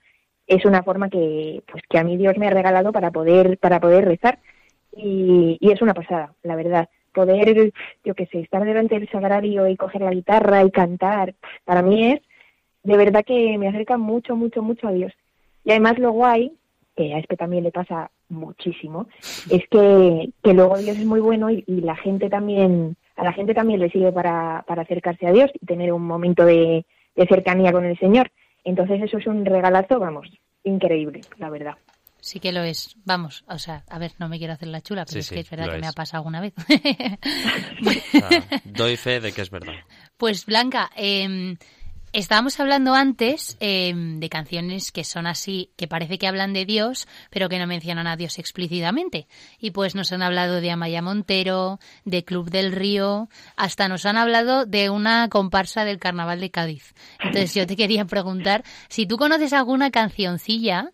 es 0.47 0.65
una 0.65 0.83
forma 0.83 1.09
que, 1.09 1.63
pues, 1.71 1.83
que 1.89 1.99
a 1.99 2.05
mí 2.05 2.17
Dios 2.17 2.37
me 2.39 2.49
ha 2.49 2.51
regalado 2.51 2.93
para 2.93 3.11
poder, 3.11 3.59
para 3.59 3.81
poder 3.81 4.05
rezar. 4.05 4.39
Y, 4.95 5.57
y 5.61 5.71
es 5.71 5.81
una 5.81 5.95
pasada, 5.95 6.35
la 6.43 6.57
verdad. 6.57 6.89
Poder, 7.15 7.73
yo 8.05 8.15
qué 8.15 8.27
sé, 8.27 8.41
estar 8.41 8.65
delante 8.65 8.99
del 8.99 9.11
sagrario 9.11 9.69
y 9.69 9.77
coger 9.77 10.01
la 10.01 10.13
guitarra 10.13 10.65
y 10.65 10.71
cantar, 10.71 11.35
para 11.65 11.83
mí 11.83 12.13
es 12.13 12.23
de 12.83 12.97
verdad 12.97 13.25
que 13.25 13.57
me 13.59 13.69
acerca 13.69 13.97
mucho, 13.97 14.37
mucho, 14.37 14.63
mucho 14.63 14.89
a 14.89 14.93
Dios. 14.93 15.13
Y 15.65 15.71
además 15.71 15.99
lo 15.99 16.13
guay, 16.13 16.53
que 16.97 17.15
a 17.15 17.19
este 17.19 17.37
también 17.37 17.65
le 17.65 17.71
pasa 17.71 18.11
muchísimo, 18.33 19.07
es 19.51 19.63
que, 19.71 20.31
que 20.43 20.55
luego 20.55 20.79
Dios 20.79 20.99
es 20.99 21.07
muy 21.07 21.21
bueno 21.21 21.51
y, 21.51 21.63
y 21.67 21.81
la 21.83 21.97
gente 21.97 22.29
también, 22.29 22.97
a 23.17 23.25
la 23.25 23.33
gente 23.33 23.55
también 23.55 23.81
le 23.81 23.91
sirve 23.91 24.11
para, 24.13 24.65
para 24.67 24.83
acercarse 24.83 25.27
a 25.27 25.33
Dios 25.33 25.51
y 25.61 25.67
tener 25.67 25.93
un 25.93 26.07
momento 26.07 26.45
de, 26.45 26.85
de 27.15 27.27
cercanía 27.27 27.73
con 27.73 27.85
el 27.85 27.99
Señor. 27.99 28.31
Entonces 28.65 29.01
eso 29.03 29.19
es 29.19 29.27
un 29.27 29.45
regalazo, 29.45 29.99
vamos, 29.99 30.29
increíble, 30.65 31.21
la 31.39 31.51
verdad. 31.51 31.75
Sí 32.21 32.39
que 32.39 32.53
lo 32.53 32.63
es. 32.63 32.95
Vamos, 33.05 33.45
o 33.49 33.59
sea, 33.59 33.83
a 33.91 33.99
ver, 33.99 34.13
no 34.21 34.29
me 34.29 34.39
quiero 34.39 34.53
hacer 34.53 34.69
la 34.69 34.81
chula, 34.81 35.05
pero 35.05 35.15
Sí, 35.15 35.19
es 35.19 35.27
sí, 35.27 35.35
que 35.35 35.41
es 35.41 35.51
verdad 35.51 35.73
que 35.73 35.79
me 35.81 35.89
ha 35.89 35.93
pasado 35.93 36.21
alguna 36.21 36.41
vez. 36.41 36.55
Doy 38.65 38.97
fe 38.97 39.19
de 39.21 39.33
que 39.33 39.43
es 39.43 39.51
verdad. 39.51 39.73
Pues 40.17 40.47
Blanca, 40.47 40.91
eh, 40.97 41.57
estábamos 42.13 42.59
hablando 42.61 42.95
antes 42.95 43.57
eh, 43.61 43.93
de 43.95 44.29
canciones 44.29 44.93
que 44.93 45.05
son 45.05 45.27
así, 45.27 45.71
que 45.77 45.89
parece 45.89 46.19
que 46.19 46.27
hablan 46.27 46.53
de 46.53 46.65
Dios, 46.67 47.09
pero 47.31 47.49
que 47.49 47.59
no 47.59 47.67
mencionan 47.67 48.07
a 48.07 48.17
Dios 48.17 48.39
explícitamente. 48.39 49.27
Y 49.59 49.71
pues 49.71 49.95
nos 49.95 50.13
han 50.13 50.23
hablado 50.23 50.61
de 50.61 50.71
Amaya 50.71 51.03
Montero, 51.03 51.79
de 52.05 52.25
Club 52.25 52.51
del 52.51 52.73
Río, 52.73 53.29
hasta 53.57 53.89
nos 53.89 54.07
han 54.07 54.17
hablado 54.17 54.67
de 54.67 54.91
una 54.91 55.29
comparsa 55.29 55.85
del 55.85 55.99
Carnaval 55.99 56.41
de 56.41 56.51
Cádiz. 56.51 56.95
Entonces 57.23 57.55
yo 57.55 57.67
te 57.67 57.77
quería 57.77 58.05
preguntar 58.05 58.65
si 58.89 59.07
tú 59.07 59.17
conoces 59.17 59.53
alguna 59.53 59.91
cancioncilla 59.91 60.91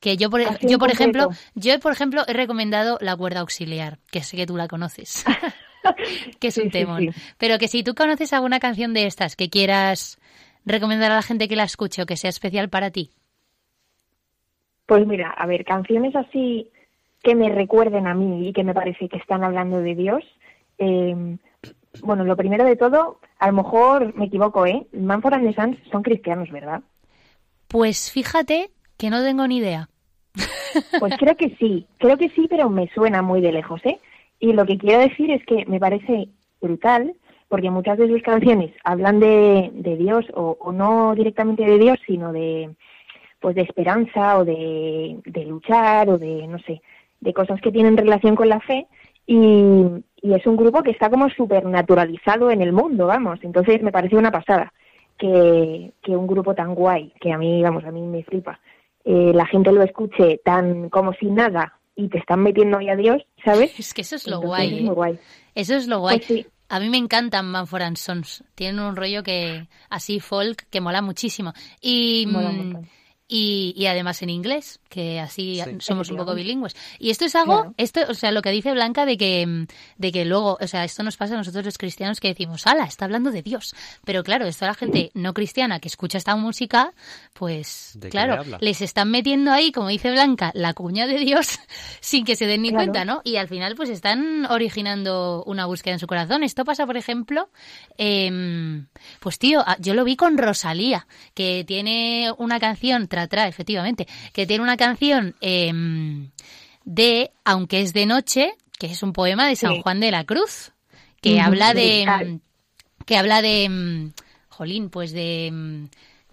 que 0.00 0.16
yo 0.16 0.30
por, 0.30 0.42
Así 0.42 0.66
yo 0.68 0.78
por 0.78 0.90
ejemplo, 0.90 1.30
yo 1.54 1.78
por 1.78 1.92
ejemplo 1.92 2.24
he 2.26 2.32
recomendado 2.32 2.98
La 3.00 3.16
cuerda 3.16 3.40
auxiliar, 3.40 3.98
que 4.10 4.22
sé 4.24 4.36
que 4.36 4.46
tú 4.46 4.56
la 4.56 4.66
conoces. 4.66 5.24
que 6.40 6.48
es 6.48 6.56
un 6.58 6.64
Sí, 6.64 6.70
sí, 6.70 6.72
temón. 6.72 7.00
sí. 7.00 7.20
Pero 7.38 7.58
que 7.58 7.68
si 7.68 7.82
tú 7.82 7.94
conoces 7.94 8.32
alguna 8.32 8.58
canción 8.60 8.94
de 8.94 9.06
estas 9.06 9.36
que 9.36 9.48
quieras 9.48 10.18
recomendar 10.64 11.12
a 11.12 11.16
la 11.16 11.22
gente 11.22 11.48
que 11.48 11.56
la 11.56 11.64
escuche 11.64 12.02
o 12.02 12.06
que 12.06 12.16
sea 12.16 12.30
especial 12.30 12.68
para 12.68 12.90
ti. 12.90 13.10
Pues 14.86 15.06
mira, 15.06 15.30
a 15.30 15.46
ver, 15.46 15.64
canciones 15.64 16.14
así 16.16 16.68
que 17.22 17.34
me 17.34 17.48
recuerden 17.48 18.06
a 18.06 18.14
mí 18.14 18.48
y 18.48 18.52
que 18.52 18.64
me 18.64 18.74
parece 18.74 19.08
que 19.08 19.16
están 19.16 19.44
hablando 19.44 19.78
de 19.78 19.94
Dios. 19.94 20.24
eh, 20.78 21.36
bueno, 22.00 22.24
lo 22.24 22.36
primero 22.36 22.64
de 22.64 22.76
todo, 22.76 23.18
a 23.38 23.46
lo 23.48 23.52
mejor 23.52 24.14
me 24.16 24.26
equivoco, 24.26 24.66
¿eh? 24.66 24.86
Manford 24.92 25.34
and 25.34 25.48
the 25.48 25.54
Sons 25.54 25.76
son 25.90 26.02
cristianos, 26.02 26.50
¿verdad? 26.50 26.82
Pues 27.68 28.10
fíjate 28.10 28.70
que 28.96 29.10
no 29.10 29.22
tengo 29.22 29.46
ni 29.46 29.58
idea. 29.58 29.88
Pues 30.98 31.14
creo 31.18 31.36
que 31.36 31.54
sí, 31.58 31.86
creo 31.98 32.16
que 32.16 32.30
sí, 32.30 32.46
pero 32.48 32.70
me 32.70 32.88
suena 32.94 33.20
muy 33.20 33.40
de 33.40 33.52
lejos, 33.52 33.84
¿eh? 33.84 33.98
Y 34.40 34.54
lo 34.54 34.64
que 34.64 34.78
quiero 34.78 35.00
decir 35.00 35.30
es 35.30 35.44
que 35.44 35.66
me 35.66 35.78
parece 35.78 36.28
brutal, 36.60 37.14
porque 37.52 37.70
muchas 37.70 37.98
de 37.98 38.08
sus 38.08 38.22
canciones 38.22 38.70
hablan 38.82 39.20
de, 39.20 39.70
de 39.74 39.98
Dios, 39.98 40.24
o, 40.32 40.56
o 40.58 40.72
no 40.72 41.14
directamente 41.14 41.62
de 41.66 41.76
Dios, 41.76 41.98
sino 42.06 42.32
de 42.32 42.74
pues 43.40 43.54
de 43.54 43.60
esperanza 43.60 44.38
o 44.38 44.44
de, 44.46 45.18
de 45.26 45.44
luchar 45.44 46.08
o 46.08 46.16
de, 46.16 46.46
no 46.46 46.58
sé, 46.60 46.80
de 47.20 47.34
cosas 47.34 47.60
que 47.60 47.70
tienen 47.70 47.98
relación 47.98 48.36
con 48.36 48.48
la 48.48 48.58
fe. 48.60 48.86
Y, 49.26 49.84
y 50.22 50.32
es 50.32 50.46
un 50.46 50.56
grupo 50.56 50.82
que 50.82 50.92
está 50.92 51.10
como 51.10 51.28
súper 51.28 51.66
naturalizado 51.66 52.50
en 52.50 52.62
el 52.62 52.72
mundo, 52.72 53.06
vamos. 53.06 53.38
Entonces 53.42 53.82
me 53.82 53.92
parece 53.92 54.16
una 54.16 54.30
pasada 54.30 54.72
que, 55.18 55.92
que 56.02 56.16
un 56.16 56.26
grupo 56.26 56.54
tan 56.54 56.74
guay, 56.74 57.12
que 57.20 57.32
a 57.32 57.36
mí, 57.36 57.62
vamos, 57.62 57.84
a 57.84 57.90
mí 57.90 58.00
me 58.00 58.24
flipa, 58.24 58.60
eh, 59.04 59.32
la 59.34 59.44
gente 59.44 59.72
lo 59.72 59.82
escuche 59.82 60.40
tan 60.42 60.88
como 60.88 61.12
sin 61.12 61.34
nada 61.34 61.78
y 61.94 62.08
te 62.08 62.16
están 62.16 62.42
metiendo 62.42 62.78
ahí 62.78 62.88
a 62.88 62.96
Dios, 62.96 63.22
¿sabes? 63.44 63.78
Es 63.78 63.92
que 63.92 64.00
eso 64.00 64.16
es 64.16 64.26
lo 64.26 64.36
Entonces 64.36 64.48
guay. 64.48 64.74
es 64.74 64.80
¿eh? 64.80 64.84
muy 64.84 64.94
guay. 64.94 65.18
Eso 65.54 65.74
es 65.74 65.86
lo 65.86 65.98
guay. 66.00 66.16
Pues 66.16 66.26
sí. 66.26 66.46
A 66.72 66.80
mí 66.80 66.88
me 66.88 66.96
encantan 66.96 67.50
Manford 67.50 67.82
and 67.82 67.98
Sons. 67.98 68.44
Tienen 68.54 68.80
un 68.80 68.96
rollo 68.96 69.22
que 69.22 69.68
así 69.90 70.20
folk 70.20 70.66
que 70.70 70.80
mola 70.80 71.02
muchísimo. 71.02 71.52
Y 71.82 72.24
Mola. 72.26 72.80
Y, 73.34 73.72
y 73.76 73.86
además 73.86 74.20
en 74.20 74.28
inglés, 74.28 74.78
que 74.90 75.18
así 75.18 75.60
Sí. 75.64 75.76
somos 75.80 76.10
un 76.10 76.18
poco 76.18 76.34
bilingües. 76.34 76.76
Y 76.98 77.08
esto 77.10 77.24
es 77.24 77.34
algo, 77.34 77.54
Claro. 77.62 77.74
esto, 77.78 78.00
o 78.10 78.14
sea, 78.14 78.30
lo 78.30 78.42
que 78.42 78.50
dice 78.50 78.72
Blanca 78.72 79.06
de 79.06 79.16
que, 79.16 79.66
de 79.96 80.12
que 80.12 80.24
luego, 80.26 80.58
o 80.60 80.66
sea, 80.66 80.84
esto 80.84 81.02
nos 81.02 81.16
pasa 81.16 81.32
a 81.34 81.38
nosotros 81.38 81.64
los 81.64 81.78
cristianos 81.78 82.20
que 82.20 82.28
decimos, 82.28 82.66
ala, 82.66 82.84
está 82.84 83.06
hablando 83.06 83.30
de 83.30 83.40
Dios. 83.42 83.74
Pero 84.04 84.22
claro, 84.22 84.44
esto 84.46 84.66
a 84.66 84.68
la 84.68 84.74
gente 84.74 85.10
no 85.14 85.32
cristiana 85.32 85.80
que 85.80 85.88
escucha 85.88 86.18
esta 86.18 86.36
música, 86.36 86.92
pues, 87.32 87.92
¿De 87.94 88.08
qué 88.08 88.10
claro, 88.10 88.44
le 88.44 88.58
les 88.60 88.82
están 88.82 89.10
metiendo 89.10 89.50
ahí, 89.50 89.72
como 89.72 89.88
dice 89.88 90.10
Blanca, 90.10 90.50
la 90.54 90.74
cuña 90.74 91.06
de 91.06 91.18
Dios 91.18 91.58
sin 92.00 92.24
que 92.26 92.36
se 92.36 92.46
den 92.46 92.60
ni 92.62 92.68
Claro. 92.68 92.84
cuenta, 92.92 93.04
¿no? 93.06 93.22
Y 93.24 93.36
al 93.36 93.48
final, 93.48 93.74
pues 93.76 93.88
están 93.88 94.44
originando 94.50 95.42
una 95.46 95.64
búsqueda 95.66 95.94
en 95.94 96.00
su 96.00 96.06
corazón. 96.06 96.42
Esto 96.42 96.64
pasa, 96.66 96.84
por 96.86 96.96
ejemplo, 96.98 97.48
em, 97.98 98.86
pues 99.20 99.38
tío, 99.38 99.62
ah, 99.66 99.76
yo 99.80 99.94
lo 99.94 100.04
vi 100.04 100.16
con 100.16 100.36
Rosalía, 100.38 101.06
que 101.34 101.64
tiene 101.66 102.32
una 102.38 102.58
canción, 102.60 103.08
tra, 103.28 103.48
efectivamente, 103.48 104.06
que 104.32 104.46
tiene 104.46 104.62
una 104.62 104.76
canción 104.76 105.34
em, 105.40 106.30
de 106.84 107.30
Aunque 107.44 107.80
es 107.80 107.92
de 107.92 108.06
noche, 108.06 108.54
que 108.78 108.86
es 108.86 109.02
un 109.02 109.12
poema 109.12 109.46
de 109.48 109.56
San 109.56 109.74
Sí. 109.74 109.80
Juan 109.82 110.00
de 110.00 110.10
la 110.10 110.24
Cruz, 110.24 110.72
que 111.20 111.40
habla 111.40 111.74
de 111.74 112.02
brutal. 112.04 112.26
em, 112.26 112.40
que 113.06 113.16
habla 113.16 113.42
de 113.42 113.68
mm, 113.68 114.12
jolín, 114.48 114.90
pues 114.90 115.12
de 115.12 115.50
mm, 115.52 115.84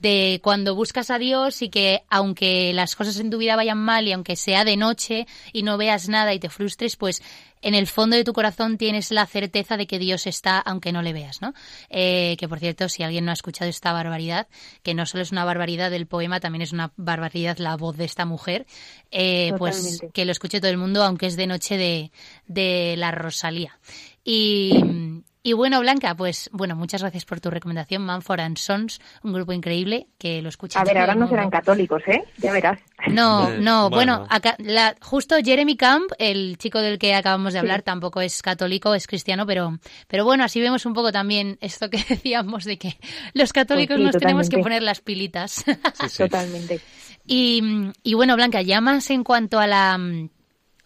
de 0.01 0.39
cuando 0.43 0.75
buscas 0.75 1.09
a 1.09 1.17
Dios 1.17 1.61
y 1.61 1.69
que 1.69 2.03
aunque 2.09 2.73
las 2.73 2.95
cosas 2.95 3.19
en 3.19 3.29
tu 3.29 3.37
vida 3.37 3.55
vayan 3.55 3.77
mal 3.77 4.07
y 4.07 4.13
aunque 4.13 4.35
sea 4.35 4.65
de 4.65 4.77
noche 4.77 5.27
y 5.53 5.63
no 5.63 5.77
veas 5.77 6.09
nada 6.09 6.33
y 6.33 6.39
te 6.39 6.49
frustres, 6.49 6.95
pues 6.95 7.21
en 7.61 7.75
el 7.75 7.87
fondo 7.87 8.15
de 8.15 8.23
tu 8.23 8.33
corazón 8.33 8.77
tienes 8.77 9.11
la 9.11 9.25
certeza 9.25 9.77
de 9.77 9.87
que 9.87 9.99
Dios 9.99 10.27
está 10.27 10.59
aunque 10.59 10.91
no 10.91 11.01
le 11.01 11.13
veas, 11.13 11.41
¿no? 11.41 11.53
Eh, 11.89 12.35
que 12.39 12.47
por 12.47 12.59
cierto, 12.59 12.87
si 12.89 13.03
alguien 13.03 13.25
no 13.25 13.31
ha 13.31 13.33
escuchado 13.33 13.69
esta 13.69 13.91
barbaridad, 13.91 14.47
que 14.83 14.93
no 14.93 15.05
solo 15.05 15.23
es 15.23 15.31
una 15.31 15.45
barbaridad 15.45 15.91
del 15.91 16.07
poema, 16.07 16.39
también 16.39 16.61
es 16.61 16.71
una 16.71 16.93
barbaridad 16.95 17.57
la 17.57 17.75
voz 17.75 17.97
de 17.97 18.05
esta 18.05 18.25
mujer, 18.25 18.65
eh, 19.11 19.53
pues 19.57 20.01
que 20.13 20.25
lo 20.25 20.31
escuche 20.31 20.59
todo 20.59 20.71
el 20.71 20.77
mundo, 20.77 21.03
aunque 21.03 21.25
es 21.25 21.35
de 21.35 21.47
noche 21.47 21.77
de, 21.77 22.11
de 22.47 22.95
la 22.97 23.11
Rosalía. 23.11 23.77
Y, 24.23 25.23
y 25.41 25.53
bueno, 25.53 25.79
Blanca, 25.79 26.15
pues 26.15 26.49
bueno, 26.51 26.75
muchas 26.75 27.01
gracias 27.01 27.23
por 27.25 27.39
tu 27.39 27.49
recomendación, 27.49 28.01
Manford 28.05 28.41
and 28.41 28.57
Sons, 28.57 28.99
un 29.23 29.31
grupo 29.33 29.53
increíble 29.53 30.07
que 30.17 30.41
lo 30.41 30.49
escucha 30.49 30.81
A 30.81 30.83
ver, 30.83 30.97
ahora 30.97 31.13
no 31.15 31.21
mundo. 31.21 31.35
serán 31.35 31.49
católicos, 31.49 32.01
¿eh? 32.07 32.23
Ya 32.37 32.51
verás. 32.51 32.79
No, 33.07 33.47
Eh, 33.49 33.57
no, 33.61 33.89
bueno, 33.89 34.19
bueno. 34.19 34.27
acá, 34.29 34.55
la- 34.59 34.95
justo 35.01 35.35
Jeremy 35.43 35.77
Camp, 35.77 36.11
el 36.19 36.57
chico 36.57 36.79
del 36.79 36.99
que 36.99 37.15
acabamos 37.15 37.53
de 37.53 37.59
hablar, 37.59 37.81
tampoco 37.83 38.19
es 38.19 38.41
católico, 38.41 38.93
es 38.93 39.07
cristiano, 39.07 39.45
pero, 39.45 39.79
pero 40.09 40.25
bueno, 40.25 40.43
así 40.43 40.59
vemos 40.59 40.85
un 40.85 40.93
poco 40.93 41.11
también 41.13 41.57
esto 41.61 41.89
que 41.89 41.97
decíamos 42.09 42.65
de 42.65 42.77
que 42.77 42.97
los 43.33 43.53
católicos 43.53 43.95
Pues 43.95 44.07
sí, 44.09 44.11
nos 44.13 44.17
tenemos 44.21 44.49
que 44.49 44.57
poner 44.59 44.83
las 44.83 44.99
pilitas. 45.01 45.51
Sí, 45.53 46.09
sí. 46.09 46.17
Totalmente. 46.23 46.81
Y, 47.25 47.61
y 48.03 48.13
bueno, 48.15 48.35
Blanca, 48.35 48.61
ya 48.61 48.81
más 48.81 49.09
en 49.09 49.23
cuanto 49.23 49.59
a 49.59 49.67
la, 49.67 49.97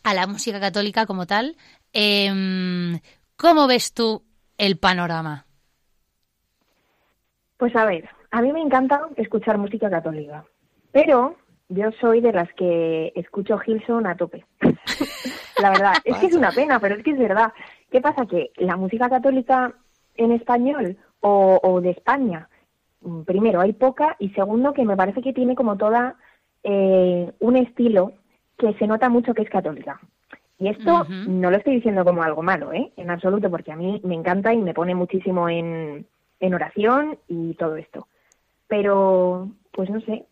a 0.04 0.14
la 0.14 0.28
música 0.28 0.60
católica 0.60 1.06
como 1.08 1.26
tal, 1.26 1.58
em, 1.94 3.00
¿cómo 3.36 3.66
ves 3.68 3.94
tú 3.94 4.24
el 4.58 4.78
panorama? 4.78 5.46
Pues 7.58 7.76
a 7.76 7.86
ver, 7.86 8.10
a 8.32 8.42
mí 8.42 8.52
me 8.52 8.62
encanta 8.62 9.02
escuchar 9.16 9.58
música 9.58 9.90
católica, 9.90 10.46
pero 10.92 11.38
yo 11.70 11.92
soy 12.00 12.22
de 12.22 12.34
las 12.34 12.52
que 12.54 13.12
escucho 13.16 13.60
Hilson 13.66 14.06
a 14.08 14.16
tope. 14.16 14.46
la 15.62 15.70
verdad, 15.70 15.94
es 16.04 16.18
que 16.18 16.28
es 16.28 16.36
una 16.36 16.52
pena, 16.52 16.80
pero 16.80 16.96
es 16.96 17.04
que 17.04 17.12
es 17.12 17.20
verdad. 17.20 17.54
¿Qué 17.92 18.02
pasa? 18.02 18.26
Que 18.26 18.52
la 18.58 18.76
música 18.76 19.10
católica 19.10 19.74
en 20.16 20.32
español 20.32 20.98
o, 21.22 21.60
o 21.64 21.82
de 21.82 21.92
España, 21.92 22.50
mm, 23.02 23.22
primero, 23.22 23.62
hay 23.62 23.74
poca 23.74 24.16
y 24.20 24.30
segundo, 24.30 24.74
que 24.74 24.86
me 24.86 24.98
parece 24.98 25.22
que 25.22 25.34
tiene 25.34 25.56
como 25.56 25.78
toda 25.78 26.16
eh, 26.64 27.32
un 27.40 27.58
estilo 27.58 28.14
que 28.58 28.74
se 28.76 28.88
nota 28.88 29.10
mucho 29.10 29.34
que 29.34 29.44
es 29.44 29.50
católica. 29.50 30.00
Y 30.60 30.70
esto 30.70 31.06
no 31.10 31.50
lo 31.52 31.58
estoy 31.58 31.76
diciendo 31.76 32.06
como 32.06 32.24
algo 32.24 32.42
malo, 32.42 32.72
¿eh? 32.72 32.92
En 32.96 33.10
absoluto, 33.10 33.50
porque 33.50 33.72
a 33.72 33.76
mí 33.76 34.00
me 34.04 34.16
encanta 34.16 34.54
y 34.54 34.58
me 34.58 34.74
pone 34.74 34.96
muchísimo 34.96 35.50
en, 35.50 36.06
en 36.40 36.54
oración 36.54 37.18
y 37.28 37.54
todo 37.56 37.76
esto. 37.76 38.08
Pero, 38.68 39.50
pues 39.72 39.90
no 39.90 40.00
sé, 40.02 40.26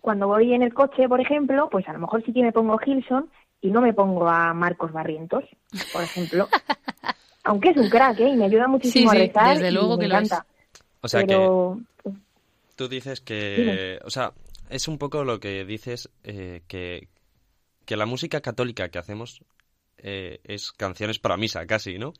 cuando 0.00 0.26
voy 0.28 0.52
en 0.52 0.62
el 0.62 0.74
coche, 0.74 1.08
por 1.08 1.20
ejemplo, 1.20 1.68
pues 1.70 1.88
a 1.88 1.92
lo 1.92 2.00
mejor 2.00 2.22
sí 2.24 2.32
que 2.32 2.42
me 2.42 2.52
pongo 2.52 2.76
Gilson 2.78 3.30
y 3.60 3.70
no 3.70 3.80
me 3.80 3.94
pongo 3.94 4.28
a 4.28 4.52
Marcos 4.52 4.92
Barrientos, 4.92 5.44
por 5.92 6.02
ejemplo. 6.02 6.48
Aunque 7.44 7.70
es 7.70 7.76
un 7.76 7.88
crack, 7.88 8.20
¿eh? 8.20 8.28
Y 8.28 8.36
me 8.36 8.44
ayuda 8.46 8.66
muchísimo 8.68 9.10
Sí, 9.10 9.16
a 9.16 9.20
sí, 9.20 9.26
rezar 9.28 9.54
desde 9.54 9.68
y 9.68 9.72
luego 9.72 9.96
me 9.96 10.02
que 10.02 10.08
lo 10.08 10.18
es. 10.18 10.24
encanta. 10.24 10.46
O 11.00 11.08
sea 11.08 11.20
que 11.20 11.26
Pero, 11.28 11.78
tú 12.74 12.88
dices 12.88 13.20
que, 13.20 13.56
Dime. 13.56 13.98
o 14.04 14.10
sea, 14.10 14.32
es 14.68 14.88
un 14.88 14.98
poco 14.98 15.24
lo 15.24 15.38
que 15.40 15.64
dices 15.64 16.10
eh, 16.24 16.62
que 16.66 17.08
que 17.86 17.96
la 17.96 18.04
música 18.06 18.40
católica 18.42 18.90
que 18.90 18.98
hacemos 18.98 19.40
eh, 19.98 20.40
es 20.44 20.72
canciones 20.72 21.18
para 21.18 21.38
misa, 21.38 21.66
casi, 21.66 21.98
¿no? 21.98 22.08
O 22.08 22.14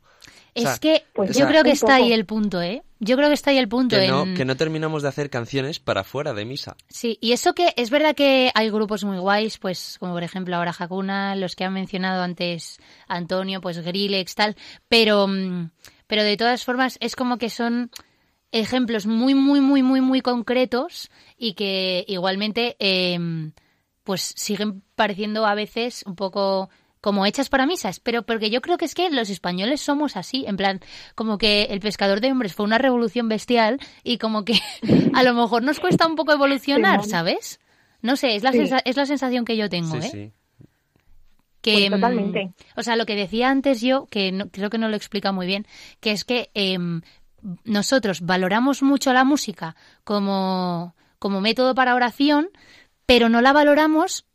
Es 0.54 0.62
sea, 0.62 0.78
que 0.78 1.04
Pues 1.12 1.30
o 1.30 1.32
yo 1.34 1.38
sea, 1.40 1.48
creo 1.48 1.62
que 1.62 1.72
está 1.72 1.96
ahí 1.96 2.12
el 2.12 2.24
punto, 2.24 2.62
¿eh? 2.62 2.82
Yo 3.00 3.16
creo 3.16 3.28
que 3.28 3.34
está 3.34 3.50
ahí 3.50 3.58
el 3.58 3.68
punto. 3.68 3.96
que 3.96 4.08
no, 4.08 4.22
en... 4.22 4.34
que 4.34 4.46
no 4.46 4.56
terminamos 4.56 5.02
de 5.02 5.10
hacer 5.10 5.28
canciones 5.28 5.78
para 5.78 6.02
fuera 6.02 6.32
de 6.32 6.46
misa. 6.46 6.76
Sí, 6.88 7.18
y 7.20 7.32
eso 7.32 7.52
que 7.52 7.74
es 7.76 7.90
verdad 7.90 8.14
que 8.14 8.50
hay 8.54 8.70
grupos 8.70 9.04
muy 9.04 9.18
guays, 9.18 9.58
pues 9.58 9.98
como 10.00 10.14
por 10.14 10.22
ejemplo 10.22 10.56
ahora 10.56 10.74
Hakuna, 10.76 11.36
los 11.36 11.54
que 11.54 11.64
han 11.64 11.74
mencionado 11.74 12.22
antes 12.22 12.78
Antonio, 13.08 13.60
pues 13.60 13.78
Grillex, 13.80 14.34
tal, 14.34 14.56
pero, 14.88 15.26
mm, 15.28 15.70
pero 16.06 16.24
de 16.24 16.38
todas 16.38 16.64
formas 16.64 16.96
es 17.00 17.14
como 17.14 17.36
que 17.36 17.50
son 17.50 17.90
ejemplos 18.52 19.04
muy, 19.06 19.34
muy, 19.34 19.60
muy, 19.60 19.82
muy, 19.82 20.00
muy 20.00 20.22
concretos 20.22 21.10
y 21.36 21.52
que 21.52 22.04
igualmente 22.08 22.76
em, 22.78 23.52
pues 24.06 24.32
siguen 24.36 24.82
pareciendo 24.94 25.44
a 25.44 25.54
veces 25.54 26.02
un 26.06 26.16
poco 26.16 26.70
como 27.02 27.26
hechas 27.26 27.50
para 27.50 27.66
misas, 27.66 28.00
pero 28.00 28.22
porque 28.24 28.48
yo 28.50 28.60
creo 28.62 28.78
que 28.78 28.86
es 28.86 28.94
que 28.94 29.10
los 29.10 29.28
españoles 29.30 29.80
somos 29.82 30.16
así, 30.16 30.44
en 30.48 30.56
plan, 30.56 30.80
como 31.14 31.36
que 31.38 31.64
el 31.64 31.80
pescador 31.80 32.20
de 32.20 32.32
hombres 32.32 32.54
fue 32.54 32.64
una 32.64 32.78
revolución 32.78 33.28
bestial 33.28 33.78
y 34.02 34.16
como 34.18 34.44
que 34.44 34.58
a 35.14 35.22
lo 35.22 35.34
mejor 35.34 35.62
nos 35.62 35.78
cuesta 35.78 36.06
un 36.06 36.16
poco 36.16 36.32
evolucionar. 36.32 37.04
¿sabes? 37.04 37.60
No 38.00 38.16
sé, 38.16 38.34
es 38.36 38.42
la, 38.42 38.52
Sí. 38.52 38.58
sensa- 38.58 38.82
es 38.84 38.96
la 38.96 39.06
sensación 39.06 39.44
que 39.44 39.56
yo 39.56 39.68
tengo, 39.68 40.00
Sí, 40.00 40.06
¿eh? 40.06 40.10
sí. 40.10 40.32
Que, 41.60 41.72
Pues 41.72 41.90
mm, 41.90 41.94
totalmente. 41.94 42.54
O 42.76 42.82
sea, 42.82 42.96
lo 42.96 43.06
que 43.06 43.16
decía 43.16 43.50
antes 43.50 43.80
yo, 43.80 44.06
que 44.06 44.30
no- 44.32 44.48
creo 44.50 44.70
que 44.70 44.78
no 44.78 44.88
lo 44.88 44.96
explica 44.96 45.32
muy 45.32 45.46
bien, 45.46 45.66
que 46.00 46.12
es 46.12 46.24
que 46.24 46.50
em, 46.54 47.02
nosotros 47.64 48.20
valoramos 48.20 48.82
mucho 48.82 49.12
la 49.12 49.24
música 49.24 49.74
como, 50.04 50.94
como 51.18 51.40
método 51.40 51.74
para 51.74 51.94
oración, 51.94 52.48
pero 53.06 53.28
no 53.28 53.40
la 53.40 53.52
valoramos 53.52 54.26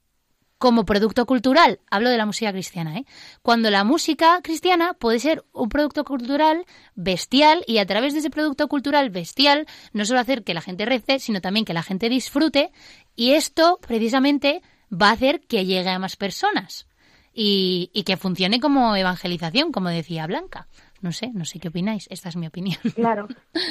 como 0.61 0.85
producto 0.85 1.25
cultural. 1.25 1.79
Hablo 1.89 2.11
de 2.11 2.17
la 2.17 2.27
música 2.27 2.51
cristiana, 2.53 2.97
¿eh? 2.99 3.05
Cuando 3.41 3.71
la 3.71 3.83
música 3.83 4.39
cristiana 4.43 4.93
puede 4.93 5.19
ser 5.19 5.43
un 5.53 5.69
producto 5.69 6.05
cultural 6.05 6.65
bestial 6.93 7.63
y 7.65 7.79
a 7.79 7.85
través 7.87 8.13
de 8.13 8.19
ese 8.19 8.29
producto 8.29 8.67
cultural 8.67 9.09
bestial 9.09 9.65
no 9.91 10.05
solo 10.05 10.19
hacer 10.19 10.43
que 10.43 10.53
la 10.53 10.61
gente 10.61 10.85
rece, 10.85 11.17
sino 11.17 11.41
también 11.41 11.65
que 11.65 11.73
la 11.73 11.81
gente 11.81 12.09
disfrute 12.09 12.71
y 13.15 13.31
esto 13.31 13.79
precisamente 13.85 14.61
va 14.93 15.09
a 15.09 15.13
hacer 15.13 15.41
que 15.41 15.65
llegue 15.65 15.89
a 15.89 15.97
más 15.97 16.15
personas 16.15 16.87
y, 17.33 17.89
y 17.91 18.03
que 18.03 18.15
funcione 18.15 18.59
como 18.59 18.95
evangelización, 18.95 19.71
como 19.71 19.89
decía 19.89 20.27
Blanca. 20.27 20.67
No 21.01 21.11
sé, 21.11 21.31
no 21.33 21.45
sé 21.45 21.59
qué 21.59 21.69
opináis. 21.69 22.07
Esta 22.11 22.29
es 22.29 22.37
mi 22.37 22.47
opinión. 22.47 22.77
Claro, 22.95 23.27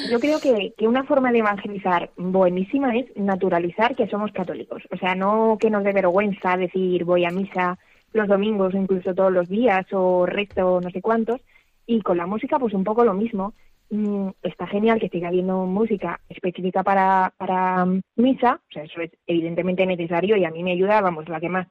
yo 0.09 0.19
creo 0.19 0.39
que, 0.39 0.73
que 0.77 0.87
una 0.87 1.03
forma 1.03 1.31
de 1.31 1.39
evangelizar 1.39 2.11
buenísima 2.17 2.95
es 2.97 3.05
naturalizar 3.15 3.95
que 3.95 4.07
somos 4.07 4.31
católicos. 4.31 4.83
O 4.91 4.97
sea, 4.97 5.15
no 5.15 5.57
que 5.59 5.69
nos 5.69 5.83
dé 5.83 5.93
vergüenza 5.93 6.57
decir 6.57 7.05
voy 7.05 7.25
a 7.25 7.29
misa 7.29 7.77
los 8.13 8.27
domingos 8.27 8.73
incluso 8.73 9.15
todos 9.15 9.31
los 9.31 9.47
días 9.47 9.85
o 9.93 10.25
resto 10.25 10.81
no 10.81 10.89
sé 10.89 11.01
cuántos. 11.01 11.39
Y 11.85 12.01
con 12.01 12.17
la 12.17 12.27
música 12.27 12.59
pues 12.59 12.73
un 12.73 12.83
poco 12.83 13.05
lo 13.05 13.13
mismo. 13.13 13.53
Mm, 13.89 14.29
está 14.43 14.67
genial 14.67 14.99
que 14.99 15.09
siga 15.09 15.27
habiendo 15.27 15.65
música 15.65 16.21
específica 16.29 16.81
para, 16.81 17.33
para 17.37 17.85
mm, 17.85 18.01
misa, 18.15 18.61
o 18.69 18.71
sea, 18.71 18.83
eso 18.83 19.01
es 19.01 19.11
evidentemente 19.27 19.85
necesario 19.85 20.37
y 20.37 20.45
a 20.45 20.49
mí 20.49 20.63
me 20.63 20.71
ayuda, 20.71 21.01
vamos, 21.01 21.27
la 21.27 21.41
que 21.41 21.49
más. 21.49 21.67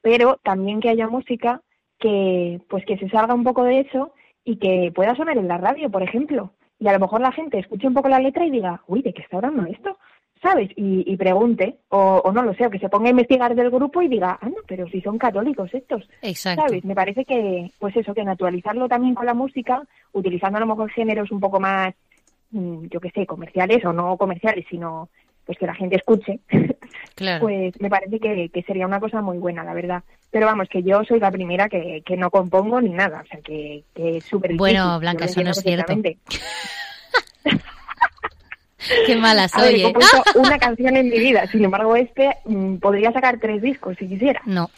Pero 0.00 0.40
también 0.42 0.80
que 0.80 0.88
haya 0.88 1.06
música 1.06 1.60
que 1.98 2.62
pues 2.68 2.84
que 2.86 2.96
se 2.96 3.10
salga 3.10 3.34
un 3.34 3.44
poco 3.44 3.64
de 3.64 3.80
eso 3.80 4.14
y 4.50 4.56
que 4.56 4.90
pueda 4.92 5.14
sonar 5.14 5.38
en 5.38 5.46
la 5.46 5.58
radio, 5.58 5.88
por 5.90 6.02
ejemplo. 6.02 6.50
Y 6.80 6.88
a 6.88 6.92
lo 6.92 6.98
mejor 6.98 7.20
la 7.20 7.30
gente 7.30 7.58
escuche 7.58 7.86
un 7.86 7.94
poco 7.94 8.08
la 8.08 8.18
letra 8.18 8.44
y 8.44 8.50
diga, 8.50 8.82
uy, 8.88 9.00
¿de 9.00 9.12
qué 9.12 9.22
está 9.22 9.36
hablando 9.36 9.64
esto? 9.66 9.96
¿Sabes? 10.42 10.70
Y, 10.74 11.04
y 11.06 11.16
pregunte, 11.16 11.76
o, 11.90 12.20
o 12.24 12.32
no 12.32 12.42
lo 12.42 12.52
sé, 12.54 12.66
o 12.66 12.70
que 12.70 12.80
se 12.80 12.88
ponga 12.88 13.06
a 13.06 13.10
investigar 13.10 13.54
del 13.54 13.70
grupo 13.70 14.02
y 14.02 14.08
diga, 14.08 14.38
ah, 14.40 14.48
no, 14.48 14.56
pero 14.66 14.88
si 14.88 15.00
son 15.02 15.18
católicos 15.18 15.72
estos. 15.72 16.08
Exacto. 16.22 16.62
¿Sabes? 16.62 16.84
Me 16.84 16.96
parece 16.96 17.24
que, 17.24 17.70
pues 17.78 17.96
eso, 17.96 18.12
que 18.12 18.24
naturalizarlo 18.24 18.88
también 18.88 19.14
con 19.14 19.26
la 19.26 19.34
música, 19.34 19.84
utilizando 20.12 20.56
a 20.56 20.60
lo 20.60 20.66
mejor 20.66 20.90
géneros 20.90 21.30
un 21.30 21.38
poco 21.38 21.60
más, 21.60 21.94
mm, 22.50 22.86
yo 22.90 22.98
qué 22.98 23.10
sé, 23.10 23.26
comerciales 23.26 23.84
o 23.84 23.92
no 23.92 24.16
comerciales, 24.16 24.64
sino 24.68 25.10
pues 25.44 25.58
que 25.58 25.66
la 25.66 25.74
gente 25.74 25.96
escuche, 25.96 26.40
Claro. 27.14 27.40
pues 27.40 27.80
me 27.80 27.90
parece 27.90 28.18
que, 28.18 28.48
que 28.48 28.62
sería 28.62 28.86
una 28.86 29.00
cosa 29.00 29.20
muy 29.20 29.38
buena, 29.38 29.64
la 29.64 29.74
verdad. 29.74 30.02
Pero 30.30 30.46
vamos, 30.46 30.68
que 30.68 30.82
yo 30.82 31.02
soy 31.04 31.18
la 31.20 31.30
primera 31.30 31.68
que, 31.68 32.02
que 32.04 32.16
no 32.16 32.30
compongo 32.30 32.80
ni 32.80 32.90
nada, 32.90 33.22
o 33.24 33.26
sea, 33.26 33.40
que, 33.40 33.82
que 33.94 34.18
es 34.18 34.24
súper 34.24 34.54
Bueno, 34.54 34.84
difícil, 34.84 35.00
Blanca, 35.00 35.24
eso 35.24 35.42
no 35.42 35.50
es 35.50 35.60
cierto. 35.60 35.94
Qué 39.06 39.16
mala 39.16 39.48
A 39.52 39.62
ver, 39.62 39.72
soy, 39.72 39.80
he 39.80 39.88
¿eh? 39.88 39.92
compuesto 39.92 40.22
una 40.36 40.58
canción 40.58 40.96
en 40.96 41.08
mi 41.08 41.18
vida, 41.18 41.46
sin 41.46 41.64
embargo 41.64 41.96
este 41.96 42.36
mm, 42.44 42.76
podría 42.76 43.12
sacar 43.12 43.38
tres 43.38 43.62
discos 43.62 43.96
si 43.98 44.08
quisiera. 44.08 44.40
No. 44.46 44.70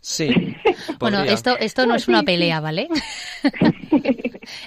Sí. 0.00 0.56
Bueno, 0.98 1.22
esto, 1.22 1.58
esto 1.58 1.86
no 1.86 1.94
es 1.94 2.08
una 2.08 2.22
pelea, 2.22 2.60
¿vale? 2.60 2.88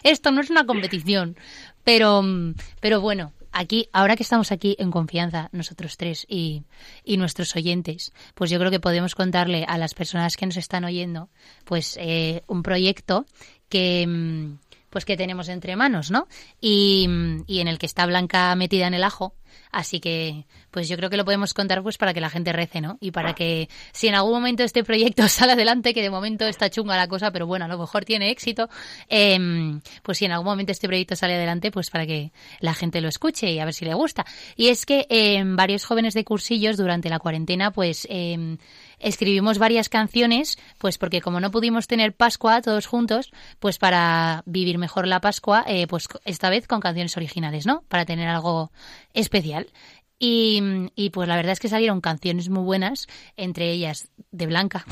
esto 0.04 0.32
no 0.32 0.42
es 0.42 0.50
una 0.50 0.66
competición. 0.66 1.36
Pero, 1.84 2.22
mm, 2.22 2.54
pero 2.80 3.02
bueno, 3.02 3.32
aquí, 3.58 3.90
ahora 3.92 4.16
que 4.16 4.24
estamos 4.24 4.52
aquí 4.52 4.76
en 4.80 4.92
confianza, 4.92 5.50
nosotros 5.52 5.98
tres 5.98 6.26
y, 6.30 6.64
y 7.04 7.18
nuestros 7.18 7.56
oyentes, 7.56 8.14
pues 8.36 8.50
yo 8.50 8.60
creo 8.60 8.72
que 8.72 8.80
podemos 8.80 9.16
contarle 9.16 9.66
a 9.68 9.78
las 9.78 9.94
personas 9.94 10.38
que 10.38 10.46
nos 10.46 10.58
están 10.58 10.86
oyendo, 10.86 11.30
pues 11.66 11.98
eh, 12.00 12.44
un 12.48 12.64
proyecto 12.64 13.26
que 13.70 14.06
mm, 14.08 14.58
pues 14.90 15.06
que 15.06 15.18
tenemos 15.18 15.50
entre 15.50 15.76
manos, 15.76 16.12
¿no? 16.12 16.28
Y, 16.62 17.08
mm, 17.08 17.44
y 17.48 17.60
en 17.60 17.68
el 17.68 17.78
que 17.80 17.86
está 17.86 18.06
Blanca 18.06 18.56
metida 18.56 18.88
en 18.88 18.94
el 18.94 19.04
ajo. 19.04 19.34
Así 19.72 20.00
que, 20.00 20.46
pues 20.72 20.88
yo 20.88 20.98
creo 20.98 21.10
que 21.10 21.18
lo 21.18 21.26
podemos 21.26 21.54
contar 21.54 21.84
pues 21.84 21.98
para 21.98 22.14
que 22.14 22.22
la 22.22 22.30
gente 22.30 22.54
rece, 22.54 22.82
¿no? 22.82 22.98
Y 23.00 23.12
para 23.12 23.34
que 23.34 23.70
si 23.92 24.08
en 24.08 24.16
algún 24.16 24.34
momento 24.34 24.64
este 24.64 24.84
proyecto 24.84 25.28
sale 25.28 25.54
adelante, 25.54 25.94
que 25.94 26.02
de 26.02 26.10
momento 26.10 26.46
está 26.46 26.70
chunga 26.70 26.96
la 26.96 27.08
cosa, 27.08 27.32
pero 27.32 27.48
bueno, 27.48 27.66
a 27.66 27.68
lo 27.68 27.78
mejor 27.78 28.06
tiene 28.06 28.30
éxito, 28.30 28.70
em, 29.10 29.82
pues 30.04 30.18
si 30.18 30.26
en 30.26 30.32
algún 30.32 30.48
momento 30.48 30.72
este 30.72 30.88
proyecto 30.88 31.16
sale 31.16 31.36
adelante, 31.36 31.72
pues 31.72 31.90
para 31.90 32.06
que 32.06 32.32
la 32.60 32.74
gente 32.74 33.02
lo 33.02 33.10
escuche 33.10 33.52
y 33.52 33.60
a 33.60 33.66
ver 33.66 33.74
si 33.74 33.86
le 33.86 33.94
gusta. 33.94 34.26
Y 34.56 34.68
es 34.68 34.86
que 34.86 35.06
em, 35.10 35.56
varios 35.56 35.86
jóvenes 35.86 36.14
de 36.14 36.24
cursillos 36.24 36.78
durante 36.78 37.10
la 37.10 37.20
cuarentena, 37.20 37.72
pues 37.72 38.08
em, 38.10 38.58
escribimos 39.00 39.58
varias 39.58 39.90
canciones, 39.90 40.58
pues 40.78 40.98
porque 40.98 41.22
como 41.22 41.40
no 41.40 41.52
pudimos 41.52 41.88
tener 41.88 42.16
Pascua 42.16 42.62
todos 42.62 42.88
juntos, 42.88 43.32
pues 43.60 43.78
para 43.78 44.44
vivir 44.46 44.78
mejor 44.78 45.08
la 45.08 45.22
Pascua, 45.22 45.64
eh, 45.68 45.88
pues 45.88 46.08
esta 46.26 46.50
vez 46.50 46.68
con 46.68 46.80
canciones 46.80 47.16
originales, 47.18 47.66
¿no? 47.66 47.84
Para 47.88 48.06
tener 48.06 48.28
algo 48.28 48.72
especial. 49.14 49.47
Y, 50.20 50.62
y 50.96 51.12
pues 51.12 51.28
la 51.28 51.36
verdad 51.36 51.52
es 51.52 51.60
que 51.60 51.68
salieron 51.68 52.02
canciones 52.02 52.50
muy 52.50 52.64
buenas, 52.64 53.08
entre 53.36 53.72
ellas 53.72 54.10
de 54.32 54.48
Blanca 54.48 54.84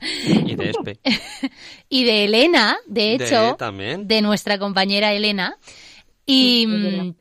Y 0.00 0.56
de 0.56 0.70
Espe. 0.70 1.00
y 1.88 2.04
de 2.04 2.24
Elena, 2.24 2.76
de 2.86 3.18
De 3.18 3.24
hecho, 3.24 3.56
también. 3.56 4.08
de 4.08 4.22
nuestra 4.22 4.58
compañera 4.58 5.12
Elena. 5.12 5.56
Y, 6.26 7.14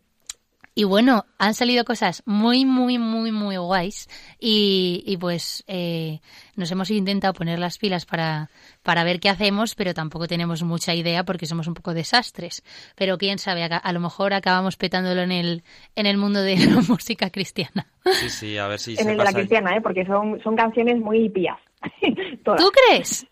y 0.78 0.84
bueno, 0.84 1.25
han 1.39 1.55
salido 1.55 1.84
cosas 1.86 2.21
muy, 2.28 2.63
muy, 2.63 2.99
muy, 2.99 3.32
muy 3.32 3.57
guays. 3.57 4.07
Y, 4.39 5.01
y 5.07 5.17
pues 5.17 5.63
eh, 5.65 6.19
nos 6.55 6.71
hemos 6.71 6.91
intentado 6.91 7.34
poner 7.34 7.57
las 7.57 7.80
pilas 7.80 8.05
para, 8.05 8.51
para 8.84 9.03
ver 9.03 9.19
qué 9.19 9.30
hacemos, 9.30 9.73
pero 9.73 9.95
tampoco 9.95 10.28
tenemos 10.28 10.61
mucha 10.61 10.93
idea 10.93 11.23
porque 11.23 11.47
somos 11.47 11.65
un 11.65 11.73
poco 11.73 11.95
desastres. 11.95 12.63
Pero 12.95 13.17
quién 13.17 13.39
sabe, 13.39 13.63
a, 13.63 13.75
a 13.75 13.91
lo 13.91 13.99
mejor 13.99 14.36
acabamos 14.36 14.78
petándolo 14.78 15.23
en 15.23 15.32
el, 15.32 15.63
en 15.95 16.05
el 16.05 16.17
mundo 16.17 16.43
de 16.43 16.57
la 16.69 16.80
música 16.88 17.32
cristiana. 17.32 17.88
Sí, 18.05 18.30
sí, 18.30 18.57
a 18.59 18.67
ver 18.67 18.78
si 18.78 18.91
en 18.91 18.97
se 18.97 19.11
el 19.13 19.17
de 19.17 19.23
la 19.23 19.34
cristiana, 19.34 19.75
¿eh? 19.75 19.82
porque 19.82 20.05
son, 20.05 20.39
son 20.43 20.55
canciones 20.55 20.99
muy 20.99 21.28
pías. 21.30 21.57
¿Tú 22.45 22.71
crees? 22.88 23.25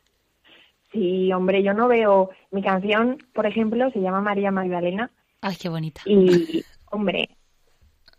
Sí, 0.91 1.31
hombre, 1.31 1.61
yo 1.61 1.75
no 1.75 1.87
veo... 1.87 2.31
Mi 2.49 2.63
canción, 2.63 3.19
por 3.35 3.45
ejemplo, 3.45 3.91
se 3.91 3.99
llama 3.99 4.21
María 4.21 4.49
Magdalena 4.49 5.11
Ay, 5.41 5.57
qué 5.61 5.69
bonita. 5.69 6.01
y, 6.07 6.63
hombre, 6.95 7.29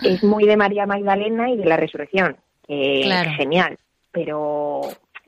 es 0.00 0.22
muy 0.22 0.44
de 0.46 0.56
María 0.56 0.86
Magdalena 0.86 1.50
y 1.50 1.56
de 1.56 1.64
la 1.64 1.76
resurrección, 1.76 2.36
que 2.66 3.02
Claro. 3.04 3.30
es 3.30 3.36
genial, 3.36 3.78
pero 4.12 4.80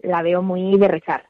la 0.03 0.23
veo 0.23 0.43
muy 0.43 0.79
de 0.79 0.89
rezar. 0.89 1.25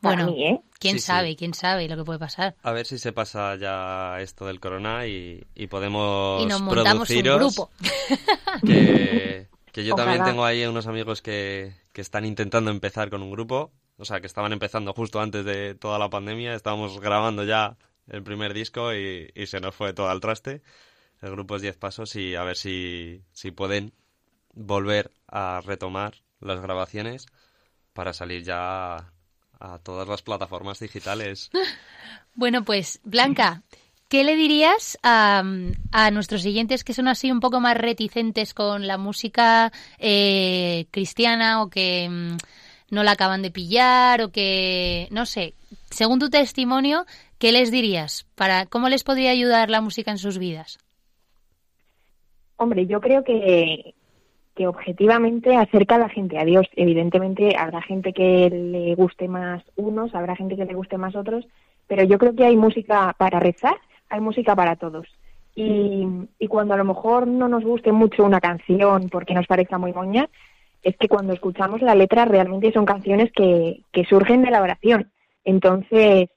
Para 0.00 0.16
Bueno, 0.24 0.32
mí, 0.32 0.46
¿eh? 0.46 0.60
quién 0.78 0.94
Sí, 0.94 1.00
sí. 1.00 1.06
sabe, 1.06 1.36
quién 1.36 1.54
sabe 1.54 1.88
lo 1.88 1.96
que 1.96 2.04
puede 2.04 2.18
pasar. 2.18 2.54
A 2.62 2.70
ver 2.72 2.84
si 2.86 2.98
se 2.98 3.12
pasa 3.12 3.56
ya 3.56 4.20
esto 4.20 4.46
del 4.46 4.60
corona 4.60 5.06
y, 5.06 5.42
y 5.54 5.66
podemos 5.68 6.42
Y 6.42 6.46
nos 6.46 6.60
montamos 6.60 6.84
un 6.92 7.06
produciros, 7.06 7.38
grupo. 7.38 7.70
Que, 8.64 9.48
que 9.72 9.84
yo 9.84 9.94
también 9.94 10.24
tengo 10.24 10.44
ahí 10.44 10.64
unos 10.66 10.86
amigos 10.86 11.22
que, 11.22 11.72
que 11.92 12.00
están 12.00 12.24
intentando 12.24 12.70
empezar 12.70 13.10
con 13.10 13.22
un 13.22 13.30
grupo. 13.30 13.72
O 13.98 14.04
sea, 14.04 14.20
que 14.20 14.26
estaban 14.26 14.52
empezando 14.52 14.92
justo 14.92 15.20
antes 15.20 15.44
de 15.44 15.74
toda 15.74 15.98
la 15.98 16.10
pandemia. 16.10 16.54
Estábamos 16.54 17.00
grabando 17.00 17.44
ya 17.44 17.76
el 18.08 18.22
primer 18.22 18.52
disco 18.52 18.92
y, 18.94 19.30
y 19.34 19.46
se 19.46 19.60
nos 19.60 19.74
fue 19.74 19.94
todo 19.94 20.08
al 20.10 20.20
traste. 20.20 20.62
El 21.22 21.32
grupo 21.32 21.56
es 21.56 21.62
10 21.62 21.76
pasos 21.76 22.14
y 22.16 22.34
a 22.34 22.44
ver 22.44 22.56
si, 22.56 23.22
si 23.32 23.50
pueden 23.50 23.92
volver 24.52 25.10
a 25.28 25.60
retomar 25.64 26.14
las 26.40 26.60
grabaciones 26.60 27.26
para 27.92 28.12
salir 28.12 28.42
ya 28.42 29.12
a 29.58 29.78
todas 29.82 30.08
las 30.08 30.22
plataformas 30.22 30.80
digitales. 30.80 31.50
Bueno, 32.38 32.64
pues 32.64 33.00
Blanca, 33.02 33.62
¿qué 34.10 34.22
le 34.22 34.36
dirías 34.36 34.98
a, 35.02 35.42
a 35.90 36.10
nuestros 36.10 36.42
siguientes 36.42 36.84
que 36.84 36.92
son 36.92 37.08
así 37.08 37.30
un 37.30 37.40
poco 37.40 37.60
más 37.60 37.78
reticentes 37.78 38.52
con 38.52 38.86
la 38.86 38.98
música 38.98 39.72
eh, 39.96 40.86
cristiana 40.90 41.62
o 41.62 41.70
que 41.70 42.06
mm, 42.10 42.36
no 42.90 43.02
la 43.04 43.12
acaban 43.12 43.40
de 43.40 43.50
pillar 43.50 44.20
o 44.20 44.30
que, 44.30 45.08
no 45.10 45.24
sé, 45.24 45.54
según 45.90 46.18
tu 46.18 46.28
testimonio, 46.28 47.06
¿qué 47.38 47.52
les 47.52 47.70
dirías? 47.70 48.26
para 48.34 48.66
¿Cómo 48.66 48.90
les 48.90 49.02
podría 49.02 49.30
ayudar 49.30 49.70
la 49.70 49.80
música 49.80 50.10
en 50.10 50.18
sus 50.18 50.36
vidas? 50.36 50.78
Hombre, 52.56 52.86
yo 52.86 53.00
creo 53.00 53.22
que, 53.24 53.94
que 54.56 54.66
objetivamente 54.66 55.54
acerca 55.54 55.96
a 55.96 55.98
la 55.98 56.08
gente 56.08 56.38
a 56.38 56.44
Dios. 56.44 56.66
Evidentemente 56.74 57.54
habrá 57.56 57.82
gente 57.82 58.12
que 58.12 58.50
le 58.50 58.94
guste 58.94 59.28
más 59.28 59.62
unos, 59.76 60.14
habrá 60.14 60.34
gente 60.34 60.56
que 60.56 60.64
le 60.64 60.74
guste 60.74 60.96
más 60.96 61.14
otros, 61.14 61.46
pero 61.86 62.02
yo 62.04 62.18
creo 62.18 62.34
que 62.34 62.46
hay 62.46 62.56
música 62.56 63.14
para 63.18 63.38
rezar, 63.38 63.76
hay 64.08 64.20
música 64.20 64.56
para 64.56 64.76
todos. 64.76 65.06
Y, 65.54 66.06
y 66.38 66.48
cuando 66.48 66.74
a 66.74 66.76
lo 66.78 66.84
mejor 66.84 67.26
no 67.26 67.48
nos 67.48 67.64
guste 67.64 67.92
mucho 67.92 68.24
una 68.24 68.40
canción 68.40 69.08
porque 69.10 69.34
nos 69.34 69.46
parezca 69.46 69.78
muy 69.78 69.92
moña, 69.92 70.28
es 70.82 70.96
que 70.96 71.08
cuando 71.08 71.32
escuchamos 71.32 71.82
la 71.82 71.94
letra 71.94 72.24
realmente 72.24 72.72
son 72.72 72.84
canciones 72.84 73.30
que, 73.32 73.82
que 73.92 74.04
surgen 74.04 74.42
de 74.42 74.50
la 74.50 74.62
oración. 74.62 75.10
Entonces, 75.44 76.28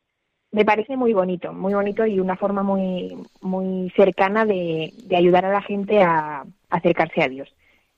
me 0.51 0.65
parece 0.65 0.97
muy 0.97 1.13
bonito, 1.13 1.53
muy 1.53 1.73
bonito 1.73 2.05
y 2.05 2.19
una 2.19 2.35
forma 2.35 2.63
muy, 2.63 3.15
muy 3.41 3.91
cercana 3.95 4.45
de, 4.45 4.93
de 5.03 5.15
ayudar 5.15 5.45
a 5.45 5.51
la 5.51 5.61
gente 5.61 6.01
a, 6.01 6.41
a 6.41 6.45
acercarse 6.69 7.21
a 7.21 7.27
Dios. 7.27 7.49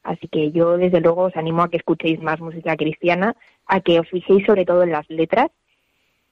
Así 0.04 0.28
que 0.28 0.52
yo, 0.52 0.78
desde 0.78 0.99
luego, 0.99 1.24
os 1.24 1.36
animo 1.38 1.62
a 1.62 1.70
que 1.70 1.78
escuchéis 1.78 2.20
más 2.22 2.39
música 2.39 2.76
cristiana, 2.76 3.36
a 3.68 3.82
que 3.82 3.99
os 3.99 4.10
fijéis 4.10 4.45
sobre 4.45 4.66
todo 4.66 4.84
en 4.84 4.91
las 4.91 5.08
letras 5.10 5.52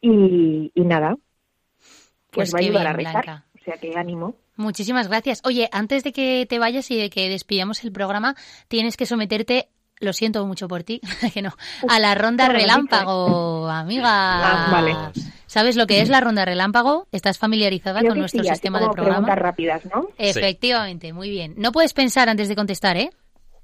y, 0.02 0.72
y 0.74 0.82
nada, 0.82 1.16
que 2.32 2.38
Pues 2.38 2.50
os 2.50 2.56
va 2.56 2.60
a 2.60 2.62
ayudar 2.64 2.88
a 2.88 2.94
rezar. 2.94 3.24
Blanca. 3.24 3.46
O 3.60 3.64
sea, 3.64 3.78
que 3.78 3.98
ánimo. 3.98 4.36
Muchísimas 4.56 5.08
gracias. 5.08 5.42
Oye, 5.46 5.70
antes 5.72 6.04
de 6.04 6.12
que 6.12 6.46
te 6.50 6.60
vayas 6.60 6.90
y 6.92 6.98
de 6.98 7.10
que 7.10 7.30
despidamos 7.30 7.84
el 7.84 7.92
programa, 7.92 8.36
tienes 8.68 8.98
que 8.98 9.06
someterte, 9.06 9.70
lo 10.00 10.14
siento 10.14 10.46
mucho 10.46 10.68
por 10.68 10.84
ti, 10.84 11.00
que 11.34 11.42
no, 11.42 11.52
a 11.88 12.00
la 12.00 12.16
ronda 12.16 12.46
bueno, 12.46 12.60
relámpago, 12.60 13.70
amiga. 13.70 14.10
Ah, 14.10 14.70
vale. 14.72 14.96
¿Sabes 15.50 15.76
lo 15.76 15.88
que 15.88 16.02
es 16.02 16.10
la 16.10 16.22
ronda 16.22 16.46
relámpago? 16.46 17.08
¿Estás 17.12 17.40
familiarizada 17.40 18.02
Creo 18.02 18.12
con 18.12 18.20
nuestro 18.20 18.44
sí, 18.44 18.50
sistema 18.52 18.80
de 18.80 18.86
como 18.86 18.94
programa? 18.94 19.26
preguntas 19.26 19.40
rápidas, 19.44 19.84
¿no? 19.86 20.08
Efectivamente, 20.20 21.12
muy 21.12 21.32
bien. 21.32 21.56
No 21.58 21.72
puedes 21.72 21.94
pensar 21.94 22.30
antes 22.30 22.50
de 22.50 22.56
contestar, 22.56 22.98
¿eh? 22.98 23.10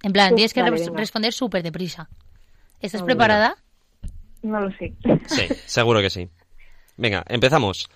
En 0.01 0.11
plan, 0.11 0.33
Uf, 0.33 0.37
tienes 0.37 0.53
que 0.55 0.61
vale, 0.61 0.71
res- 0.77 0.85
venga. 0.87 0.99
responder 0.99 1.31
súper 1.31 1.61
deprisa. 1.61 2.09
¿Estás 2.81 3.03
preparada? 3.03 3.55
No 4.41 4.59
lo 4.61 4.71
sé. 4.77 4.93
Sí, 5.27 5.43
seguro 5.65 6.01
que 6.01 6.09
sí. 6.09 6.27
Venga, 6.97 7.23
empezamos. 7.27 7.87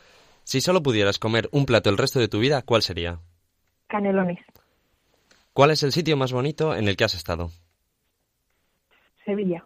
Si 0.43 0.61
solo 0.61 0.83
pudieras 0.83 1.17
comer 1.17 1.49
un 1.51 1.65
plato 1.65 1.89
el 1.89 1.97
resto 1.97 2.19
de 2.19 2.27
tu 2.27 2.37
vida, 2.37 2.61
¿cuál 2.61 2.83
sería? 2.83 3.17
Canelones. 3.87 4.37
¿Cuál 5.53 5.71
es 5.71 5.81
el 5.81 5.91
sitio 5.93 6.15
más 6.15 6.31
bonito 6.31 6.75
en 6.75 6.87
el 6.87 6.95
que 6.95 7.05
has 7.05 7.15
estado? 7.15 7.49
Sevilla. 9.25 9.65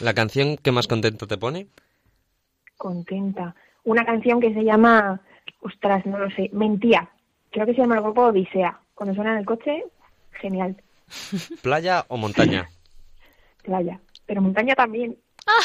¿La 0.00 0.14
canción 0.14 0.56
que 0.56 0.72
más 0.72 0.88
contento 0.88 1.28
te 1.28 1.38
pone? 1.38 1.68
Contenta. 2.76 3.54
Una 3.84 4.04
canción 4.04 4.40
que 4.40 4.52
se 4.52 4.64
llama, 4.64 5.20
ostras, 5.60 6.04
no 6.06 6.18
lo 6.18 6.30
sé, 6.30 6.50
Mentía. 6.52 7.08
Creo 7.50 7.66
que 7.66 7.74
se 7.74 7.80
llama 7.80 7.96
el 7.96 8.02
grupo 8.02 8.26
Odisea. 8.26 8.78
Cuando 8.94 9.14
suena 9.14 9.32
en 9.32 9.38
el 9.38 9.46
coche, 9.46 9.84
genial. 10.40 10.76
¿Playa 11.62 12.04
o 12.08 12.16
montaña? 12.16 12.68
Playa. 13.62 14.00
Pero 14.26 14.42
montaña 14.42 14.74
también. 14.74 15.16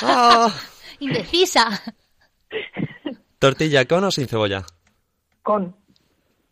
Ah. 0.04 0.54
Indecisa. 1.00 1.68
¿Tortilla 3.40 3.86
con 3.86 4.04
o 4.04 4.12
sin 4.12 4.28
cebolla? 4.28 4.64
Con. 5.42 5.76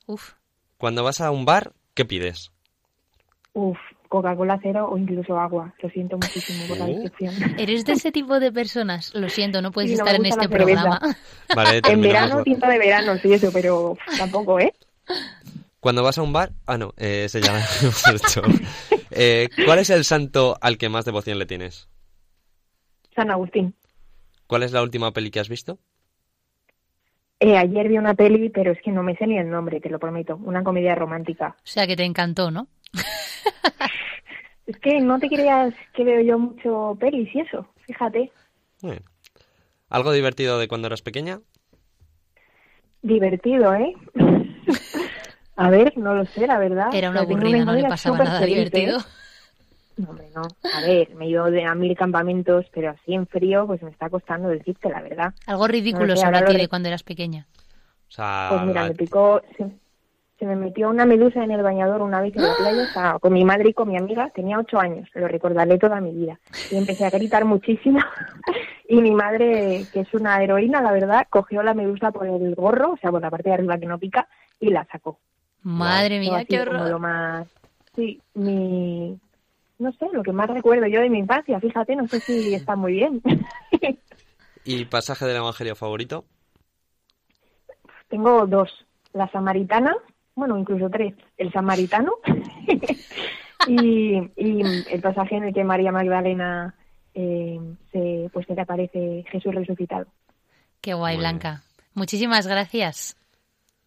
Uf. 0.08 0.34
Cuando 0.78 1.04
vas 1.04 1.22
a 1.22 1.30
un 1.30 1.46
bar, 1.46 1.74
¿qué 1.94 2.06
pides? 2.06 2.52
Uf, 3.54 3.78
Coca-Cola 4.10 4.60
cero 4.62 4.90
o 4.92 4.98
incluso 4.98 5.40
agua. 5.40 5.74
Lo 5.82 5.90
siento 5.90 6.18
muchísimo 6.18 6.68
por 6.68 6.78
la 6.78 6.86
Uh. 6.86 6.88
descripción. 7.02 7.34
¿Eres 7.60 7.86
de 7.86 7.94
ese 7.94 8.12
tipo 8.12 8.40
de 8.40 8.52
personas? 8.52 9.14
Lo 9.16 9.30
siento, 9.30 9.62
no 9.62 9.72
puedes 9.72 9.92
Sí, 9.92 9.96
no 9.98 10.04
estar 10.04 10.20
en 10.20 10.26
este 10.26 10.50
programa. 10.50 11.00
Vale, 11.56 11.82
En 11.88 12.02
verano, 12.02 12.44
tinta 12.44 12.68
de 12.70 12.78
verano, 12.80 13.18
sí, 13.22 13.32
eso, 13.32 13.50
pero 13.54 13.96
tampoco, 14.18 14.60
¿eh? 14.60 14.74
Cuando 15.80 16.04
vas 16.04 16.18
a 16.18 16.24
un 16.24 16.34
bar... 16.34 16.52
Ah, 16.66 16.78
no, 16.78 16.94
eh, 16.98 17.28
hemos 17.34 18.08
hecho. 18.26 18.42
Eh, 19.12 19.48
¿Cuál 19.66 19.80
es 19.80 19.90
el 19.92 20.04
santo 20.04 20.58
al 20.60 20.78
que 20.78 20.90
más 20.90 21.06
devoción 21.06 21.40
le 21.40 21.46
tienes? 21.46 21.88
San 23.16 23.32
Agustín. 23.32 23.74
¿Cuál 24.48 24.64
es 24.64 24.72
la 24.72 24.82
última 24.82 25.12
peli 25.14 25.30
que 25.32 25.40
has 25.40 25.50
visto? 25.50 25.78
Eh, 27.40 27.56
ayer 27.56 27.88
vi 27.88 27.98
una 27.98 28.16
peli, 28.16 28.50
pero 28.50 28.72
es 28.74 28.82
que 28.84 28.92
no 28.92 29.02
me 29.04 29.16
sé 29.16 29.26
ni 29.28 29.38
el 29.38 29.50
nombre, 29.50 29.80
te 29.80 29.90
lo 29.90 30.00
prometo. 30.00 30.36
Una 30.44 30.64
comedia 30.64 30.96
romántica. 30.96 31.56
O 31.60 31.62
sea 31.68 31.88
que 31.88 31.96
te 31.96 32.04
encantó, 32.04 32.52
¿no? 32.52 32.68
Es 34.66 34.78
que 34.80 35.00
no 35.02 35.20
te 35.20 35.28
creas 35.30 35.74
que 35.94 36.04
veo 36.04 36.22
yo 36.22 36.38
mucho 36.38 36.96
pelis 37.00 37.34
y 37.34 37.40
eso, 37.42 37.68
fíjate. 37.88 38.32
Bueno. 38.82 39.02
¿Algo 39.90 40.12
divertido 40.12 40.60
de 40.60 40.68
cuando 40.68 40.88
eras 40.88 41.02
pequeña? 41.02 41.40
Divertido, 43.02 43.74
¿eh? 43.74 43.94
A 45.56 45.70
ver, 45.70 45.98
no 45.98 46.14
lo 46.16 46.26
sé, 46.28 46.48
la 46.48 46.58
verdad. 46.58 46.94
Era 46.94 47.10
una 47.10 47.22
aburrida, 47.22 47.66
no 47.66 47.74
le 47.74 47.84
pasaba 47.90 48.18
nada 48.20 48.40
feliz, 48.40 48.58
¿eh? 48.58 48.60
divertido. 48.70 49.00
No, 49.98 50.10
hombre, 50.12 50.30
no. 50.34 50.56
A 50.72 50.80
ver, 50.80 51.14
me 51.16 51.26
he 51.26 51.30
ido 51.30 51.46
de 51.52 51.66
a 51.66 51.76
mil 51.76 51.98
campamentos, 51.98 52.66
pero 52.74 52.92
así 52.92 53.14
en 53.14 53.28
frío, 53.28 53.68
pues 53.68 53.82
me 53.84 53.90
está 53.90 54.10
costando 54.10 54.48
decirte 54.48 54.88
la 54.90 55.02
verdad. 55.02 55.34
Algo 55.48 55.68
ridículo 55.68 56.06
No 56.08 56.14
sé, 56.16 56.22
sobre 56.22 56.38
ahora 56.38 56.48
ti 56.48 56.54
lo 56.54 56.60
de 56.60 56.70
cuando 56.70 56.88
eras 56.88 57.04
pequeña. 57.04 57.48
O 58.08 58.12
sea, 58.12 58.48
Pues 58.52 58.62
mira, 58.64 58.84
la- 58.84 58.88
me 58.90 58.96
picó, 58.96 59.42
se 60.40 60.46
me 60.46 60.56
metió 60.56 60.90
una 60.90 61.06
medusa 61.06 61.44
en 61.44 61.52
el 61.52 61.62
bañador 61.62 62.02
una 62.02 62.22
vez 62.22 62.34
en 62.38 62.44
la 62.44 62.56
playa, 62.56 62.84
o 62.84 62.94
sea, 62.94 63.20
con 63.20 63.34
mi 63.34 63.44
madre 63.44 63.70
y 63.70 63.74
con 63.74 63.90
mi 63.90 63.98
amiga, 63.98 64.30
tenía 64.30 64.58
ocho 64.58 64.80
años, 64.80 65.10
lo 65.14 65.28
recordaré 65.28 65.78
toda 65.78 66.00
mi 66.00 66.14
vida. 66.14 66.40
Y 66.72 66.78
empecé 66.78 67.06
a 67.06 67.10
gritar 67.10 67.44
muchísimo. 67.44 68.00
y 68.88 69.02
mi 69.02 69.12
madre, 69.12 69.86
que 69.92 70.00
es 70.00 70.14
una 70.14 70.42
heroína, 70.42 70.82
la 70.82 70.94
verdad, 70.94 71.28
cogió 71.30 71.62
la 71.62 71.74
medusa 71.74 72.12
por 72.12 72.26
el 72.26 72.56
gorro, 72.56 72.94
o 72.94 72.98
sea, 72.98 73.12
por 73.12 73.22
la 73.22 73.30
parte 73.30 73.50
de 73.50 73.56
arriba 73.56 73.78
que 73.78 73.86
no 73.86 74.00
pica, 74.00 74.30
y 74.62 74.70
la 74.70 74.88
sacó. 74.90 75.20
Madre 75.62 76.20
mía, 76.20 76.46
qué 76.46 76.62
horror. 76.62 76.90
lo 76.90 77.00
más... 77.00 77.48
Sí, 77.94 78.22
mi... 78.34 79.20
No 79.78 79.92
sé, 79.94 80.08
lo 80.12 80.24
que 80.24 80.32
más 80.32 80.50
recuerdo 80.50 80.88
yo 80.88 81.02
de 81.02 81.10
mi 81.10 81.20
infancia, 81.20 81.60
fíjate, 81.60 81.96
no 81.96 82.08
sé 82.08 82.20
si 82.22 82.54
está 82.54 82.76
muy 82.76 82.94
bien. 82.94 83.22
¿Y 84.64 84.86
pasaje 84.86 85.26
del 85.26 85.38
Evangelio 85.38 85.76
favorito? 85.76 86.26
Tengo 88.10 88.46
dos. 88.46 88.86
La 89.14 89.30
samaritana, 89.32 89.96
bueno, 90.40 90.58
incluso 90.58 90.90
tres. 90.90 91.14
El 91.38 91.52
samaritano 91.52 92.14
y, 93.68 94.18
y 94.36 94.62
el 94.90 95.02
pasaje 95.02 95.36
en 95.36 95.46
el 95.46 95.54
que 95.54 95.64
María 95.64 95.92
Magdalena 95.92 96.74
eh, 97.14 97.60
se, 97.92 98.30
pues 98.32 98.46
se 98.48 98.56
le 98.56 98.62
aparece 98.62 99.26
Jesús 99.32 99.54
resucitado. 99.54 100.08
Qué 100.82 100.94
guay, 100.94 101.18
Blanca. 101.18 101.62
Muchísimas 101.94 102.48
gracias. 102.48 103.19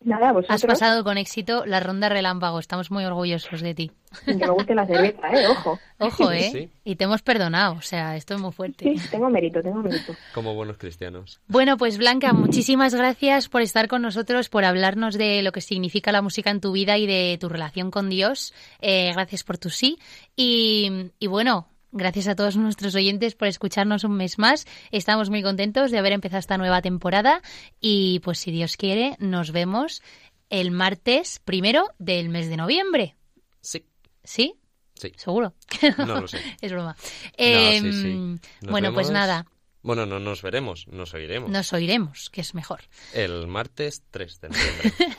Nada, 0.04 0.32
vosotros. 0.32 0.54
Has 0.54 0.66
pasado 0.66 1.04
con 1.04 1.18
éxito 1.18 1.64
la 1.66 1.80
ronda 1.80 2.08
relámpago. 2.08 2.58
Estamos 2.58 2.90
muy 2.90 3.04
orgullosos 3.04 3.60
de 3.60 3.74
ti. 3.74 3.90
Que 4.24 4.34
me 4.34 4.50
guste 4.50 4.74
la 4.74 4.86
cerveza, 4.86 5.28
¿eh? 5.32 5.46
Ojo. 5.48 5.78
Ojo, 5.98 6.30
¿eh? 6.32 6.50
Sí. 6.52 6.70
Y 6.84 6.96
te 6.96 7.04
hemos 7.04 7.22
perdonado. 7.22 7.74
O 7.74 7.82
sea, 7.82 8.16
esto 8.16 8.34
es 8.34 8.40
muy 8.40 8.52
fuerte. 8.52 8.96
Sí, 8.96 9.08
tengo 9.10 9.30
mérito, 9.30 9.62
tengo 9.62 9.82
mérito. 9.82 10.14
Como 10.34 10.54
buenos 10.54 10.76
cristianos. 10.76 11.40
Bueno, 11.48 11.76
pues 11.76 11.98
Blanca, 11.98 12.32
muchísimas 12.32 12.94
gracias 12.94 13.48
por 13.48 13.62
estar 13.62 13.88
con 13.88 14.02
nosotros, 14.02 14.48
por 14.48 14.64
hablarnos 14.64 15.16
de 15.16 15.42
lo 15.42 15.52
que 15.52 15.60
significa 15.60 16.12
la 16.12 16.22
música 16.22 16.50
en 16.50 16.60
tu 16.60 16.72
vida 16.72 16.98
y 16.98 17.06
de 17.06 17.38
tu 17.40 17.48
relación 17.48 17.90
con 17.90 18.10
Dios. 18.10 18.52
Eh, 18.80 19.12
gracias 19.14 19.44
por 19.44 19.58
tu 19.58 19.70
sí. 19.70 19.98
Y, 20.36 21.10
y 21.18 21.26
bueno, 21.26 21.68
gracias 21.92 22.26
a 22.28 22.34
todos 22.34 22.56
nuestros 22.56 22.94
oyentes 22.94 23.34
por 23.34 23.48
escucharnos 23.48 24.04
un 24.04 24.16
mes 24.16 24.38
más. 24.38 24.66
Estamos 24.90 25.30
muy 25.30 25.42
contentos 25.42 25.90
de 25.90 25.98
haber 25.98 26.12
empezado 26.12 26.40
esta 26.40 26.58
nueva 26.58 26.82
temporada 26.82 27.42
y 27.80 28.20
pues 28.20 28.38
si 28.38 28.50
Dios 28.50 28.76
quiere, 28.76 29.16
nos 29.20 29.52
vemos 29.52 30.02
el 30.50 30.70
martes 30.70 31.40
primero 31.44 31.88
del 31.98 32.28
mes 32.28 32.48
de 32.48 32.56
noviembre. 32.56 33.16
Sí. 33.60 33.86
¿Sí? 34.24 34.54
Sí. 34.94 35.12
¿Seguro? 35.16 35.54
No 35.98 36.20
lo 36.20 36.28
sé. 36.28 36.38
es 36.60 36.72
broma. 36.72 36.96
No, 36.98 37.04
sí, 37.34 37.92
sí. 37.92 38.10
Em, 38.10 38.38
bueno, 38.68 38.92
pues 38.92 39.10
nada, 39.10 39.46
Bueno, 39.82 40.06
no 40.06 40.20
nos 40.20 40.42
veremos, 40.42 40.86
nos 40.88 41.12
oiremos. 41.14 41.50
nos 41.50 41.72
oiremos, 41.72 42.30
que 42.30 42.40
es 42.40 42.54
mejor. 42.54 42.82
El 43.12 43.46
martes 43.48 44.02
3 44.10 44.40
de 44.40 44.48
noviembre. 44.50 44.92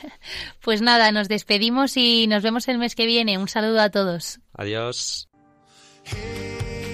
Pues 0.62 0.80
nada, 0.80 1.12
nos 1.12 1.28
despedimos 1.28 1.98
y 1.98 2.26
nos 2.28 2.42
vemos 2.42 2.66
el 2.68 2.78
mes 2.78 2.94
que 2.94 3.04
viene. 3.04 3.36
Un 3.36 3.48
saludo 3.48 3.80
a 3.82 3.90
todos. 3.90 4.40
Adiós. 4.54 5.28
There's 6.10 6.93